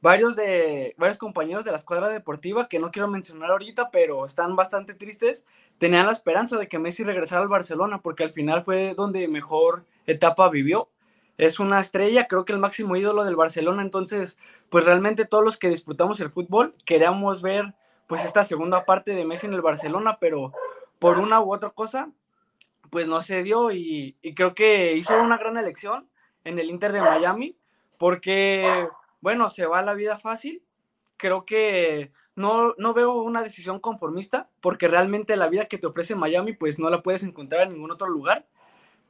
[0.00, 4.56] varios de varios compañeros de la escuadra deportiva que no quiero mencionar ahorita, pero están
[4.56, 5.44] bastante tristes,
[5.78, 9.84] tenían la esperanza de que Messi regresara al Barcelona porque al final fue donde mejor
[10.06, 10.88] etapa vivió.
[11.36, 14.38] Es una estrella, creo que el máximo ídolo del Barcelona, entonces,
[14.70, 17.74] pues realmente todos los que disfrutamos el fútbol queríamos ver
[18.08, 20.52] pues esta segunda parte de Messi en el Barcelona, pero
[20.98, 22.10] por una u otra cosa,
[22.90, 23.70] pues no se dio.
[23.70, 26.08] Y, creo que hizo una gran elección
[26.44, 27.56] en el Inter de Miami,
[27.98, 28.88] porque,
[29.20, 30.62] bueno, se va la vida fácil,
[31.16, 36.14] creo que no, no veo una decisión conformista, porque realmente la vida que te ofrece
[36.14, 38.46] Miami, pues no la puedes encontrar en ningún otro lugar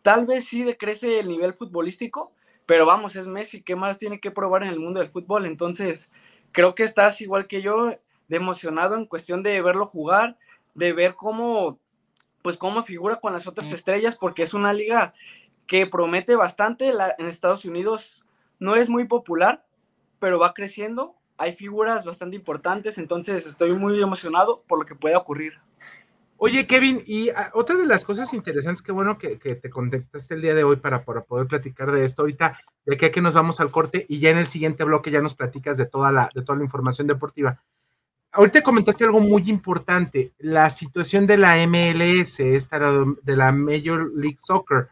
[0.02, 2.32] Tal vez sí decrece el nivel futbolístico,
[2.66, 5.46] pero vamos, es Messi, ¿qué más tiene que probar en el mundo del fútbol?
[5.46, 6.10] Entonces,
[6.52, 7.90] creo que estás igual que yo,
[8.28, 10.38] de emocionado en cuestión de verlo jugar,
[10.74, 11.78] de ver cómo,
[12.42, 15.14] pues cómo figura con las otras estrellas, porque es una liga
[15.66, 16.90] que promete bastante.
[17.18, 18.24] en Estados Unidos
[18.58, 19.64] no es muy popular,
[20.18, 21.14] pero va creciendo.
[21.36, 25.54] Hay figuras bastante importantes, entonces estoy muy emocionado por lo que pueda ocurrir.
[26.40, 30.42] Oye, Kevin, y ah, otra de las cosas interesantes, qué bueno que, te contactaste el
[30.42, 33.72] día de hoy para, poder platicar de esto ahorita, de aquí que nos vamos al
[33.72, 36.58] corte y ya en el siguiente bloque ya nos platicas de toda la, de toda
[36.58, 37.60] la información deportiva.
[38.30, 44.38] Ahorita comentaste algo muy importante, la situación de la MLS, esta de la Major League
[44.38, 44.90] Soccer,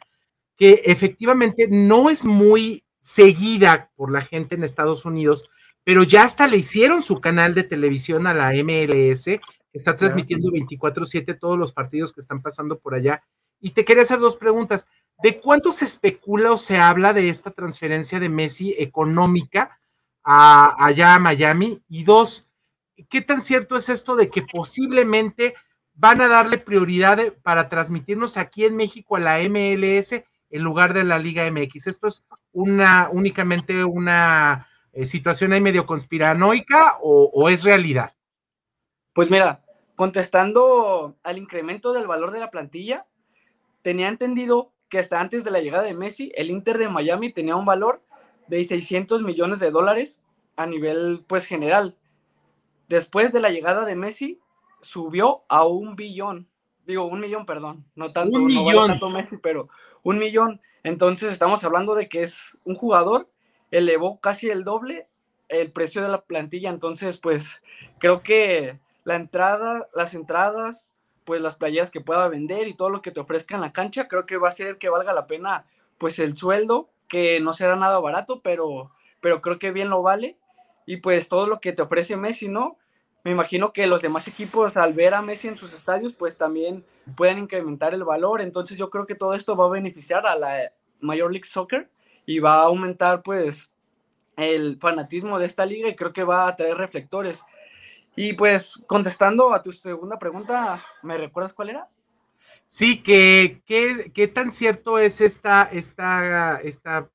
[0.56, 5.48] que efectivamente no es muy seguida por la gente en Estados Unidos,
[5.84, 9.40] pero ya hasta le hicieron su canal de televisión a la MLS
[9.72, 13.22] está transmitiendo 24/7 todos los partidos que están pasando por allá.
[13.60, 14.88] Y te quería hacer dos preguntas.
[15.22, 19.78] ¿De cuánto se especula o se habla de esta transferencia de Messi económica
[20.24, 21.82] a, allá a Miami?
[21.88, 22.46] Y dos,
[23.08, 25.54] ¿qué tan cierto es esto de que posiblemente
[25.94, 31.04] van a darle prioridad para transmitirnos aquí en México a la MLS en lugar de
[31.04, 31.86] la Liga MX?
[31.86, 32.24] Esto es
[32.56, 38.14] una únicamente una eh, situación ahí medio conspiranoica o, o es realidad.
[39.12, 39.62] Pues mira,
[39.94, 43.04] contestando al incremento del valor de la plantilla,
[43.82, 47.56] tenía entendido que hasta antes de la llegada de Messi, el Inter de Miami tenía
[47.56, 48.02] un valor
[48.48, 50.22] de 600 millones de dólares
[50.56, 51.96] a nivel pues general.
[52.88, 54.40] Después de la llegada de Messi,
[54.80, 56.48] subió a un billón.
[56.86, 57.84] Digo, un millón, perdón.
[57.96, 58.88] No tanto, Un no vale millón.
[58.88, 59.68] tanto Messi, pero
[60.02, 60.60] un millón.
[60.86, 63.28] Entonces estamos hablando de que es un jugador,
[63.72, 65.08] elevó casi el doble
[65.48, 66.70] el precio de la plantilla.
[66.70, 67.60] Entonces, pues
[67.98, 70.88] creo que la entrada, las entradas,
[71.24, 74.06] pues las playas que pueda vender y todo lo que te ofrezca en la cancha,
[74.06, 75.66] creo que va a ser que valga la pena
[75.98, 80.36] pues el sueldo, que no será nada barato, pero, pero creo que bien lo vale.
[80.86, 82.78] Y pues todo lo que te ofrece Messi, ¿no?
[83.26, 86.84] Me imagino que los demás equipos al ver a Messi en sus estadios, pues también
[87.16, 88.40] pueden incrementar el valor.
[88.40, 90.70] Entonces yo creo que todo esto va a beneficiar a la
[91.00, 91.90] Major League Soccer
[92.24, 93.72] y va a aumentar pues
[94.36, 97.42] el fanatismo de esta liga y creo que va a traer reflectores.
[98.14, 101.88] Y pues contestando a tu segunda pregunta, ¿me recuerdas cuál era?
[102.64, 107.10] Sí, que, ¿qué tan cierto es esta, esta, esta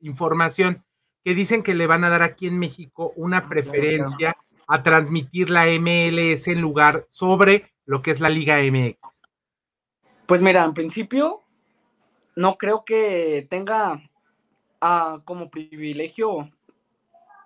[0.00, 0.84] información
[1.24, 5.66] que dicen que le van a dar aquí en México una preferencia a transmitir la
[5.66, 9.22] MLS en lugar sobre lo que es la Liga MX?
[10.26, 11.42] Pues mira, en principio
[12.34, 14.02] no creo que tenga
[14.80, 16.50] ah, como privilegio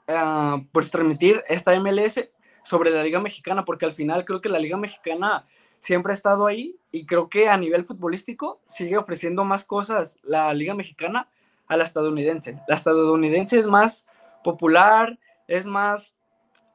[0.09, 2.31] ah, pues transmitir esta MLS
[2.63, 5.47] sobre la Liga Mexicana, porque al final creo que la Liga Mexicana
[5.81, 10.53] siempre ha estado ahí y creo que a nivel futbolístico sigue ofreciendo más cosas la
[10.55, 11.29] Liga Mexicana
[11.69, 12.61] a la estadounidense.
[12.69, 14.07] La estadounidense es más
[14.43, 16.15] popular, es más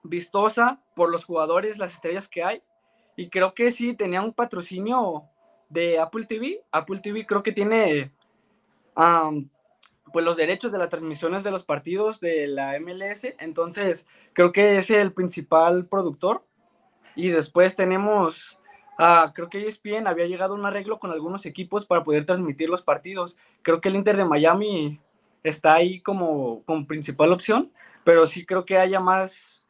[0.09, 2.61] vistosa por los jugadores, las estrellas que hay.
[3.15, 5.23] Y creo que sí tenía un patrocinio
[5.69, 6.63] de Apple TV.
[6.71, 8.11] Apple TV creo que tiene
[10.13, 13.33] pues los derechos de las transmisiones de los partidos de la MLS.
[13.39, 16.45] Entonces creo que es el principal productor.
[17.15, 18.59] Y después tenemos,
[18.97, 22.69] ah, creo que ESPN había llegado a un arreglo con algunos equipos para poder transmitir
[22.69, 23.37] los partidos.
[23.61, 24.99] Creo que el Inter de Miami
[25.43, 27.71] está ahí como, como principal opción,
[28.03, 29.64] pero sí creo que haya más,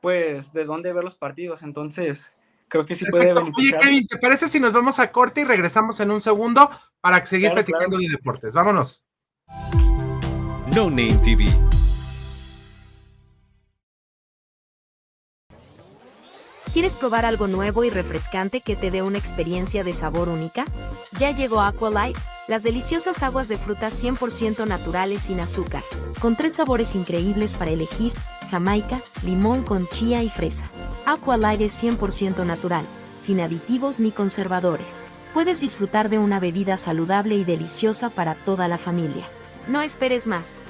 [0.00, 1.62] pues, de dónde ver los partidos.
[1.62, 2.32] Entonces,
[2.68, 3.50] creo que sí puede Perfecto.
[3.56, 3.80] Oye, beneficiar.
[3.82, 6.70] Kevin, ¿te parece si nos vamos a corte y regresamos en un segundo
[7.00, 8.54] para seguir Claro, platicando de deportes?
[8.54, 9.04] Vámonos.
[10.74, 11.46] No Name TV.
[16.76, 20.66] ¿Quieres probar algo nuevo y refrescante que te dé una experiencia de sabor única?
[21.18, 25.82] Ya llegó Aqualife, las deliciosas aguas de frutas 100% naturales sin azúcar,
[26.20, 28.12] con tres sabores increíbles para elegir,
[28.46, 30.70] jamaica, limón con chía y fresa.
[31.04, 32.84] Aqualife es 100% natural,
[33.20, 35.06] sin aditivos ni conservadores.
[35.34, 39.28] Puedes disfrutar de una bebida saludable y deliciosa para toda la familia.
[39.68, 40.60] No esperes más.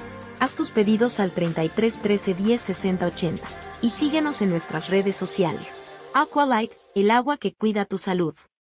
[0.41, 3.49] Haz tus pedidos al 33 13 10 60 80
[3.81, 5.95] y síguenos en nuestras redes sociales.
[6.15, 8.35] Aqualight, el agua que cuida tu salud.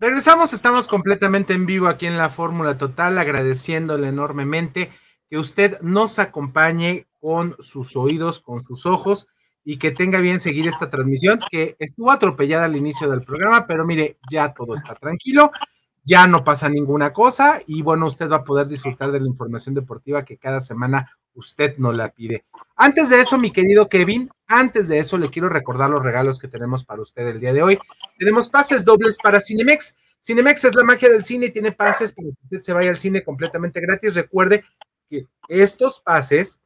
[0.00, 4.92] Regresamos, estamos completamente en vivo aquí en la Fórmula Total, agradeciéndole enormemente
[5.28, 9.26] que usted nos acompañe con sus oídos, con sus ojos
[9.64, 13.84] y que tenga bien seguir esta transmisión que estuvo atropellada al inicio del programa, pero
[13.84, 15.50] mire, ya todo está tranquilo,
[16.04, 19.74] ya no pasa ninguna cosa y bueno, usted va a poder disfrutar de la información
[19.74, 22.44] deportiva que cada semana usted no la pide.
[22.76, 26.48] Antes de eso, mi querido Kevin, antes de eso le quiero recordar los regalos que
[26.48, 27.78] tenemos para usted el día de hoy.
[28.18, 29.96] Tenemos pases dobles para Cinemex.
[30.20, 32.98] Cinemex es la magia del cine y tiene pases para que usted se vaya al
[32.98, 34.14] cine completamente gratis.
[34.14, 34.64] Recuerde
[35.08, 36.60] que estos pases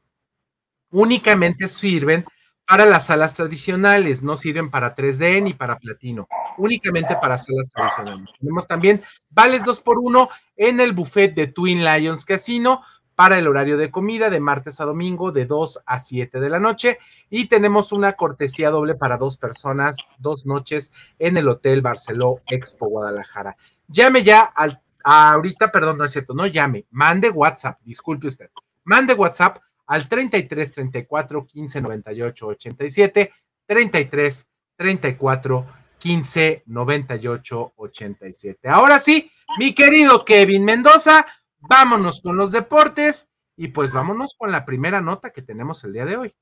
[0.90, 2.24] únicamente sirven
[2.66, 8.30] para las salas tradicionales, no sirven para 3D ni para platino, únicamente para salas tradicionales.
[8.38, 12.82] Tenemos también vales 2 por 1 en el buffet de Twin Lions Casino
[13.14, 16.59] para el horario de comida de martes a domingo de 2 a 7 de la
[16.59, 16.98] noche
[17.30, 22.89] y tenemos una cortesía doble para dos personas, dos noches en el Hotel Barceló Expo
[22.89, 23.56] Guadalajara.
[23.89, 28.51] Llame ya al ahorita, perdón, no es cierto, no llame, mande WhatsApp, disculpe usted,
[28.84, 33.32] mande WhatsApp al 33 34 15 98 87,
[33.66, 35.66] 33 34
[35.98, 38.68] 15 98 87.
[38.68, 41.26] Ahora sí, mi querido Kevin Mendoza,
[41.62, 46.05] vámonos con los deportes y pues vámonos con la primera nota que tenemos el día
[46.05, 46.34] de hoy.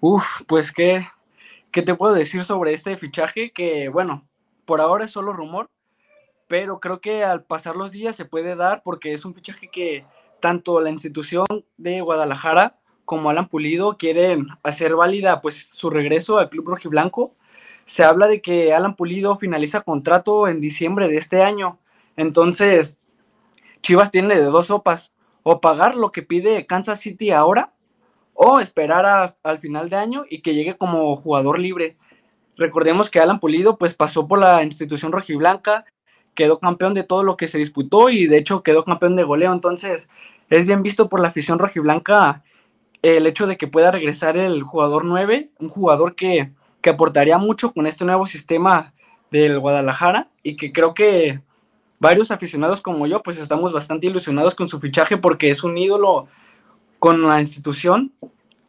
[0.00, 1.06] Uf, pues qué,
[1.72, 4.28] qué te puedo decir sobre este fichaje que, bueno,
[4.64, 5.70] por ahora es solo rumor,
[6.46, 10.04] pero creo que al pasar los días se puede dar porque es un fichaje que
[10.40, 16.50] tanto la institución de Guadalajara como Alan Pulido quieren hacer válida pues su regreso al
[16.50, 17.34] club rojiblanco.
[17.86, 21.78] Se habla de que Alan Pulido finaliza contrato en diciembre de este año.
[22.18, 22.98] Entonces,
[23.80, 25.14] Chivas tiene de dos sopas,
[25.44, 27.72] o pagar lo que pide Kansas City ahora,
[28.34, 31.96] o esperar al final de año y que llegue como jugador libre.
[32.56, 35.84] Recordemos que Alan Pulido pues pasó por la institución rojiblanca,
[36.34, 39.52] quedó campeón de todo lo que se disputó y de hecho quedó campeón de goleo.
[39.52, 40.10] Entonces
[40.50, 42.42] es bien visto por la afición rojiblanca
[43.02, 46.50] el hecho de que pueda regresar el jugador 9, un jugador que,
[46.80, 48.92] que aportaría mucho con este nuevo sistema
[49.30, 51.42] del Guadalajara y que creo que
[51.98, 56.28] varios aficionados como yo pues estamos bastante ilusionados con su fichaje porque es un ídolo
[56.98, 58.12] con la institución.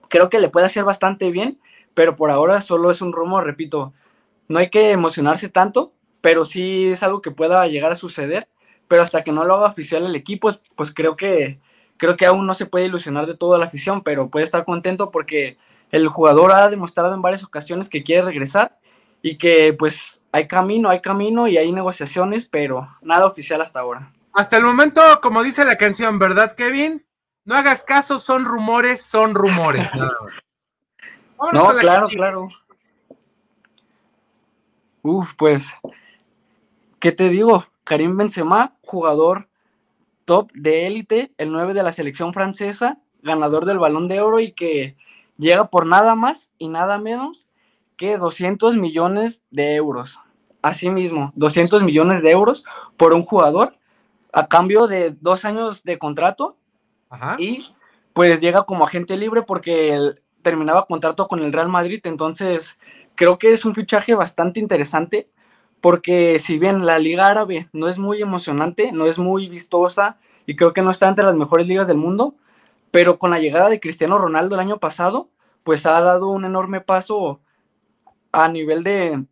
[0.08, 1.60] Creo que le puede hacer bastante bien,
[1.94, 3.94] pero por ahora solo es un rumor, repito,
[4.48, 8.48] no hay que emocionarse tanto pero sí es algo que pueda llegar a suceder,
[8.88, 11.60] pero hasta que no lo haga oficial el equipo, pues creo que,
[11.98, 15.12] creo que aún no se puede ilusionar de toda la afición, pero puede estar contento
[15.12, 15.58] porque
[15.92, 18.78] el jugador ha demostrado en varias ocasiones que quiere regresar
[19.22, 24.12] y que pues hay camino, hay camino y hay negociaciones, pero nada oficial hasta ahora.
[24.34, 27.06] Hasta el momento, como dice la canción, ¿verdad, Kevin?
[27.46, 29.90] No hagas caso, son rumores, son rumores.
[31.54, 32.48] no, claro, claro.
[35.02, 35.74] Uf, pues
[37.00, 37.66] ¿Qué te digo?
[37.86, 39.48] Karim Benzema, jugador
[40.26, 44.52] top de élite, el 9 de la selección francesa, ganador del balón de oro y
[44.52, 44.96] que
[45.38, 47.48] llega por nada más y nada menos
[48.00, 50.22] que 200 millones de euros.
[50.62, 52.64] Asimismo, 200 millones de euros
[52.96, 53.76] por un jugador
[54.32, 56.56] a cambio de dos años de contrato
[57.38, 57.66] y
[58.14, 62.00] pues llega como agente libre porque él terminaba contrato con el Real Madrid.
[62.06, 62.80] Entonces,
[63.16, 65.30] creo que es un fichaje bastante interesante
[65.82, 70.56] porque si bien la liga árabe no es muy emocionante, no es muy vistosa y
[70.56, 72.34] creo que no está entre las mejores ligas del mundo,
[72.92, 75.28] pero con la llegada de Cristiano Ronaldo el año pasado,
[75.64, 77.42] pues ha dado un enorme paso
[78.32, 79.24] a nivel de,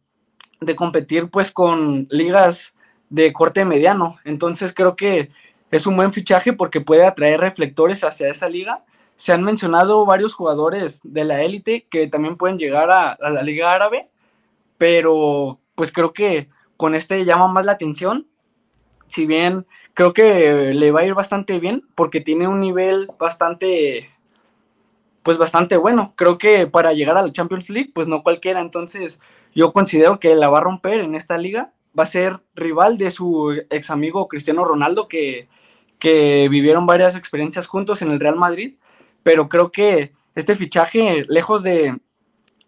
[0.61, 2.73] de competir pues con ligas
[3.09, 4.17] de corte mediano.
[4.23, 5.31] Entonces creo que
[5.71, 8.83] es un buen fichaje porque puede atraer reflectores hacia esa liga.
[9.15, 13.41] Se han mencionado varios jugadores de la élite que también pueden llegar a, a la
[13.41, 14.09] liga árabe,
[14.77, 18.27] pero pues creo que con este llama más la atención.
[19.07, 24.09] Si bien creo que le va a ir bastante bien porque tiene un nivel bastante
[25.27, 26.13] pues bastante bueno.
[26.15, 28.61] Creo que para llegar a la Champions League, pues no cualquiera.
[28.61, 29.19] Entonces,
[29.53, 31.73] yo considero que la va a romper en esta liga.
[31.99, 35.49] Va a ser rival de su ex amigo Cristiano Ronaldo, que,
[35.99, 38.75] que vivieron varias experiencias juntos en el Real Madrid.
[39.21, 41.99] Pero creo que este fichaje, lejos de,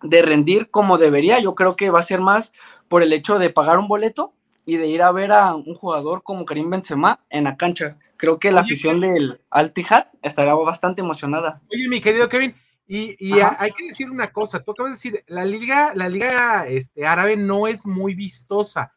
[0.04, 2.52] de rendir como debería, yo creo que va a ser más
[2.90, 4.34] por el hecho de pagar un boleto
[4.66, 7.96] y de ir a ver a un jugador como Karim Benzema en la cancha.
[8.20, 11.62] Creo que la afición del Al Tihad estará bastante emocionada.
[11.72, 12.54] Oye, mi querido Kevin,
[12.86, 17.08] y, hay que decir una cosa, tú acabas de decir, la liga, la liga este,
[17.08, 18.94] árabe no es muy vistosa,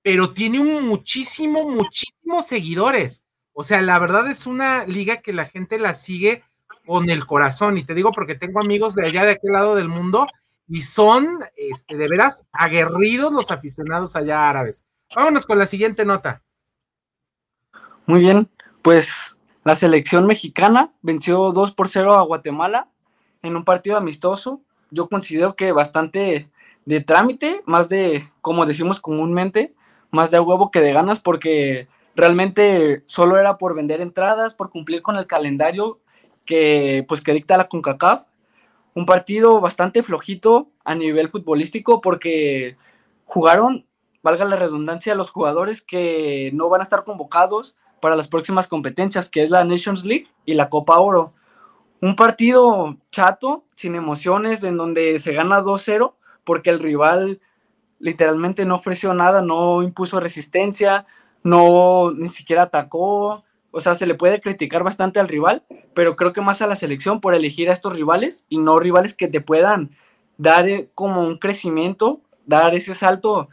[0.00, 3.24] pero tiene un muchísimo, muchísimos seguidores.
[3.52, 6.42] O sea, la verdad es una liga que la gente la sigue
[6.86, 7.76] con el corazón.
[7.76, 10.26] Y te digo porque tengo amigos de allá, de aquel lado del mundo,
[10.66, 14.86] y son este, de veras aguerridos los aficionados allá árabes.
[15.14, 16.42] Vámonos con la siguiente nota.
[18.06, 18.48] Muy bien,
[18.82, 22.88] pues la selección mexicana venció 2 por 0 a Guatemala
[23.42, 24.60] en un partido amistoso.
[24.90, 26.50] Yo considero que bastante
[26.84, 29.72] de trámite, más de, como decimos comúnmente,
[30.10, 31.86] más de huevo que de ganas, porque
[32.16, 36.00] realmente solo era por vender entradas, por cumplir con el calendario
[36.44, 38.24] que pues que dicta la CONCACAF.
[38.94, 42.76] Un partido bastante flojito a nivel futbolístico porque
[43.24, 43.86] jugaron,
[44.22, 49.30] valga la redundancia, los jugadores que no van a estar convocados para las próximas competencias,
[49.30, 51.32] que es la Nations League y la Copa Oro.
[52.00, 56.12] Un partido chato, sin emociones, en donde se gana 2-0
[56.42, 57.40] porque el rival
[58.00, 61.06] literalmente no ofreció nada, no impuso resistencia,
[61.44, 65.62] no ni siquiera atacó, o sea, se le puede criticar bastante al rival,
[65.94, 69.14] pero creo que más a la selección por elegir a estos rivales y no rivales
[69.14, 69.92] que te puedan
[70.38, 73.48] dar eh, como un crecimiento, dar ese salto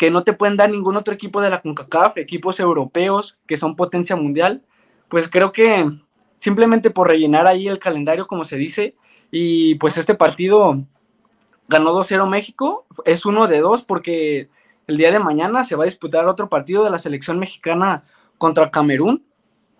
[0.00, 3.76] que no te pueden dar ningún otro equipo de la CONCACAF, equipos europeos que son
[3.76, 4.62] potencia mundial,
[5.08, 5.90] pues creo que
[6.38, 8.96] simplemente por rellenar ahí el calendario, como se dice,
[9.30, 10.82] y pues este partido
[11.68, 14.48] ganó 2-0 México, es uno de dos porque
[14.86, 18.04] el día de mañana se va a disputar otro partido de la selección mexicana
[18.38, 19.26] contra Camerún.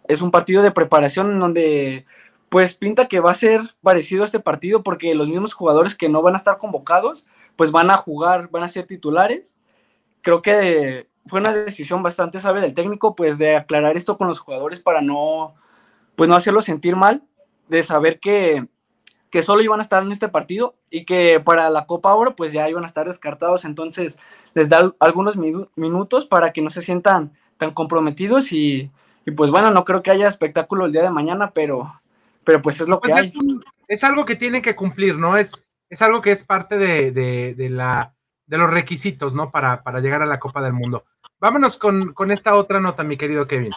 [0.07, 2.05] Es un partido de preparación en donde
[2.51, 6.11] pues pinta que va a ser parecido a este partido porque los mismos jugadores que
[6.11, 7.25] no van a estar convocados
[7.57, 9.57] pues van a jugar, van a ser titulares.
[10.23, 14.41] Creo que fue una decisión bastante sabe del técnico pues de aclarar esto con los
[14.41, 15.55] jugadores para no
[16.17, 17.23] pues no hacerlos sentir mal,
[17.69, 18.67] de saber que
[19.31, 22.53] que solo iban a estar en este partido y que para la Copa Oro pues
[22.53, 24.19] ya iban a estar descartados, entonces
[24.55, 25.37] les da algunos
[25.77, 28.91] minutos para que no se sientan tan comprometidos y,
[29.37, 32.01] pues bueno, no creo que haya espectáculo el día de mañana, pero,
[32.43, 33.61] pero pues es lo que pues hay.
[33.87, 35.37] Es, algo que tienen que cumplir, ¿no?
[35.37, 38.15] Es, es algo que es parte de, la,
[38.51, 39.53] de los requisitos, ¿no?
[39.53, 41.05] Para, para llegar a la Copa del Mundo.
[41.39, 43.71] Vámonos con, con esta otra nota, mi querido Kevin.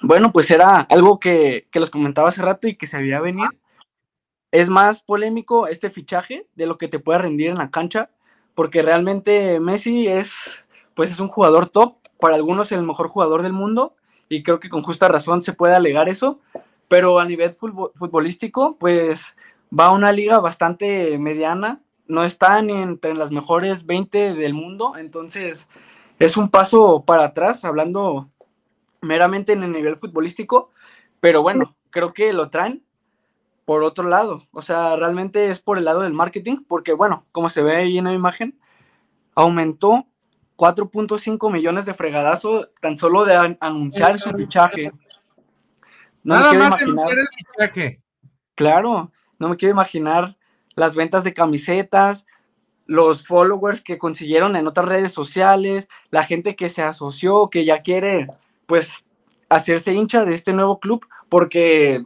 [0.00, 3.50] Bueno, pues era algo que, que les comentaba hace rato y que se había venido.
[4.50, 8.08] Es más polémico este fichaje de lo que te puede rendir en la cancha,
[8.54, 10.58] porque realmente Messi es,
[10.94, 13.94] pues es un jugador top, para algunos el mejor jugador del mundo,
[14.30, 16.40] y creo que con justa razón se puede alegar eso,
[16.88, 19.36] pero a nivel futbolístico, pues
[19.78, 24.96] va a una liga bastante mediana, no está ni entre las mejores 20 del mundo,
[24.96, 25.68] entonces
[26.18, 28.28] es un paso para atrás, hablando
[29.00, 30.72] meramente en el nivel futbolístico,
[31.20, 32.82] pero bueno, creo que lo traen
[33.64, 37.50] por otro lado, o sea, realmente es por el lado del marketing, porque bueno, como
[37.50, 38.58] se ve ahí en la imagen,
[39.34, 40.06] aumentó
[40.56, 44.88] 4.5 millones de fregadazos tan solo de anunciar su fichaje.
[46.24, 48.02] No Nada más anunciar el fichaje.
[48.54, 50.37] Claro, no me quiero imaginar
[50.78, 52.26] las ventas de camisetas,
[52.86, 57.82] los followers que consiguieron en otras redes sociales, la gente que se asoció, que ya
[57.82, 58.28] quiere
[58.66, 59.04] pues
[59.48, 62.04] hacerse hincha de este nuevo club porque,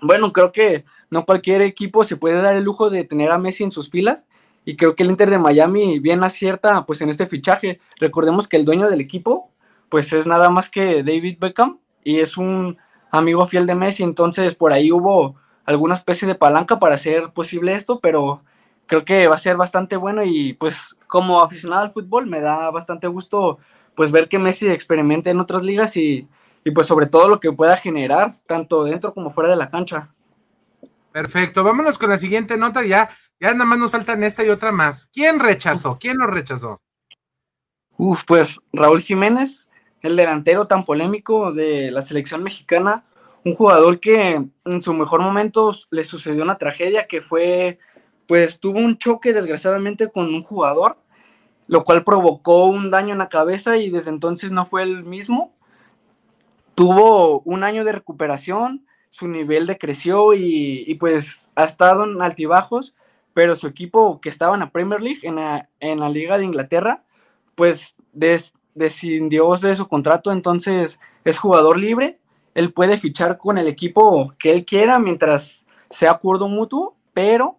[0.00, 3.64] bueno, creo que no cualquier equipo se puede dar el lujo de tener a Messi
[3.64, 4.26] en sus filas
[4.64, 7.78] y creo que el Inter de Miami bien acierta pues en este fichaje.
[8.00, 9.50] Recordemos que el dueño del equipo
[9.90, 12.78] pues es nada más que David Beckham y es un
[13.10, 15.36] amigo fiel de Messi, entonces por ahí hubo
[15.68, 18.40] alguna especie de palanca para hacer posible esto, pero
[18.86, 22.70] creo que va a ser bastante bueno y pues como aficionado al fútbol me da
[22.70, 23.58] bastante gusto
[23.94, 26.26] pues ver que Messi experimente en otras ligas y,
[26.74, 30.08] pues sobre todo lo que pueda generar, tanto dentro como fuera de la cancha.
[31.12, 34.72] Perfecto, vámonos con la siguiente nota, ya, ya nada más nos faltan esta y otra
[34.72, 35.10] más.
[35.12, 35.98] ¿Quién rechazó?
[36.00, 36.80] ¿Quién lo rechazó?
[37.98, 39.68] Uf, pues Raúl Jiménez,
[40.00, 43.04] el delantero tan polémico de la selección mexicana,
[43.48, 47.78] un jugador que en su mejor momento le sucedió una tragedia que fue,
[48.26, 50.96] pues tuvo un choque desgraciadamente con un jugador
[51.68, 55.54] lo cual provocó un daño en la cabeza y desde entonces no fue el mismo.
[56.74, 62.94] Tuvo un año de recuperación, su nivel decreció y, pues ha estado en altibajos,
[63.34, 66.44] pero su equipo que estaba en la Premier League, en la, en la Liga de
[66.44, 67.04] Inglaterra,
[67.54, 72.17] pues des, de su contrato, entonces es jugador libre,
[72.58, 77.58] él puede fichar con el equipo que él quiera mientras sea acuerdo mutuo, pero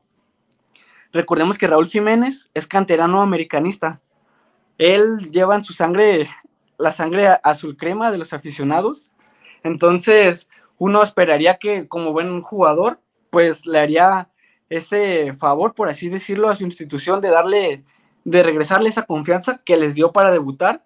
[1.11, 3.99] Recordemos que Raúl Jiménez es canterano americanista.
[4.77, 6.29] Él lleva en su sangre
[6.77, 9.11] la sangre azul crema de los aficionados.
[9.63, 10.47] Entonces,
[10.77, 12.99] uno esperaría que como buen jugador,
[13.31, 14.29] pues le haría
[14.69, 17.83] ese favor, por así decirlo, a su institución de darle,
[18.23, 20.85] de regresarle esa confianza que les dio para debutar,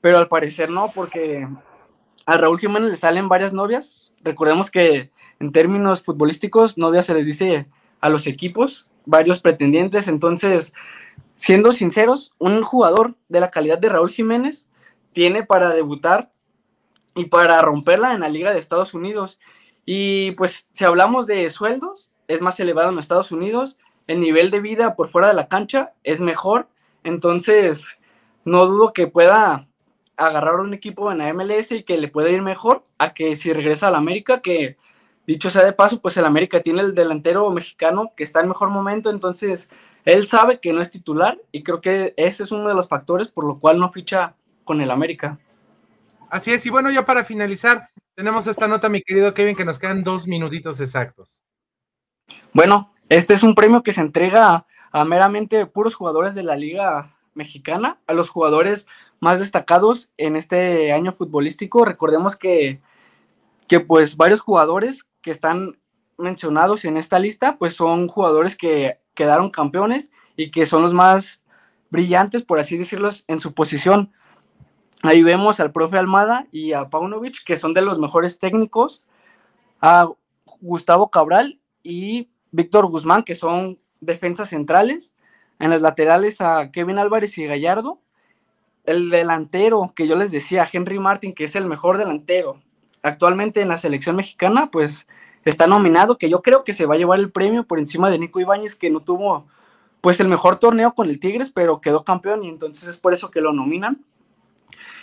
[0.00, 1.48] pero al parecer no, porque
[2.26, 4.12] a Raúl Jiménez le salen varias novias.
[4.22, 7.66] Recordemos que en términos futbolísticos, novia se les dice
[8.00, 10.08] a los equipos, varios pretendientes.
[10.08, 10.72] Entonces,
[11.36, 14.68] siendo sinceros, un jugador de la calidad de Raúl Jiménez
[15.12, 16.30] tiene para debutar
[17.14, 19.40] y para romperla en la Liga de Estados Unidos.
[19.84, 23.76] Y pues si hablamos de sueldos, es más elevado en Estados Unidos,
[24.06, 26.68] el nivel de vida por fuera de la cancha es mejor,
[27.04, 27.98] entonces
[28.44, 29.66] no dudo que pueda
[30.26, 33.52] agarrar un equipo en la MLS y que le pueda ir mejor a que si
[33.52, 34.76] regresa al América, que
[35.26, 38.70] dicho sea de paso, pues el América tiene el delantero mexicano que está en mejor
[38.70, 39.70] momento, entonces
[40.04, 43.28] él sabe que no es titular y creo que ese es uno de los factores
[43.28, 44.34] por lo cual no ficha
[44.64, 45.38] con el América.
[46.30, 49.78] Así es, y bueno, ya para finalizar, tenemos esta nota, mi querido Kevin, que nos
[49.78, 51.40] quedan dos minutitos exactos.
[52.52, 57.16] Bueno, este es un premio que se entrega a meramente puros jugadores de la Liga
[57.34, 58.86] Mexicana, a los jugadores
[59.22, 61.84] más destacados en este año futbolístico.
[61.84, 62.80] Recordemos que,
[63.68, 65.78] que pues varios jugadores que están
[66.18, 71.40] mencionados en esta lista, pues son jugadores que quedaron campeones y que son los más
[71.88, 74.12] brillantes, por así decirlo, en su posición.
[75.04, 79.04] Ahí vemos al profe Almada y a Paunovic, que son de los mejores técnicos,
[79.80, 80.08] a
[80.60, 85.12] Gustavo Cabral y Víctor Guzmán, que son defensas centrales,
[85.60, 88.00] en las laterales a Kevin Álvarez y Gallardo,
[88.84, 92.60] el delantero que yo les decía, Henry Martin, que es el mejor delantero
[93.02, 95.06] actualmente en la selección mexicana, pues
[95.44, 98.18] está nominado, que yo creo que se va a llevar el premio por encima de
[98.18, 99.46] Nico Ibáñez, que no tuvo
[100.00, 103.30] pues el mejor torneo con el Tigres, pero quedó campeón y entonces es por eso
[103.30, 104.04] que lo nominan.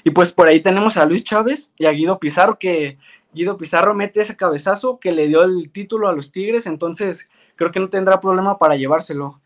[0.03, 2.97] Y pues por ahí tenemos a Luis Chávez y a Guido Pizarro, que
[3.33, 7.71] Guido Pizarro mete ese cabezazo que le dio el título a los Tigres, entonces creo
[7.71, 9.39] que no tendrá problema para llevárselo.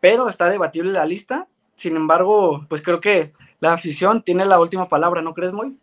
[0.00, 1.48] Pero está debatible la lista,
[1.78, 5.78] sin embargo, pues creo que la afición tiene la última palabra, ¿no crees, Moy?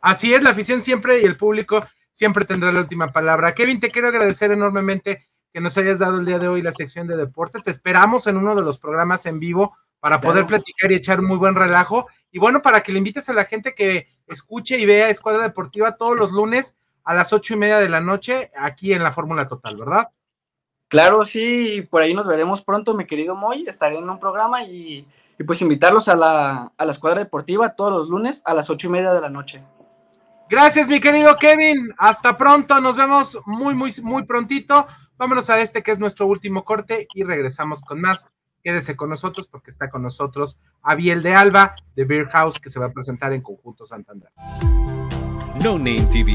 [0.00, 3.54] Así es, la afición siempre y el público siempre tendrá la última palabra.
[3.54, 7.06] Kevin, te quiero agradecer enormemente que nos hayas dado el día de hoy la sección
[7.06, 7.64] de deportes.
[7.64, 11.36] Te esperamos en uno de los programas en vivo para poder platicar y echar muy
[11.36, 12.06] buen relajo.
[12.30, 15.96] Y bueno, para que le invites a la gente que escuche y vea Escuadra Deportiva
[15.96, 19.48] todos los lunes a las ocho y media de la noche aquí en la Fórmula
[19.48, 20.08] Total, ¿verdad?
[20.88, 23.66] Claro, sí, por ahí nos veremos pronto, mi querido Moy.
[23.68, 25.06] Estaré en un programa y,
[25.40, 28.88] y pues invitarlos a la, a la Escuadra Deportiva todos los lunes a las ocho
[28.88, 29.64] y media de la noche.
[30.50, 31.94] Gracias, mi querido Kevin.
[31.96, 32.78] Hasta pronto.
[32.78, 34.86] Nos vemos muy, muy, muy prontito.
[35.16, 38.26] Vámonos a este que es nuestro último corte y regresamos con más.
[38.62, 42.78] Quédese con nosotros porque está con nosotros Abiel de Alba de Beer House que se
[42.78, 44.30] va a presentar en Conjunto Santander.
[45.64, 46.34] No Name TV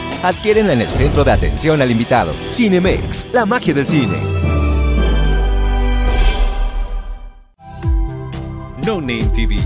[0.23, 2.31] Adquiérenla en el centro de atención al invitado.
[2.51, 4.19] Cinemex, la magia del cine.
[8.85, 9.57] No Name TV.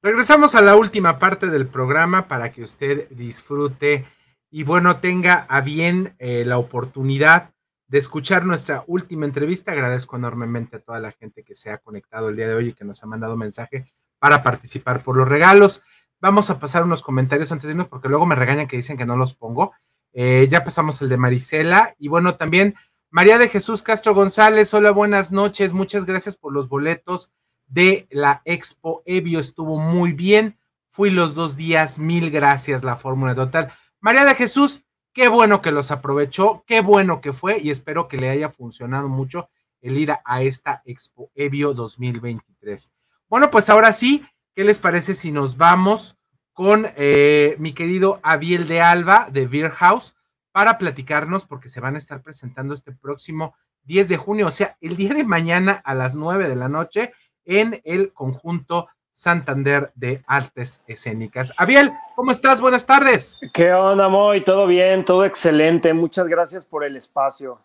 [0.00, 4.06] Regresamos a la última parte del programa para que usted disfrute
[4.48, 7.53] y bueno, tenga a bien eh, la oportunidad
[7.86, 9.72] de escuchar nuestra última entrevista.
[9.72, 12.72] Agradezco enormemente a toda la gente que se ha conectado el día de hoy y
[12.72, 13.86] que nos ha mandado mensaje
[14.18, 15.82] para participar por los regalos.
[16.20, 19.06] Vamos a pasar unos comentarios antes de irnos porque luego me regañan que dicen que
[19.06, 19.72] no los pongo.
[20.12, 22.76] Eh, ya pasamos el de Marisela y bueno, también
[23.10, 24.72] María de Jesús Castro González.
[24.74, 25.72] Hola, buenas noches.
[25.72, 27.32] Muchas gracias por los boletos
[27.66, 30.58] de la Expo Evio estuvo muy bien.
[30.90, 33.72] Fui los dos días, mil gracias, la Fórmula Total.
[34.00, 34.83] María de Jesús,
[35.14, 39.08] qué bueno que los aprovechó, qué bueno que fue y espero que le haya funcionado
[39.08, 39.48] mucho
[39.80, 42.92] el ir a esta Expo Evio 2023.
[43.28, 46.18] Bueno, pues ahora sí, ¿qué les parece si nos vamos
[46.52, 50.14] con eh, mi querido Abiel de Alba de Beer House
[50.52, 53.54] para platicarnos porque se van a estar presentando este próximo
[53.84, 57.12] 10 de junio, o sea, el día de mañana a las 9 de la noche
[57.44, 61.54] en el conjunto Santander de Artes Escénicas.
[61.56, 62.60] Abiel, ¿cómo estás?
[62.60, 63.40] Buenas tardes.
[63.52, 64.42] ¿Qué onda, Moy?
[64.42, 65.04] ¿Todo bien?
[65.04, 65.94] Todo excelente.
[65.94, 67.60] Muchas gracias por el espacio.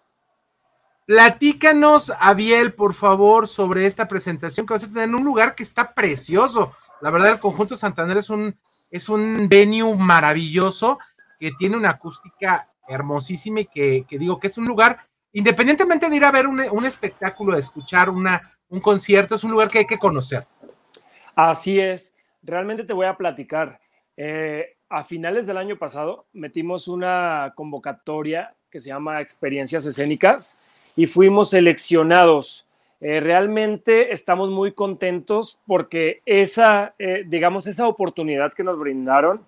[1.08, 5.64] Platícanos, Abiel, por favor, sobre esta presentación que vas a tener en un lugar que
[5.64, 6.72] está precioso.
[7.02, 8.56] La verdad, el conjunto Santander es un,
[8.92, 11.00] es un venue maravilloso
[11.40, 15.00] que tiene una acústica hermosísima y que, digo que es un lugar,
[15.34, 19.50] independientemente de ir a ver un, un espectáculo, de escuchar una, un concierto, es un
[19.50, 20.46] lugar que hay que conocer.
[21.42, 22.14] Así es,
[22.44, 23.80] realmente te voy a platicar.
[24.18, 30.60] Eh, a finales del año pasado metimos una convocatoria que se llama Experiencias Escénicas
[30.98, 32.68] y fuimos seleccionados.
[33.00, 39.46] Eh, realmente estamos muy contentos porque esa, eh, digamos, esa oportunidad que nos brindaron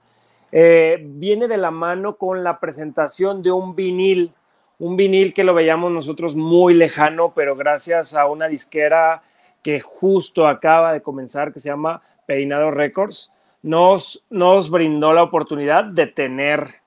[0.49, 4.31] viene de la mano con la presentación de un vinil,
[4.79, 9.23] un vinil que lo veíamos nosotros muy lejano, pero gracias a una disquera
[9.61, 13.31] que justo acaba de comenzar, que se llama Peinado Records,
[13.61, 16.81] nos, nos brindó la oportunidad de tener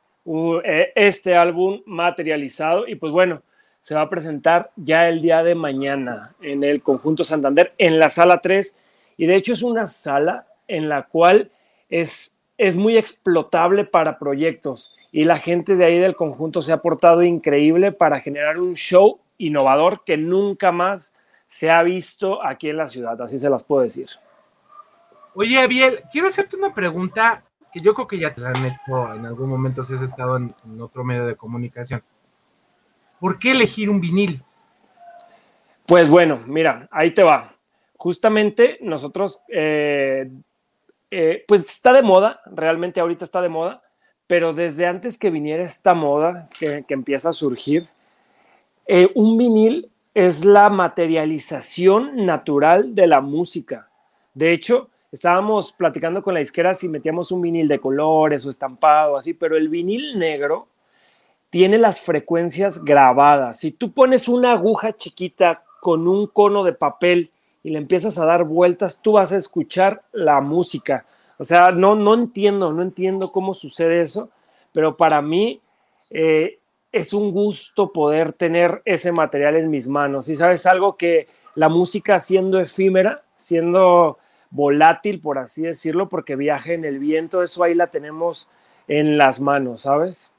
[0.64, 3.42] e, este álbum materializado y pues bueno,
[3.80, 8.08] se va a presentar ya el día de mañana en el Conjunto Santander, en la
[8.08, 8.80] sala 3,
[9.18, 11.50] y de hecho es una sala en la cual
[11.90, 16.78] es, es muy explotable para proyectos y la gente de ahí del conjunto se ha
[16.78, 21.16] portado increíble para generar un show innovador que nunca más
[21.54, 24.08] se ha visto aquí en la ciudad, así se las puedo decir.
[25.34, 29.14] Oye, Abiel, quiero hacerte una pregunta que yo creo que ya te la han hecho
[29.14, 32.02] en algún momento si has estado en, otro medio de comunicación.
[33.20, 34.42] ¿Por qué elegir un vinil?
[35.86, 37.54] Pues bueno, mira, ahí te va.
[37.98, 40.28] Justamente nosotros, eh,
[41.12, 43.80] eh, pues está de moda, realmente ahorita está de moda,
[44.26, 47.88] pero desde antes que viniera esta moda que, empieza a surgir,
[48.88, 53.88] eh, un vinil es la materialización natural de la música.
[54.32, 59.16] De hecho, estábamos platicando con la disquera si metíamos un vinil de colores o estampado,
[59.16, 60.68] así, pero el vinil negro
[61.50, 63.58] tiene las frecuencias grabadas.
[63.58, 67.30] Si tú pones una aguja chiquita con un cono de papel
[67.64, 71.06] y le empiezas a dar vueltas, tú vas a escuchar la música.
[71.38, 74.30] O sea, no, no entiendo, no entiendo cómo sucede eso,
[74.72, 75.60] pero para mí
[76.10, 76.58] eh,
[76.94, 80.28] es un gusto poder tener ese material en mis manos.
[80.28, 81.26] Y sabes, algo que
[81.56, 84.18] la música siendo efímera, siendo
[84.50, 88.48] volátil, por así decirlo, porque viaja en el viento, eso ahí la tenemos
[88.86, 90.32] en las manos, ¿sabes?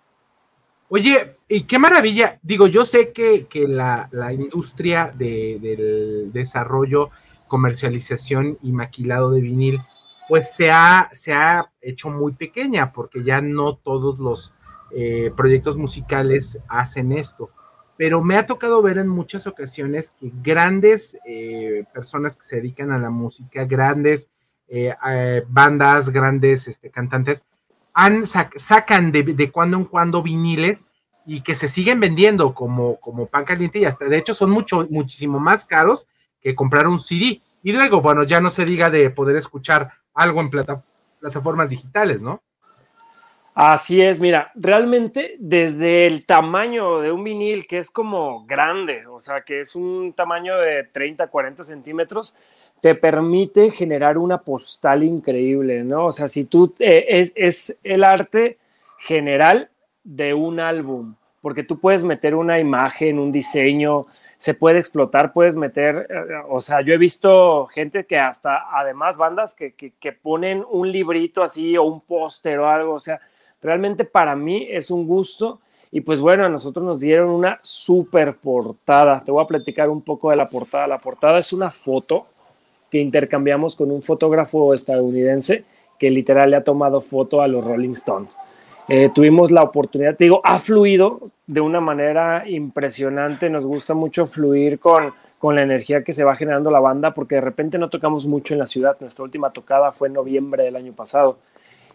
[0.88, 2.40] Oye, y qué maravilla.
[2.42, 7.10] Digo, yo sé que, la, industria del desarrollo,
[7.50, 9.82] comercialización y maquilado de vinil,
[10.30, 14.54] pues se ha, se ha hecho muy pequeña, porque ya no todos los
[14.92, 17.50] eh, proyectos musicales hacen esto.
[17.98, 22.92] Pero me ha tocado ver en muchas ocasiones que grandes eh, personas que se dedican
[22.92, 24.30] a la música, grandes
[24.68, 24.94] eh,
[25.48, 27.46] bandas, grandes este, cantantes,
[28.58, 30.88] sacan de, cuando en cuando viniles
[31.26, 34.86] y que se siguen vendiendo como, como pan caliente y hasta de hecho son mucho,
[34.90, 36.08] muchísimo más caros
[36.42, 37.42] que comprar un CD.
[37.64, 40.52] Y luego, bueno, ya no se diga de poder escuchar algo en
[41.20, 42.44] plataformas digitales, ¿no?
[43.58, 49.22] Así es, mira, realmente desde el tamaño de un vinil que es como grande, o
[49.22, 52.36] sea, que es un tamaño de 30, 40 centímetros,
[52.82, 56.08] te permite generar una postal increíble, ¿no?
[56.08, 58.58] O sea, si tú eh, es, es el arte
[58.98, 59.70] general
[60.04, 64.06] de un álbum, porque tú puedes meter una imagen, un diseño,
[64.38, 69.16] se puede explotar, puedes meter, eh, o sea, yo he visto gente que hasta, además,
[69.16, 73.22] bandas que, que, que ponen un librito así o un póster o algo, o sea,
[73.66, 75.60] Realmente para mí es un gusto
[75.92, 79.24] y pues bueno, a nosotros nos dieron una super portada.
[79.26, 80.86] Te voy a platicar un poco de la portada.
[80.86, 82.28] La portada es una foto
[82.92, 85.64] que intercambiamos con un fotógrafo estadounidense
[85.98, 88.30] que literal le ha tomado foto a los Rolling Stones.
[88.88, 93.50] Eh, tuvimos la oportunidad, te digo, ha fluido de una manera impresionante.
[93.50, 97.36] Nos gusta mucho fluir con, con la energía que se va generando la banda, porque
[97.36, 98.96] de repente no tocamos mucho en la ciudad.
[99.00, 101.40] Nuestra última tocada fue en noviembre del año pasado.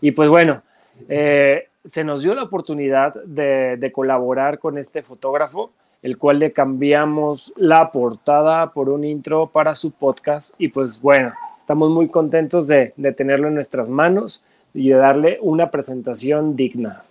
[0.01, 0.63] Y pues bueno,
[1.09, 5.73] eh, se nos dio la oportunidad de, colaborar con este fotógrafo
[6.03, 10.55] el cual le cambiamos la portada por un intro para su podcast.
[10.57, 15.39] Y pues bueno, estamos muy contentos de, de tenerlo en nuestras manos y de darle
[15.43, 17.03] una presentación digna.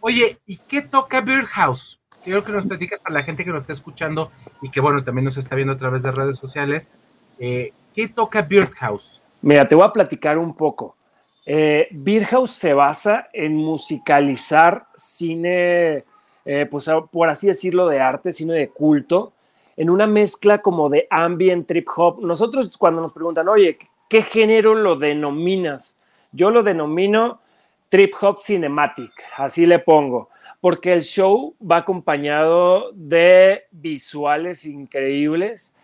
[0.00, 2.00] Oye, ¿y qué toca Beer House?
[2.24, 4.30] Quiero que nos platicas para la gente que nos está escuchando
[4.60, 6.90] y que, bueno, también nos está viendo a través de redes sociales.
[7.38, 9.22] Eh, ¿Qué toca Beer House?
[9.42, 10.96] Mira, te voy a platicar un poco.
[11.52, 11.88] Eh,
[12.46, 16.04] se basa en musicalizar cine,
[16.44, 19.32] eh, pues por así decirlo, de arte, cine de culto,
[19.76, 22.20] en una mezcla como de ambient trip hop.
[22.22, 23.78] Nosotros cuando nos preguntan, oye,
[24.08, 25.98] ¿qué género lo denominas?
[26.30, 27.40] Yo lo denomino
[27.88, 30.28] trip hop cinematic, así le pongo,
[30.60, 35.74] porque el show va acompañado de visuales increíbles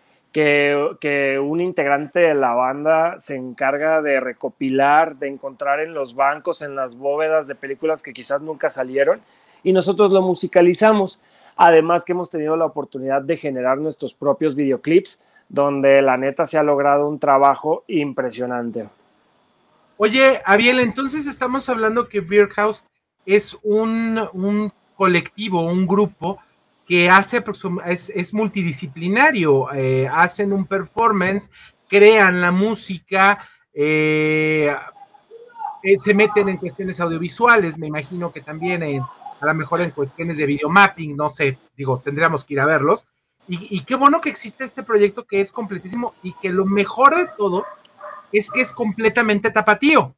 [0.99, 6.61] que, un integrante de la banda se encarga de recopilar, de encontrar en los bancos,
[6.61, 9.19] en las bóvedas de películas que quizás nunca salieron,
[9.63, 11.19] y nosotros lo musicalizamos.
[11.55, 16.59] Además que hemos tenido la oportunidad de generar nuestros propios videoclips, donde la neta se
[16.59, 18.87] ha logrado un trabajo impresionante.
[19.97, 22.83] Oye, Abiel, entonces estamos hablando que Beer House
[23.25, 26.37] es un, un colectivo, un grupo
[26.87, 27.43] que hace,
[27.85, 31.51] es, multidisciplinario, eh, hacen un performance,
[31.89, 34.73] crean la música, eh,
[35.83, 39.91] eh, se meten en cuestiones audiovisuales, me imagino que también en, a lo mejor en
[39.91, 43.05] cuestiones de videomapping, no sé, digo, tendríamos que ir a verlos.
[43.49, 47.29] Y, qué bueno que existe este proyecto que es completísimo y que lo mejor de
[47.37, 47.65] todo
[48.33, 50.13] es que es completamente tapatío.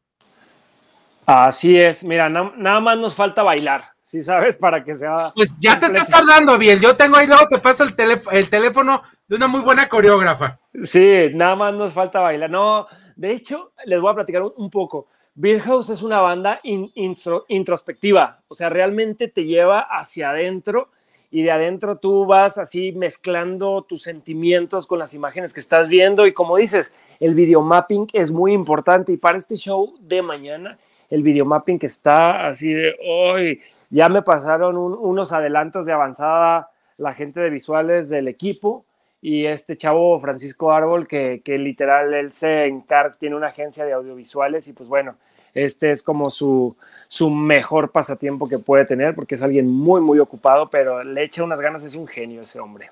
[1.28, 4.58] Así es, mira, nada más nos falta bailar, ¿sí sabes?
[4.58, 5.32] Para que sea.
[5.36, 6.80] Pues ya te estás tardando, Biel.
[6.80, 7.94] Yo tengo ahí luego te paso el,
[8.32, 10.60] el teléfono de una muy buena coreógrafa.
[10.82, 12.50] Sí, nada más nos falta bailar.
[12.50, 15.10] No, de hecho, les voy a platicar un, poco.
[15.36, 20.90] Beer House es una banda introspectiva, o sea, realmente te lleva hacia adentro
[21.30, 26.26] y de adentro tú vas así mezclando tus sentimientos con las imágenes que estás viendo
[26.26, 30.80] y como dices, el videomapping es muy importante y para este show de mañana,
[31.10, 37.14] el videomapping que está así de hoy, ya me pasaron unos adelantos de avanzada la
[37.14, 38.86] gente de visuales del equipo
[39.22, 43.94] y este chavo Francisco Árbol que, que literal él se encarga, tiene una agencia de
[43.94, 45.16] audiovisuales y pues bueno,
[45.54, 46.76] este es como su,
[47.08, 51.44] su mejor pasatiempo que puede tener porque es alguien muy, muy ocupado, pero le echa
[51.44, 52.92] unas ganas, es un genio ese hombre.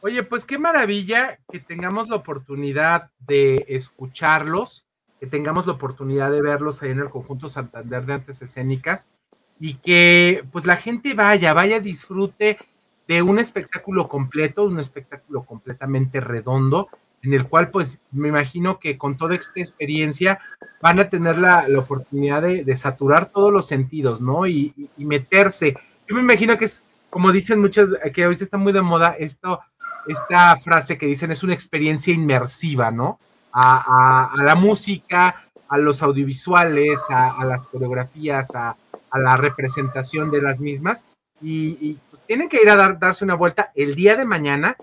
[0.00, 4.84] Oye, pues qué maravilla que tengamos la oportunidad de escucharlos,
[5.18, 9.06] que tengamos la oportunidad de verlos ahí en el conjunto Santander de Artes Escénicas
[9.60, 12.58] y que pues la gente vaya, vaya, disfrute
[13.06, 16.88] de un espectáculo completo, un espectáculo completamente redondo,
[17.22, 20.38] en el cual pues me imagino que con toda esta experiencia
[20.80, 24.46] van a tener la, oportunidad de, saturar todos los sentidos, ¿no?
[24.46, 25.74] Y, meterse.
[26.06, 29.60] Yo me imagino que es, como dicen muchas, que ahorita está muy de moda esto,
[30.06, 33.18] esta frase que dicen es una experiencia inmersiva, ¿no?
[33.52, 38.76] A, la música, a los audiovisuales, a, las coreografías, a,
[39.16, 41.04] la representación de las mismas.
[41.40, 44.76] Y, pues tienen que ir a dar, darse una vuelta el día de mañana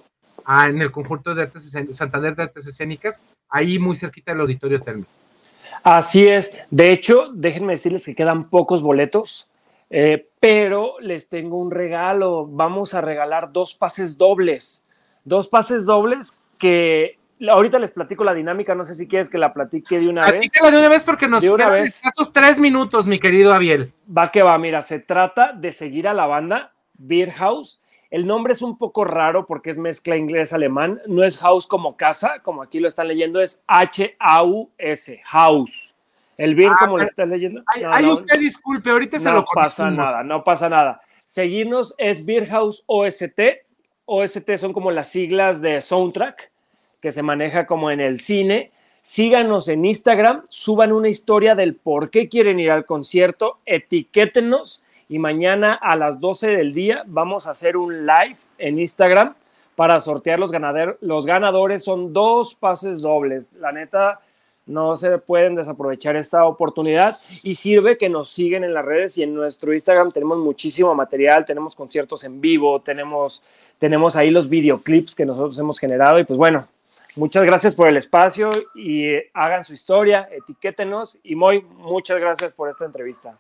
[0.68, 5.06] en el conjunto de artes Santander de Artes Escénicas, ahí muy cerquita del Auditorio Termi.
[5.84, 6.56] Así es.
[6.72, 9.48] De hecho, déjenme decirles que quedan pocos boletos,
[9.90, 12.48] eh, pero les tengo un regalo.
[12.48, 14.82] Vamos a regalar dos pases dobles.
[15.24, 17.18] Dos pases dobles que
[17.50, 18.76] ahorita les platico la dinámica.
[18.76, 20.32] No sé si quieres que la platique de una vez.
[20.32, 23.94] Platícala de una vez porque nos quedan escasos tres minutos, mi querido Abiel.
[24.16, 24.58] Va que va.
[24.58, 27.80] Mira, se trata de seguir a la banda Beer House
[28.16, 31.02] el nombre es un poco raro porque es mezcla inglés-alemán.
[31.06, 35.96] No es house como casa, como aquí lo están leyendo, es H-A-U-S, house.
[36.38, 37.62] El beer, ah, como lo están leyendo.
[37.92, 41.02] Ay, usted disculpe, ahorita se lo No pasa nada, no pasa nada.
[41.26, 43.40] Seguirnos es Beer House OST.
[44.06, 46.52] OST son como las siglas de soundtrack
[47.06, 48.72] que se maneja como en el cine.
[49.04, 55.20] Síganos en Instagram, suban una historia del por qué quieren ir al concierto, etiquétenos y
[55.20, 59.36] mañana a las 12 del día vamos a hacer un live en Instagram
[59.76, 60.96] para sortear los, ganadores.
[61.02, 63.54] Los ganadores son dos pases dobles.
[63.54, 64.20] La neta,
[64.66, 69.22] no se pueden desaprovechar esta oportunidad y sirve que nos siguen en las redes y
[69.22, 73.44] en nuestro Instagram tenemos muchísimo material, tenemos conciertos en vivo, tenemos,
[73.78, 76.68] tenemos ahí los videoclips que nosotros hemos generado y pues bueno,
[77.16, 82.70] muchas gracias por el espacio y hagan su historia, etiquétenos y muy muchas gracias por
[82.70, 83.38] esta entrevista.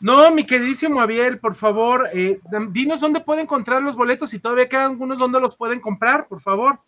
[0.00, 2.40] No, mi queridísimo Abiel, por favor, eh,
[2.70, 6.40] dinos dónde pueden encontrar los boletos y todavía quedan algunos dónde los pueden comprar, por
[6.40, 6.78] favor.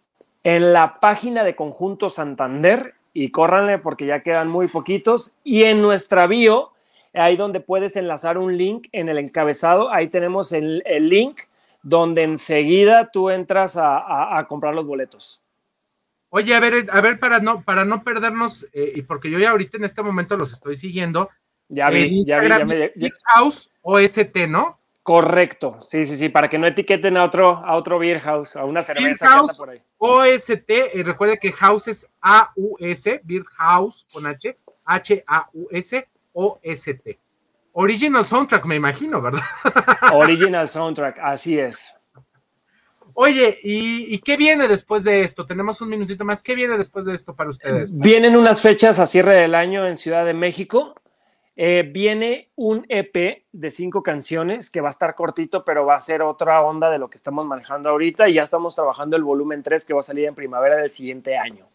[0.45, 5.83] En la página de Conjunto Santander, y córranle porque ya quedan muy poquitos, y en
[5.83, 6.73] nuestra bio,
[7.13, 11.41] ahí donde puedes enlazar un link en el encabezado, ahí tenemos el, el link
[11.83, 15.43] donde enseguida tú entras a, a, comprar los boletos.
[16.31, 19.51] Oye, a ver, a ver, para no, para no perdernos, eh, y porque yo ya
[19.51, 21.29] ahorita en este momento los estoy siguiendo.
[21.69, 22.91] Ya vi, ya vi, ya me,
[23.35, 24.79] House OST, ¿no?
[25.03, 28.65] Correcto, sí, sí, sí, para que no etiqueten a otro, a otro beer house, a
[28.65, 29.83] una cerveza que anda por ahí.
[29.99, 37.19] OST, y recuerde que house es A-U-S, beer house con H, H-A-U-S, O-S-T.
[37.73, 39.43] Original soundtrack, me imagino, ¿verdad?
[40.13, 41.95] Original soundtrack, así es.
[43.23, 45.45] Oye, ¿y, qué viene después de esto?
[45.45, 46.43] Tenemos un minutito más.
[46.43, 47.99] ¿Qué viene después de esto para ustedes?
[48.01, 50.95] Vienen unas fechas a cierre del año en Ciudad de México.
[51.55, 56.01] Eh, viene un EP de cinco canciones que va a estar cortito, pero va a
[56.01, 59.63] ser otra onda de lo que estamos manejando ahorita y ya estamos trabajando el volumen
[59.63, 61.67] 3 que va a salir en primavera del siguiente año.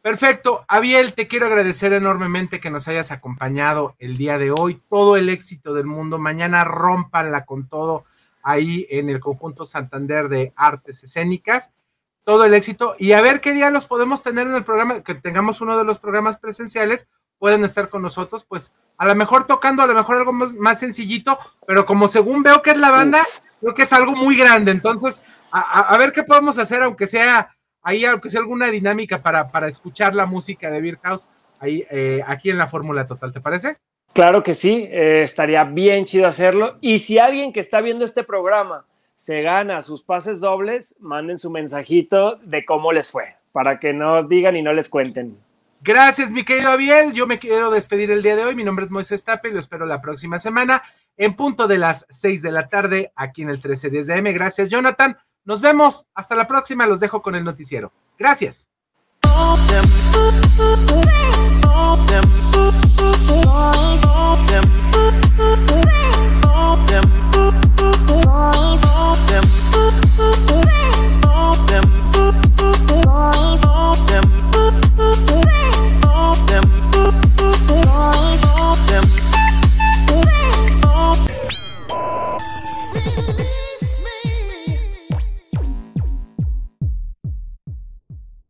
[0.00, 0.64] Perfecto.
[0.68, 4.80] Abiel, te quiero agradecer enormemente que nos hayas acompañado el día de hoy.
[4.88, 6.16] Todo el éxito del mundo.
[6.16, 8.06] Mañana rompanla con todo
[8.42, 11.72] ahí en el conjunto Santander de Artes Escénicas.
[12.24, 12.94] Todo el éxito.
[12.98, 15.84] Y a ver qué día los podemos tener en el programa, que tengamos uno de
[15.84, 17.08] los programas presenciales,
[17.38, 21.38] pueden estar con nosotros, pues a lo mejor tocando, a lo mejor algo más, sencillito,
[21.66, 23.24] pero como según veo que es la banda,
[23.60, 24.72] creo que es algo muy grande.
[24.72, 29.68] Entonces, a ver qué podemos hacer, aunque sea ahí, aunque sea alguna dinámica para, para
[29.68, 31.28] escuchar la música de Beer House,
[31.58, 33.78] ahí, eh, aquí en la Fórmula Total, ¿te parece?
[34.12, 36.76] Claro que sí, eh, estaría bien chido hacerlo.
[36.80, 41.50] Y si alguien que está viendo este programa se gana sus pases dobles, manden su
[41.50, 45.36] mensajito de cómo les fue, para que no digan y no les cuenten.
[45.80, 47.12] Gracias, mi querido Abiel.
[47.12, 48.56] Yo me quiero despedir el día de hoy.
[48.56, 50.82] Mi nombre es Moisés Tape y lo espero la próxima semana
[51.16, 54.32] en punto de las 6 de la tarde aquí en el 1310 de M.
[54.32, 55.18] Gracias, Jonathan.
[55.44, 56.06] Nos vemos.
[56.14, 56.86] Hasta la próxima.
[56.86, 57.92] Los dejo con el noticiero.
[58.18, 58.70] Gracias.
[59.40, 59.78] Oh,